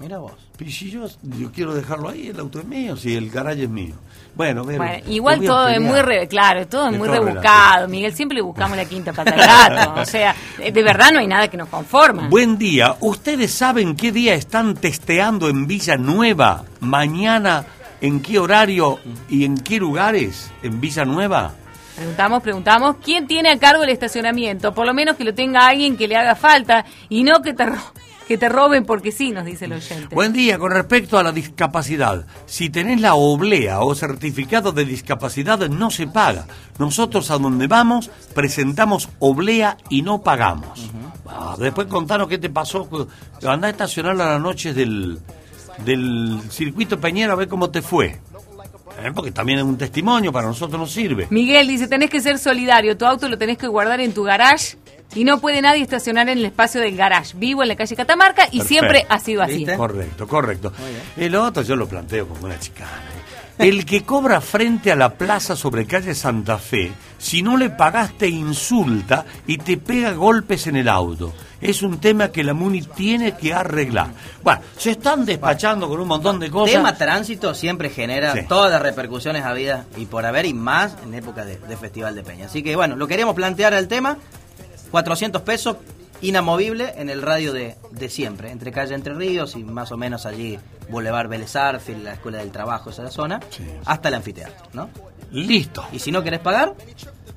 Mira 0.01 0.17
vos. 0.17 0.33
Y 0.59 0.71
si 0.71 0.89
yo, 0.91 1.05
yo 1.23 1.51
quiero 1.51 1.73
dejarlo 1.73 2.09
ahí, 2.09 2.27
el 2.27 2.39
auto 2.39 2.59
es 2.59 2.65
mío, 2.65 2.97
si 2.97 3.15
el 3.15 3.29
garaje 3.29 3.63
es 3.63 3.69
mío. 3.69 3.95
Bueno, 4.35 4.63
Vero, 4.63 4.83
Bueno, 4.83 5.03
igual 5.07 5.41
todo 5.45 5.67
es 5.67 5.81
muy, 5.81 5.99
re- 6.01 6.27
claro, 6.27 6.65
todo 6.67 6.89
es 6.89 6.97
muy 6.97 7.07
rebuscado. 7.07 7.87
Miguel, 7.87 8.13
siempre 8.13 8.35
le 8.35 8.41
buscamos 8.41 8.77
la 8.77 8.85
quinta 8.85 9.11
pata 9.13 9.31
al 9.31 9.39
gato. 9.75 9.93
O 10.01 10.05
sea, 10.05 10.35
de 10.57 10.83
verdad 10.83 11.11
no 11.11 11.19
hay 11.19 11.27
nada 11.27 11.47
que 11.49 11.57
nos 11.57 11.67
conforma. 11.69 12.27
Buen 12.29 12.57
día. 12.57 12.95
¿Ustedes 13.01 13.51
saben 13.53 13.95
qué 13.95 14.11
día 14.11 14.33
están 14.33 14.73
testeando 14.75 15.49
en 15.49 15.67
Villa 15.67 15.97
Nueva? 15.97 16.63
Mañana, 16.79 17.65
¿en 17.99 18.21
qué 18.21 18.39
horario 18.39 18.99
y 19.29 19.43
en 19.45 19.57
qué 19.57 19.77
lugares 19.79 20.49
en 20.63 20.79
Villa 20.79 21.03
Nueva? 21.05 21.53
Preguntamos, 21.95 22.41
preguntamos, 22.41 22.95
¿quién 23.03 23.27
tiene 23.27 23.49
a 23.51 23.59
cargo 23.59 23.83
el 23.83 23.89
estacionamiento? 23.89 24.73
Por 24.73 24.87
lo 24.87 24.93
menos 24.93 25.17
que 25.17 25.23
lo 25.25 25.33
tenga 25.35 25.67
alguien 25.67 25.97
que 25.97 26.07
le 26.07 26.15
haga 26.15 26.35
falta 26.35 26.85
y 27.09 27.23
no 27.23 27.41
que 27.41 27.53
te, 27.53 27.65
ro- 27.67 27.75
que 28.31 28.37
te 28.37 28.47
roben 28.47 28.85
porque 28.85 29.11
sí, 29.11 29.31
nos 29.31 29.43
dice 29.43 29.65
el 29.65 29.73
oyente. 29.73 30.15
Buen 30.15 30.31
día. 30.31 30.57
Con 30.57 30.71
respecto 30.71 31.17
a 31.17 31.23
la 31.23 31.33
discapacidad, 31.33 32.25
si 32.45 32.69
tenés 32.69 33.01
la 33.01 33.15
oblea 33.15 33.81
o 33.81 33.93
certificado 33.93 34.71
de 34.71 34.85
discapacidad, 34.85 35.59
no 35.67 35.91
se 35.91 36.07
paga. 36.07 36.45
Nosotros 36.79 37.29
a 37.29 37.37
donde 37.37 37.67
vamos 37.67 38.09
presentamos 38.33 39.09
oblea 39.19 39.75
y 39.89 40.01
no 40.01 40.21
pagamos. 40.21 40.91
Ah, 41.27 41.57
después 41.59 41.87
contanos 41.87 42.29
qué 42.29 42.37
te 42.37 42.49
pasó. 42.49 42.87
Andá 43.45 43.67
a 43.67 43.71
estacionar 43.71 44.13
a 44.13 44.31
las 44.31 44.41
noches 44.41 44.77
del, 44.77 45.19
del 45.83 46.39
circuito 46.49 47.01
Peñero 47.01 47.33
a 47.33 47.35
ver 47.35 47.49
cómo 47.49 47.69
te 47.69 47.81
fue. 47.81 48.17
Eh, 48.99 49.11
Porque 49.13 49.31
también 49.31 49.59
es 49.59 49.65
un 49.65 49.77
testimonio, 49.77 50.31
para 50.31 50.47
nosotros 50.47 50.79
nos 50.79 50.91
sirve. 50.91 51.27
Miguel 51.29 51.67
dice, 51.67 51.87
tenés 51.87 52.09
que 52.09 52.21
ser 52.21 52.37
solidario, 52.39 52.97
tu 52.97 53.05
auto 53.05 53.27
lo 53.29 53.37
tenés 53.37 53.57
que 53.57 53.67
guardar 53.67 54.01
en 54.01 54.13
tu 54.13 54.23
garage 54.23 54.77
Y 55.15 55.23
no 55.23 55.39
puede 55.39 55.61
nadie 55.61 55.81
estacionar 55.81 56.29
en 56.29 56.37
el 56.37 56.45
espacio 56.45 56.79
del 56.81 56.95
garage. 56.95 57.33
Vivo 57.37 57.61
en 57.63 57.67
la 57.69 57.75
calle 57.75 57.95
Catamarca 57.95 58.43
y 58.51 58.59
Perfecto. 58.59 58.67
siempre 58.67 59.05
ha 59.09 59.19
sido 59.19 59.41
así. 59.41 59.65
Correcto, 59.65 60.27
correcto. 60.27 60.71
El 61.17 61.35
otro 61.35 61.63
yo 61.63 61.75
lo 61.75 61.87
planteo 61.87 62.27
como 62.27 62.45
una 62.45 62.57
chicana. 62.59 63.01
El 63.57 63.85
que 63.85 64.03
cobra 64.03 64.41
frente 64.41 64.91
a 64.91 64.95
la 64.95 65.13
plaza 65.13 65.55
sobre 65.55 65.85
calle 65.85 66.15
Santa 66.15 66.57
Fe, 66.57 66.91
si 67.17 67.41
no 67.43 67.57
le 67.57 67.69
pagaste 67.69 68.27
insulta 68.27 69.25
y 69.45 69.57
te 69.57 69.77
pega 69.77 70.13
golpes 70.13 70.65
en 70.67 70.77
el 70.77 70.87
auto. 70.87 71.31
Es 71.61 71.83
un 71.83 71.99
tema 71.99 72.29
que 72.29 72.43
la 72.43 72.55
MUNI 72.55 72.81
tiene 72.81 73.37
que 73.37 73.53
arreglar. 73.53 74.07
Bueno, 74.43 74.61
se 74.77 74.91
están 74.91 75.25
despachando 75.25 75.87
con 75.87 75.99
un 75.99 76.07
montón 76.07 76.39
de 76.39 76.49
cosas. 76.49 76.73
tema 76.75 76.95
tránsito 76.97 77.53
siempre 77.53 77.89
genera 77.91 78.33
Sí. 78.33 78.39
todas 78.49 78.71
las 78.71 78.81
repercusiones 78.81 79.43
habidas 79.45 79.85
y 79.95 80.05
por 80.07 80.25
haber 80.25 80.47
y 80.47 80.55
más 80.55 80.95
en 81.03 81.13
época 81.13 81.45
de, 81.45 81.57
de 81.59 81.77
Festival 81.77 82.15
de 82.15 82.23
Peña. 82.23 82.45
Así 82.47 82.63
que 82.63 82.75
bueno, 82.75 82.95
lo 82.95 83.07
queríamos 83.07 83.35
plantear 83.35 83.73
el 83.75 83.87
tema. 83.87 84.17
400 84.89 85.41
pesos 85.43 85.77
inamovible 86.21 86.93
en 86.97 87.09
el 87.09 87.21
radio 87.21 87.53
de, 87.53 87.75
de 87.91 88.09
siempre, 88.09 88.51
entre 88.51 88.71
calle 88.71 88.95
Entre 88.95 89.13
Ríos 89.13 89.55
y 89.55 89.63
más 89.63 89.91
o 89.91 89.97
menos 89.97 90.25
allí 90.25 90.59
Boulevard 90.89 91.27
Vélez 91.29 91.55
Arfield, 91.55 92.03
la 92.03 92.13
Escuela 92.13 92.39
del 92.39 92.51
Trabajo, 92.51 92.89
esa 92.89 93.09
zona, 93.09 93.39
hasta 93.85 94.09
el 94.09 94.15
anfiteatro, 94.15 94.67
¿no? 94.73 94.89
Listo. 95.31 95.85
Y 95.91 95.99
si 95.99 96.11
no 96.11 96.21
querés 96.23 96.39
pagar, 96.41 96.73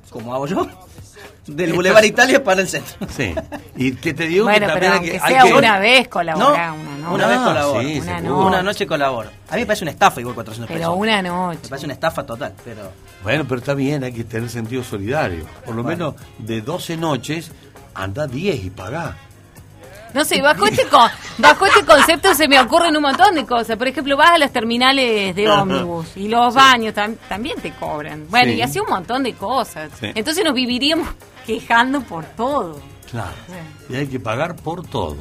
como 0.09 0.33
hago 0.35 0.47
yo, 0.47 0.67
del 1.47 1.73
Boulevard 1.73 2.03
Italia 2.03 2.43
para 2.43 2.61
el 2.61 2.67
centro. 2.67 2.95
Sí. 3.15 3.33
Y 3.77 3.93
que 3.93 4.13
te 4.13 4.27
digo 4.27 4.45
Bueno, 4.45 4.67
que 4.67 4.73
pero 4.73 4.91
también 4.91 5.13
aunque 5.15 5.19
hay 5.25 5.33
sea 5.33 5.43
que- 5.43 5.53
una 5.53 5.79
vez 5.79 6.07
colabora, 6.07 6.67
No, 6.71 6.75
una 6.75 6.97
noche. 6.97 7.13
Una 7.15 7.27
vez 7.27 7.37
colaboro. 7.39 7.81
sí, 7.81 7.99
una, 7.99 8.19
noche. 8.21 8.47
una 8.47 8.63
noche 8.63 8.87
colaboro. 8.87 9.29
A 9.49 9.53
mí 9.55 9.59
me 9.61 9.65
parece 9.67 9.83
una 9.85 9.91
estafa 9.91 10.19
igual 10.19 10.35
400 10.35 10.67
Pero 10.67 10.79
pesos. 10.89 10.95
una 10.99 11.21
noche. 11.21 11.59
Me 11.63 11.69
parece 11.69 11.85
una 11.85 11.93
estafa 11.93 12.25
total, 12.25 12.53
pero... 12.65 12.91
Bueno, 13.23 13.45
pero 13.47 13.59
está 13.59 13.73
bien, 13.73 14.03
hay 14.03 14.11
que 14.11 14.23
tener 14.23 14.49
sentido 14.49 14.83
solidario. 14.83 15.45
Por 15.65 15.75
lo 15.75 15.83
menos 15.83 16.15
de 16.39 16.61
12 16.61 16.97
noches, 16.97 17.51
anda 17.95 18.27
10 18.27 18.63
y 18.65 18.69
pagá. 18.69 19.17
No 20.13 20.23
sé, 20.23 20.41
bajo 20.41 20.65
este, 20.65 20.85
co- 20.87 21.09
bajo 21.39 21.65
este 21.65 21.83
concepto 21.83 22.33
se 22.35 22.47
me 22.47 22.57
ocurren 22.59 22.95
un 22.95 23.01
montón 23.01 23.35
de 23.35 23.45
cosas. 23.45 23.75
Por 23.77 23.87
ejemplo, 23.87 24.15
vas 24.15 24.31
a 24.31 24.37
las 24.37 24.51
terminales 24.53 25.35
de 25.35 25.49
ómnibus 25.49 26.15
y 26.15 26.29
los 26.29 26.53
baños 26.53 26.93
tam- 26.93 27.17
también 27.27 27.59
te 27.61 27.71
cobran. 27.71 28.25
Bueno, 28.29 28.51
Sí. 28.51 28.57
y 28.57 28.61
así 28.61 28.79
un 28.79 28.87
montón 28.89 29.23
de 29.23 29.33
cosas. 29.33 29.89
Sí. 29.99 30.07
Entonces 30.15 30.45
nos 30.45 30.53
viviríamos 30.53 31.09
quejando 31.45 31.99
por 32.01 32.23
todo. 32.23 32.79
Claro. 33.11 33.33
Y 33.89 33.95
hay 33.95 34.07
que 34.07 34.19
pagar 34.19 34.55
por 34.55 34.87
todo. 34.87 35.17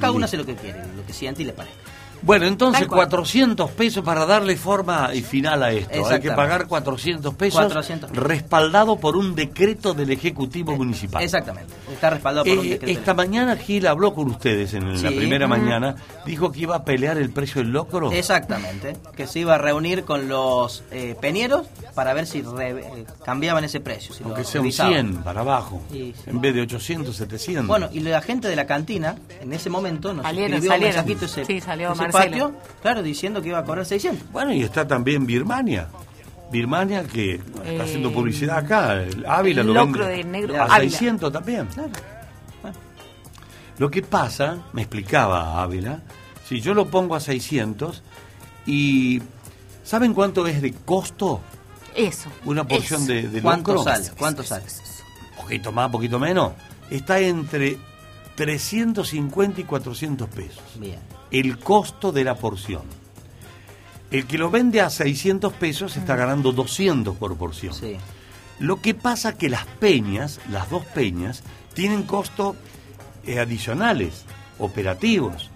Cada 0.00 0.10
uno 0.10 0.24
hace 0.24 0.36
lo 0.36 0.44
que 0.46 0.56
quiere, 0.56 0.80
lo 0.96 1.06
que 1.06 1.12
siente 1.12 1.42
y 1.42 1.44
le 1.44 1.52
parezca. 1.52 1.78
Bueno, 2.24 2.46
entonces 2.46 2.80
Tal 2.80 2.88
cual. 2.88 3.08
400 3.08 3.70
pesos 3.72 4.02
para 4.04 4.24
darle 4.26 4.56
forma 4.56 5.10
y 5.14 5.22
final 5.22 5.62
a 5.62 5.72
esto. 5.72 6.06
Hay 6.08 6.20
que 6.20 6.30
pagar 6.30 6.66
400 6.66 7.34
pesos 7.34 7.60
400. 7.60 8.10
respaldado 8.12 8.98
por 8.98 9.16
un 9.16 9.34
decreto 9.34 9.94
del 9.94 10.10
Ejecutivo 10.10 10.74
Municipal. 10.76 11.22
Exactamente. 11.22 11.72
Está 11.92 12.10
respaldado 12.10 12.44
por 12.46 12.58
un 12.58 12.64
Eh, 12.66 12.68
decreto. 12.70 12.98
esta 12.98 13.14
mañana 13.14 13.56
Gil 13.56 13.86
habló 13.86 14.14
con 14.14 14.28
ustedes 14.30 14.72
en 14.74 15.02
la 15.02 15.10
primera 15.10 15.46
Mm. 15.46 15.50
mañana. 15.50 15.96
Dijo 16.24 16.50
que 16.50 16.60
iba 16.60 16.76
a 16.76 16.84
pelear 16.84 17.18
el 17.18 17.30
precio 17.30 17.62
del 17.62 17.72
locro. 17.72 18.10
Exactamente. 18.12 18.96
Que 19.16 19.26
se 19.26 19.40
iba 19.40 19.54
a 19.54 19.58
reunir 19.58 20.04
con 20.04 20.28
los 20.28 20.82
eh, 20.90 21.16
peñeros 21.20 21.66
para 21.94 22.14
ver 22.14 22.26
si 22.26 22.42
re- 22.42 22.70
eh, 22.80 23.04
cambiaban 23.24 23.64
ese 23.64 23.80
precio. 23.80 24.14
Si 24.14 24.22
lo 24.22 24.30
Aunque 24.30 24.44
sea 24.44 24.60
un 24.60 24.64
revisaban. 24.66 24.92
100 24.92 25.16
para 25.24 25.40
abajo. 25.40 25.82
Sí, 25.92 26.14
sí. 26.16 26.30
En 26.30 26.40
vez 26.40 26.54
de 26.54 26.62
800, 26.62 27.14
700. 27.16 27.66
Bueno, 27.66 27.88
y 27.92 28.00
la 28.00 28.20
gente 28.22 28.48
de 28.48 28.56
la 28.56 28.66
cantina, 28.66 29.16
en 29.40 29.52
ese 29.52 29.68
momento, 29.70 30.12
nos 30.14 30.22
Salieron, 30.24 30.54
escribió 30.54 30.70
salieron. 30.72 31.00
un 31.00 31.06
mensajito 31.06 31.24
ese, 31.26 31.44
Sí, 31.44 31.60
salió 31.60 31.92
ese 31.92 32.02
Marcelo. 32.02 32.13
Patio, 32.22 32.52
claro, 32.82 33.02
diciendo 33.02 33.42
que 33.42 33.48
iba 33.48 33.58
a 33.58 33.64
cobrar 33.64 33.84
600. 33.86 34.30
Bueno, 34.32 34.52
y 34.52 34.62
está 34.62 34.86
también 34.86 35.26
Birmania. 35.26 35.88
Birmania 36.52 37.04
que 37.04 37.34
está 37.36 37.64
Eh, 37.64 37.80
haciendo 37.80 38.12
publicidad 38.12 38.58
acá. 38.58 38.94
El 39.02 39.24
Ávila 39.26 39.62
el 39.62 39.66
lo 39.68 39.74
vende 39.74 40.06
de 40.06 40.24
negro 40.24 40.54
a 40.62 40.64
Ávila. 40.66 40.78
600 40.90 41.32
también. 41.32 41.68
Lo 43.78 43.90
que 43.90 44.02
pasa, 44.02 44.58
me 44.72 44.82
explicaba 44.82 45.60
Ávila, 45.62 46.00
si 46.48 46.60
yo 46.60 46.74
lo 46.74 46.86
pongo 46.86 47.16
a 47.16 47.20
600 47.20 48.02
y 48.66 49.20
¿saben 49.82 50.14
cuánto 50.14 50.46
es 50.46 50.62
de 50.62 50.72
costo 50.72 51.40
Eso. 51.96 52.30
una 52.44 52.66
porción 52.66 53.02
eso. 53.02 53.12
de, 53.12 53.28
de 53.28 53.42
¿Cuánto 53.42 53.74
locro? 53.74 53.92
sale? 53.92 54.10
¿Cuánto 54.16 54.42
sale? 54.44 54.64
Poquito 55.36 55.72
más, 55.72 55.90
poquito 55.90 56.20
menos. 56.20 56.52
Está 56.88 57.18
entre 57.18 57.76
350 58.36 59.60
y 59.62 59.64
400 59.64 60.28
pesos. 60.28 60.62
Bien. 60.76 61.00
El 61.34 61.58
costo 61.58 62.12
de 62.12 62.22
la 62.22 62.36
porción. 62.36 62.82
El 64.12 64.26
que 64.26 64.38
lo 64.38 64.50
vende 64.50 64.80
a 64.80 64.88
600 64.88 65.52
pesos 65.54 65.96
está 65.96 66.14
ganando 66.14 66.52
200 66.52 67.16
por 67.16 67.36
porción. 67.36 67.74
Sí. 67.74 67.96
Lo 68.60 68.80
que 68.80 68.94
pasa 68.94 69.36
que 69.36 69.48
las 69.48 69.66
peñas, 69.66 70.38
las 70.48 70.70
dos 70.70 70.84
peñas, 70.84 71.42
tienen 71.74 72.04
costos 72.04 72.54
eh, 73.26 73.40
adicionales, 73.40 74.24
operativos. 74.60 75.50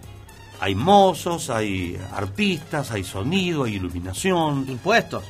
Hay 0.59 0.75
mozos, 0.75 1.49
hay 1.49 1.97
artistas, 2.13 2.91
hay 2.91 3.05
sonido, 3.05 3.63
hay 3.63 3.77
iluminación. 3.77 4.67
Impuestos. 4.69 5.23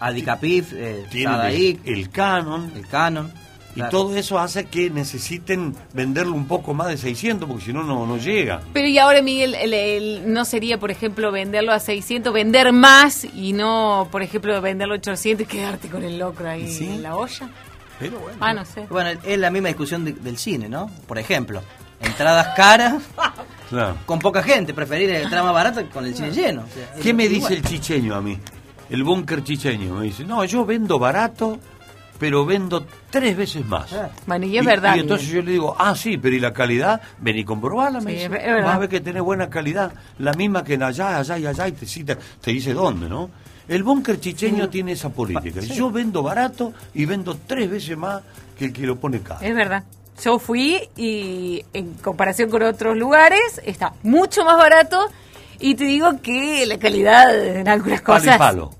Adicapif, 0.00 0.74
eh, 0.74 1.06
Tienen 1.10 1.80
el 1.86 2.10
canon. 2.10 2.72
el 2.76 2.86
canon. 2.86 3.32
Y 3.78 3.80
Claro. 3.80 3.90
todo 3.96 4.16
eso 4.16 4.40
hace 4.40 4.64
que 4.64 4.90
necesiten 4.90 5.72
venderlo 5.92 6.32
un 6.34 6.48
poco 6.48 6.74
más 6.74 6.88
de 6.88 6.96
600 6.96 7.48
porque 7.48 7.66
si 7.66 7.72
no, 7.72 7.84
no 7.84 8.06
no 8.08 8.16
llega. 8.16 8.60
Pero 8.72 8.88
y 8.88 8.98
ahora, 8.98 9.22
Miguel, 9.22 9.54
el- 9.54 9.72
el- 9.72 10.32
¿no 10.32 10.44
sería, 10.44 10.80
por 10.80 10.90
ejemplo, 10.90 11.30
venderlo 11.30 11.70
a 11.72 11.78
600, 11.78 12.32
vender 12.32 12.72
más 12.72 13.24
y 13.24 13.52
no, 13.52 14.08
por 14.10 14.22
ejemplo, 14.22 14.60
venderlo 14.60 14.94
a 14.94 14.96
800 14.96 15.44
y 15.46 15.48
quedarte 15.48 15.86
con 15.88 16.02
el 16.02 16.18
locro 16.18 16.48
ahí 16.50 16.66
Sí. 16.68 16.86
en 16.86 17.04
la 17.04 17.14
olla? 17.14 17.48
Pero 18.00 18.18
bueno. 18.18 18.36
Ah, 18.40 18.52
no 18.52 18.64
sé. 18.64 18.84
Bueno, 18.90 19.20
es 19.22 19.38
la 19.38 19.48
misma 19.52 19.68
discusión 19.68 20.04
de- 20.04 20.12
del 20.14 20.38
cine, 20.38 20.68
¿no? 20.68 20.90
Por 21.06 21.20
ejemplo, 21.20 21.62
entradas 22.00 22.48
caras 22.56 23.00
Claro. 23.70 23.96
con 24.06 24.18
poca 24.18 24.42
gente, 24.42 24.74
preferir 24.74 25.08
entrar 25.10 25.44
más 25.44 25.54
barato 25.54 25.84
con 25.94 26.04
el 26.04 26.16
cine 26.16 26.32
lleno. 26.32 26.62
O 26.62 26.74
sea, 26.74 26.94
es 26.96 27.00
¿Qué 27.02 27.14
me 27.14 27.26
igual. 27.26 27.40
dice 27.50 27.54
el 27.54 27.62
chicheño 27.62 28.16
a 28.16 28.20
mí? 28.20 28.36
El 28.90 29.04
búnker 29.04 29.44
chicheño 29.44 29.94
me 29.94 30.06
dice, 30.06 30.24
no, 30.24 30.44
yo 30.44 30.64
vendo 30.66 30.98
barato, 30.98 31.60
pero 32.18 32.44
vendo 32.44 32.84
tres 33.10 33.36
veces 33.36 33.64
más. 33.66 33.94
Bueno, 34.26 34.46
y 34.46 34.58
es 34.58 34.64
verdad. 34.64 34.96
Y 34.96 35.00
entonces 35.00 35.28
yo 35.28 35.42
le 35.42 35.52
digo, 35.52 35.74
ah, 35.78 35.94
sí, 35.94 36.16
pero 36.18 36.34
¿y 36.34 36.40
la 36.40 36.52
calidad? 36.52 37.00
Ven 37.18 37.38
y 37.38 37.44
comprobarla, 37.44 38.00
me 38.00 38.10
Sí, 38.12 38.16
dice. 38.28 38.40
es. 38.58 38.64
Vas 38.64 38.74
a 38.74 38.78
ver 38.78 38.88
que 38.88 39.00
tenés 39.00 39.22
buena 39.22 39.48
calidad, 39.48 39.92
la 40.18 40.32
misma 40.32 40.64
que 40.64 40.74
en 40.74 40.82
allá, 40.82 41.18
allá 41.18 41.38
y 41.38 41.46
allá, 41.46 41.68
y 41.68 41.72
te, 41.72 41.86
cita, 41.86 42.16
te 42.40 42.50
dice 42.50 42.72
dónde, 42.74 43.08
¿no? 43.08 43.30
El 43.68 43.82
búnker 43.82 44.18
chicheño 44.18 44.68
tiene 44.70 44.92
esa 44.92 45.10
política. 45.10 45.60
Sí. 45.60 45.74
Yo 45.74 45.90
vendo 45.90 46.22
barato 46.22 46.72
y 46.94 47.04
vendo 47.04 47.36
tres 47.46 47.68
veces 47.70 47.96
más 47.98 48.22
que 48.58 48.64
el 48.66 48.72
que 48.72 48.86
lo 48.86 48.96
pone 48.96 49.20
caro. 49.20 49.40
Es 49.42 49.54
verdad. 49.54 49.84
Yo 50.24 50.38
fui 50.38 50.88
y 50.96 51.64
en 51.72 51.92
comparación 51.94 52.50
con 52.50 52.62
otros 52.62 52.96
lugares 52.96 53.60
está 53.64 53.92
mucho 54.02 54.44
más 54.44 54.56
barato 54.56 55.06
y 55.60 55.74
te 55.74 55.84
digo 55.84 56.20
que 56.22 56.64
la 56.66 56.78
calidad 56.78 57.38
en 57.46 57.68
algunas 57.68 58.00
Palo 58.00 58.18
cosas... 58.18 58.34
y 58.34 58.38
palo. 58.38 58.70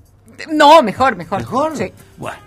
No, 0.51 0.81
mejor, 0.81 1.15
mejor. 1.15 1.39
¿Mejor? 1.39 1.77
Sí. 1.77 1.91
Bueno. 2.17 2.37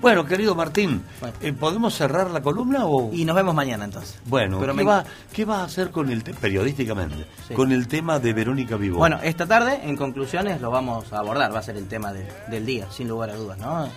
Bueno, 0.00 0.24
querido 0.24 0.54
Martín, 0.54 1.02
eh, 1.42 1.52
¿podemos 1.52 1.94
cerrar 1.94 2.30
la 2.30 2.40
columna 2.40 2.86
o...? 2.86 3.12
Y 3.12 3.26
nos 3.26 3.36
vemos 3.36 3.54
mañana 3.54 3.84
entonces. 3.84 4.18
Bueno, 4.24 4.58
Pero 4.58 4.72
¿qué, 4.72 4.76
me- 4.78 4.84
va, 4.84 5.04
¿qué 5.32 5.44
va 5.44 5.60
a 5.60 5.64
hacer 5.64 5.90
con 5.90 6.08
el 6.10 6.24
te- 6.24 6.32
periodísticamente 6.32 7.26
Sí. 7.48 7.52
con 7.54 7.70
el 7.70 7.86
tema 7.86 8.18
de 8.18 8.32
Verónica 8.32 8.76
Vivo? 8.76 8.96
Bueno, 8.96 9.18
esta 9.22 9.46
tarde, 9.46 9.80
en 9.82 9.96
conclusiones, 9.98 10.60
lo 10.62 10.70
vamos 10.70 11.12
a 11.12 11.18
abordar, 11.18 11.54
va 11.54 11.58
a 11.58 11.62
ser 11.62 11.76
el 11.76 11.86
tema 11.86 12.14
de- 12.14 12.26
del 12.48 12.64
día, 12.64 12.86
sin 12.90 13.08
lugar 13.08 13.28
a 13.30 13.34
dudas, 13.36 13.58
¿no? 13.58 13.88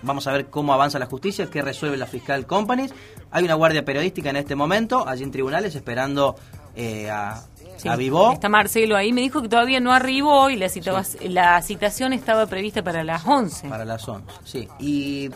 Vamos 0.00 0.26
a 0.26 0.32
ver 0.32 0.46
cómo 0.46 0.72
avanza 0.72 0.98
la 0.98 1.06
justicia, 1.06 1.50
qué 1.50 1.60
resuelve 1.60 1.98
la 1.98 2.06
fiscal 2.06 2.46
Companies. 2.46 2.94
Hay 3.30 3.44
una 3.44 3.54
guardia 3.54 3.84
periodística 3.84 4.30
en 4.30 4.36
este 4.36 4.54
momento, 4.54 5.06
allí 5.06 5.24
en 5.24 5.30
tribunales, 5.30 5.74
esperando 5.74 6.36
eh, 6.76 7.08
a, 7.10 7.40
Sí, 7.76 7.88
a 7.88 7.96
Vivó. 7.96 8.32
Está 8.32 8.48
Marcelo 8.48 8.96
ahí. 8.96 9.12
Me 9.12 9.20
dijo 9.20 9.42
que 9.42 9.48
todavía 9.48 9.80
no 9.80 9.92
arribó 9.92 10.48
y 10.50 10.56
la, 10.56 10.68
citaba- 10.68 11.04
la 11.22 11.60
citación 11.62 12.12
estaba 12.12 12.46
prevista 12.46 12.82
para 12.82 13.02
las 13.04 13.26
11. 13.26 13.68
Para 13.68 13.84
las 13.84 14.06
11, 14.08 14.26
sí. 14.44 14.68
Y 14.78 15.30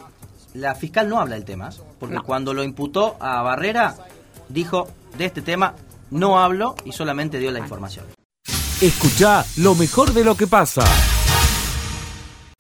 la 0.55 0.75
fiscal 0.75 1.09
no 1.09 1.21
habla 1.21 1.35
del 1.35 1.45
tema, 1.45 1.71
porque 1.99 2.19
cuando 2.19 2.55
lo 2.55 2.63
imputó 2.65 3.17
a 3.21 3.43
Barrera, 3.43 3.95
dijo, 4.49 4.89
de 5.17 5.25
este 5.27 5.43
tema 5.43 5.75
no 6.11 6.39
hablo 6.39 6.75
y 6.85 6.93
solamente 6.93 7.39
dio 7.39 7.51
la 7.51 7.59
información. 7.59 8.07
Escucha 8.81 9.45
lo 9.57 9.75
mejor 9.75 10.13
de 10.13 10.25
lo 10.25 10.37
que 10.37 10.47
pasa. 10.47 10.85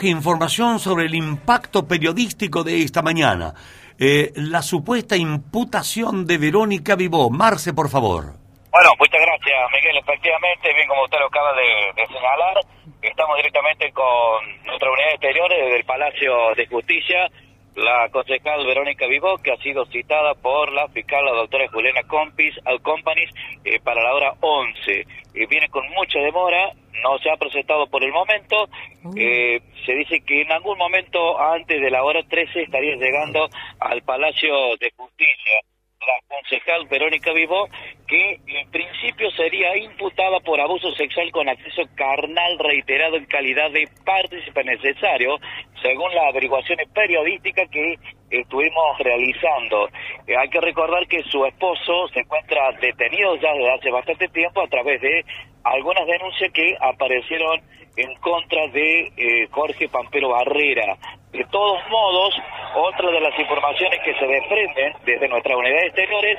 Información 0.01 0.79
sobre 0.79 1.07
el 1.07 1.15
impacto 1.15 1.87
periodístico 1.87 2.63
de 2.63 2.83
esta 2.83 3.03
mañana. 3.03 3.53
Eh, 3.99 4.33
la 4.37 4.63
supuesta 4.63 5.17
imputación 5.17 6.25
de 6.25 6.39
Verónica 6.39 6.95
Vivó. 6.95 7.31
Marce, 7.31 7.73
por 7.73 7.89
favor. 7.89 8.35
Bueno, 8.71 8.91
muchas 8.99 9.21
gracias, 9.21 9.71
Miguel. 9.73 9.97
Efectivamente, 9.97 10.75
bien 10.75 10.89
como 10.89 11.05
usted 11.05 11.19
lo 11.19 11.27
acaba 11.27 11.53
de, 11.55 11.93
de 11.97 12.07
señalar, 12.07 12.61
estamos 13.01 13.37
directamente 13.37 13.91
con 13.93 14.63
nuestra 14.67 14.91
unidad 14.91 15.13
exterior 15.13 15.49
desde 15.51 15.77
el 15.77 15.85
Palacio 15.85 16.55
de 16.55 16.67
Justicia, 16.67 17.31
la 17.75 18.09
concejal 18.11 18.67
Verónica 18.67 19.07
Vivó, 19.07 19.39
que 19.39 19.53
ha 19.53 19.57
sido 19.59 19.87
citada 19.87 20.35
por 20.35 20.73
la 20.73 20.89
fiscal, 20.89 21.25
la 21.25 21.33
doctora 21.33 21.69
Juliana 21.69 22.03
Compis, 22.07 22.55
al 22.65 22.83
Companies, 22.83 23.31
eh, 23.65 23.81
para 23.81 24.03
la 24.03 24.15
hora 24.15 24.35
11. 24.41 25.01
Eh, 25.01 25.47
viene 25.49 25.69
con 25.69 25.89
mucha 25.91 26.19
demora, 26.19 26.73
no 27.03 27.19
se 27.21 27.31
ha 27.31 27.37
presentado 27.37 27.87
por 27.87 28.03
el 28.03 28.13
momento. 28.13 28.69
Eh, 29.17 29.61
se 29.87 29.95
dice 29.95 30.21
que 30.27 30.43
en 30.43 30.53
algún 30.53 30.77
momento 30.77 31.41
antes 31.41 31.81
de 31.81 31.91
la 31.91 32.03
hora 32.03 32.21
13 32.29 32.63
estaría 32.63 32.97
llegando 32.97 33.49
al 33.81 34.03
Palacio 34.03 34.77
de 34.79 34.93
Justicia 34.97 35.61
la 36.07 36.37
concejal 36.37 36.87
Verónica 36.87 37.33
Vivó, 37.33 37.69
que 38.07 38.41
en 38.47 38.71
principio 38.71 39.31
sería 39.33 39.77
imputada 39.77 40.41
por 40.41 40.61
abuso 40.61 40.93
sexual 40.93 41.31
con 41.33 41.49
acceso 41.49 41.83
carnal 41.95 42.59
reiterado 42.59 43.17
en 43.17 43.27
calidad 43.27 43.71
de 43.71 43.89
partícipe 44.05 44.65
necesario, 44.65 45.39
según 45.83 46.15
las 46.15 46.27
averiguaciones 46.27 46.89
periodísticas 46.91 47.69
que 47.71 47.99
estuvimos 48.31 48.99
realizando. 48.99 49.89
Eh, 50.27 50.37
hay 50.37 50.49
que 50.49 50.61
recordar 50.61 51.07
que 51.09 51.23
su 51.25 51.45
esposo 51.45 52.09
se 52.09 52.21
encuentra 52.21 52.73
detenido 52.81 53.37
ya 53.37 53.53
desde 53.55 53.73
hace 53.73 53.91
bastante 53.91 54.29
tiempo 54.29 54.63
a 54.63 54.69
través 54.69 55.01
de 55.01 55.25
algunas 55.73 56.07
denuncias 56.07 56.53
que 56.53 56.77
aparecieron 56.81 57.61
en 57.97 58.15
contra 58.21 58.69
de 58.69 59.13
eh, 59.17 59.49
Jorge 59.51 59.89
Pampero 59.89 60.31
Barrera. 60.31 60.97
De 61.33 61.45
todos 61.51 61.81
modos, 61.91 62.35
otra 62.77 63.11
de 63.11 63.21
las 63.21 63.39
informaciones 63.39 64.01
que 64.05 64.15
se 64.15 64.27
desprenden 64.27 64.93
desde 65.05 65.29
nuestras 65.29 65.57
unidades 65.57 65.87
exteriores 65.87 66.39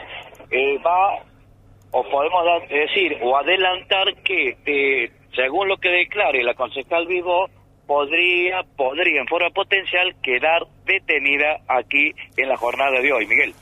eh, 0.51 0.77
va, 0.79 1.21
o 1.91 2.03
podemos 2.03 2.43
decir, 2.69 3.17
o 3.21 3.37
adelantar 3.37 4.15
que, 4.23 4.57
eh, 4.65 5.11
según 5.35 5.67
lo 5.67 5.77
que 5.77 5.89
declare 5.89 6.43
la 6.43 6.53
concejal 6.53 7.07
Vivo, 7.07 7.49
podría, 7.85 8.63
podría 8.77 9.19
en 9.19 9.27
forma 9.27 9.49
potencial 9.49 10.15
quedar 10.21 10.65
detenida 10.85 11.59
aquí 11.67 12.13
en 12.37 12.47
la 12.47 12.55
jornada 12.55 13.01
de 13.01 13.11
hoy. 13.11 13.27
Miguel. 13.27 13.53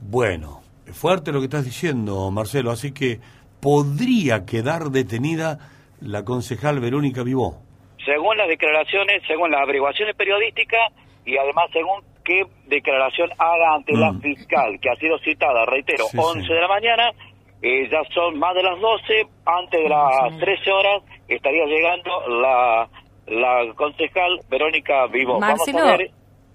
Bueno, 0.00 0.62
es 0.86 0.96
fuerte 0.96 1.30
lo 1.30 1.40
que 1.40 1.46
estás 1.46 1.64
diciendo, 1.64 2.30
Marcelo, 2.30 2.70
así 2.70 2.92
que 2.92 3.20
podría 3.64 4.44
quedar 4.44 4.90
detenida 4.92 5.58
la 6.02 6.22
concejal 6.22 6.80
Verónica 6.80 7.22
Vivó. 7.22 7.62
según 8.04 8.36
las 8.36 8.46
declaraciones, 8.46 9.22
según 9.26 9.50
las 9.50 9.62
averiguaciones 9.62 10.14
periodísticas 10.14 10.92
y 11.24 11.38
además 11.38 11.64
según 11.72 12.02
qué 12.22 12.42
declaración 12.66 13.30
haga 13.38 13.74
ante 13.76 13.94
la 13.96 14.12
fiscal, 14.20 14.78
que 14.80 14.90
ha 14.90 14.96
sido 14.96 15.18
citada, 15.20 15.64
reitero, 15.64 16.04
Mm. 16.04 16.10
Sí, 16.10 16.18
11 16.18 16.46
sí. 16.46 16.52
de 16.52 16.60
la 16.60 16.68
mañana, 16.68 17.10
eh, 17.62 17.88
ya 17.90 18.02
son 18.14 18.38
más 18.38 18.54
de 18.54 18.62
las 18.62 18.78
12, 18.78 19.26
antes 19.46 19.82
de 19.82 19.88
las 19.88 20.38
13 20.38 20.70
horas 20.70 21.02
estaría 21.28 21.64
llegando 21.64 22.10
la, 22.28 22.88
la 23.28 23.72
concejal 23.74 24.40
Verónica 24.50 25.06
Vivo. 25.06 25.40
Marcelo, 25.40 25.78
Vamos 25.78 25.94
a 25.94 25.96
ver, 25.96 26.10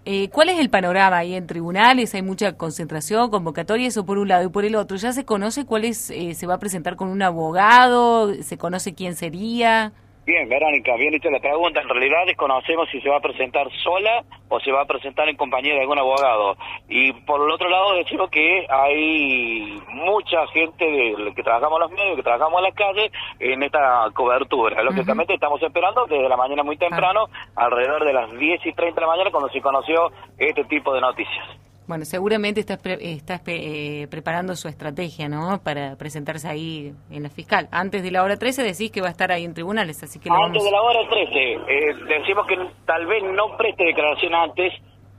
eh, 0.06 0.30
¿cuál 0.30 0.50
es 0.50 0.60
el 0.60 0.70
panorama 0.70 1.18
ahí 1.18 1.36
en 1.36 1.46
tribunales? 1.48 2.14
¿Hay 2.16 2.22
mucha 2.22 2.54
concentración, 2.54 3.30
convocatoria, 3.30 3.88
eso 3.88 4.06
por 4.06 4.18
un 4.18 4.28
lado 4.30 4.46
y 4.46 4.50
por 4.50 4.66
el 4.66 4.76
otro? 4.76 4.98
¿Ya 4.98 5.14
se 5.14 5.26
conoce 5.26 5.66
cuál 5.66 5.86
es, 5.86 6.10
eh, 6.10 6.34
se 6.36 6.48
va 6.48 6.56
a 6.56 6.60
presentar 6.60 6.96
con 6.96 7.10
un 7.10 7.22
abogado? 7.22 8.34
¿Se 8.44 8.58
conoce 8.58 8.94
quién 8.96 9.16
sería? 9.16 9.94
Bien, 10.26 10.48
Verónica, 10.48 10.96
bien 10.96 11.14
hecha 11.16 11.32
la 11.32 11.40
pregunta. 11.40 11.82
En 11.82 11.90
realidad 11.90 12.26
desconocemos 12.28 12.88
si 12.92 13.02
se 13.02 13.10
va 13.10 13.18
a 13.18 13.22
presentar 13.22 13.68
sola 13.84 14.24
o 14.48 14.60
se 14.60 14.72
va 14.72 14.82
a 14.82 14.86
presentar 14.86 15.28
en 15.28 15.36
compañía 15.36 15.74
de 15.74 15.82
algún 15.82 15.98
abogado. 15.98 16.56
Y 16.88 17.14
por 17.14 17.42
el 17.42 17.52
otro 17.52 17.68
lado 17.68 17.96
decimos 17.96 18.30
que 18.30 18.68
hay 18.70 19.80
mucha 19.88 20.46
gente 20.48 20.86
de, 20.86 21.34
que 21.34 21.44
trabajamos 21.44 21.78
en 21.78 21.82
los 21.82 21.92
medios, 21.92 22.16
que 22.16 22.24
trabajamos 22.24 22.60
en 22.60 22.64
las 22.64 22.76
calles, 22.76 23.12
en 23.40 23.64
esta 23.64 24.06
cobertura. 24.14 24.84
Lógicamente 24.84 25.34
estamos 25.34 25.62
esperando 25.64 26.06
desde 26.06 26.30
la 26.30 26.38
mañana 26.38 26.64
muy 26.64 26.78
temprano, 26.78 27.26
alrededor 27.56 28.06
de 28.06 28.14
las 28.14 28.32
10 28.38 28.66
y 28.66 28.74
30 28.74 28.96
de 28.96 29.02
la 29.02 29.12
mañana, 29.12 29.32
cuando 29.32 29.50
se 29.50 29.62
conoció 29.62 30.12
este 30.38 30.64
tipo 30.66 30.94
de 30.94 31.02
noticias. 31.02 31.69
Bueno, 31.90 32.06
seguramente 32.06 32.60
estás, 32.60 32.78
pre- 32.78 33.00
estás 33.02 33.42
pe- 33.42 34.04
eh, 34.04 34.08
preparando 34.08 34.56
su 34.56 34.68
estrategia, 34.68 35.28
¿no? 35.28 35.60
Para 35.64 35.96
presentarse 35.96 36.48
ahí 36.48 36.94
en 37.10 37.24
la 37.24 37.30
fiscal. 37.30 37.68
Antes 37.72 38.04
de 38.04 38.12
la 38.12 38.22
hora 38.24 38.38
13 38.38 38.62
decís 38.62 38.92
que 38.92 39.02
va 39.02 39.08
a 39.08 39.10
estar 39.12 39.32
ahí 39.32 39.44
en 39.44 39.56
tribunales, 39.56 40.04
así 40.04 40.20
que 40.20 40.30
Antes 40.30 40.40
vamos... 40.40 40.64
de 40.64 40.72
la 40.72 40.82
hora 40.84 41.00
13, 41.10 41.34
eh, 41.34 41.96
decimos 42.08 42.46
que 42.46 42.58
tal 42.86 43.08
vez 43.08 43.24
no 43.24 43.58
preste 43.58 43.86
declaración 43.86 44.36
antes 44.36 44.72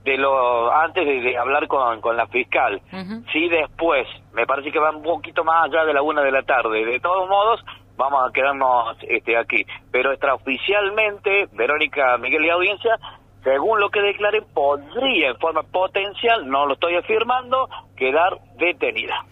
de 0.05 0.17
lo 0.17 0.71
antes 0.73 1.05
de, 1.05 1.19
de 1.19 1.37
hablar 1.37 1.67
con, 1.67 1.99
con 1.99 2.15
la 2.15 2.25
fiscal. 2.27 2.81
Ujú. 2.93 3.21
Sí, 3.33 3.49
después. 3.49 4.07
Me 4.31 4.47
parece 4.47 4.71
que 4.71 4.79
va 4.79 4.91
un 4.95 5.03
poquito 5.03 5.43
más 5.43 5.65
allá 5.65 5.83
de 5.83 5.93
la 5.93 6.01
una 6.01 6.21
de 6.23 6.31
la 6.31 6.41
tarde. 6.43 6.85
De 6.85 6.99
todos 7.01 7.27
modos, 7.29 7.59
vamos 7.97 8.21
a 8.27 8.31
quedarnos 8.31 8.95
este, 9.09 9.37
aquí. 9.37 9.65
Pero 9.91 10.11
extraoficialmente, 10.13 11.49
Verónica 11.51 12.17
Miguel 12.17 12.45
y 12.45 12.49
Audiencia, 12.49 12.97
según 13.43 13.79
lo 13.79 13.89
que 13.89 14.01
declare, 14.01 14.41
podría 14.41 15.29
en 15.29 15.37
forma 15.37 15.63
potencial, 15.63 16.47
no 16.49 16.65
lo 16.65 16.73
estoy 16.73 16.95
afirmando, 16.95 17.69
quedar 17.95 18.39
detenida. 18.57 19.25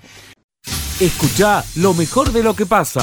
Escucha 0.99 1.64
lo 1.78 1.93
mejor 1.93 2.32
de 2.32 2.43
lo 2.43 2.53
que 2.53 2.66
pasa. 2.66 3.01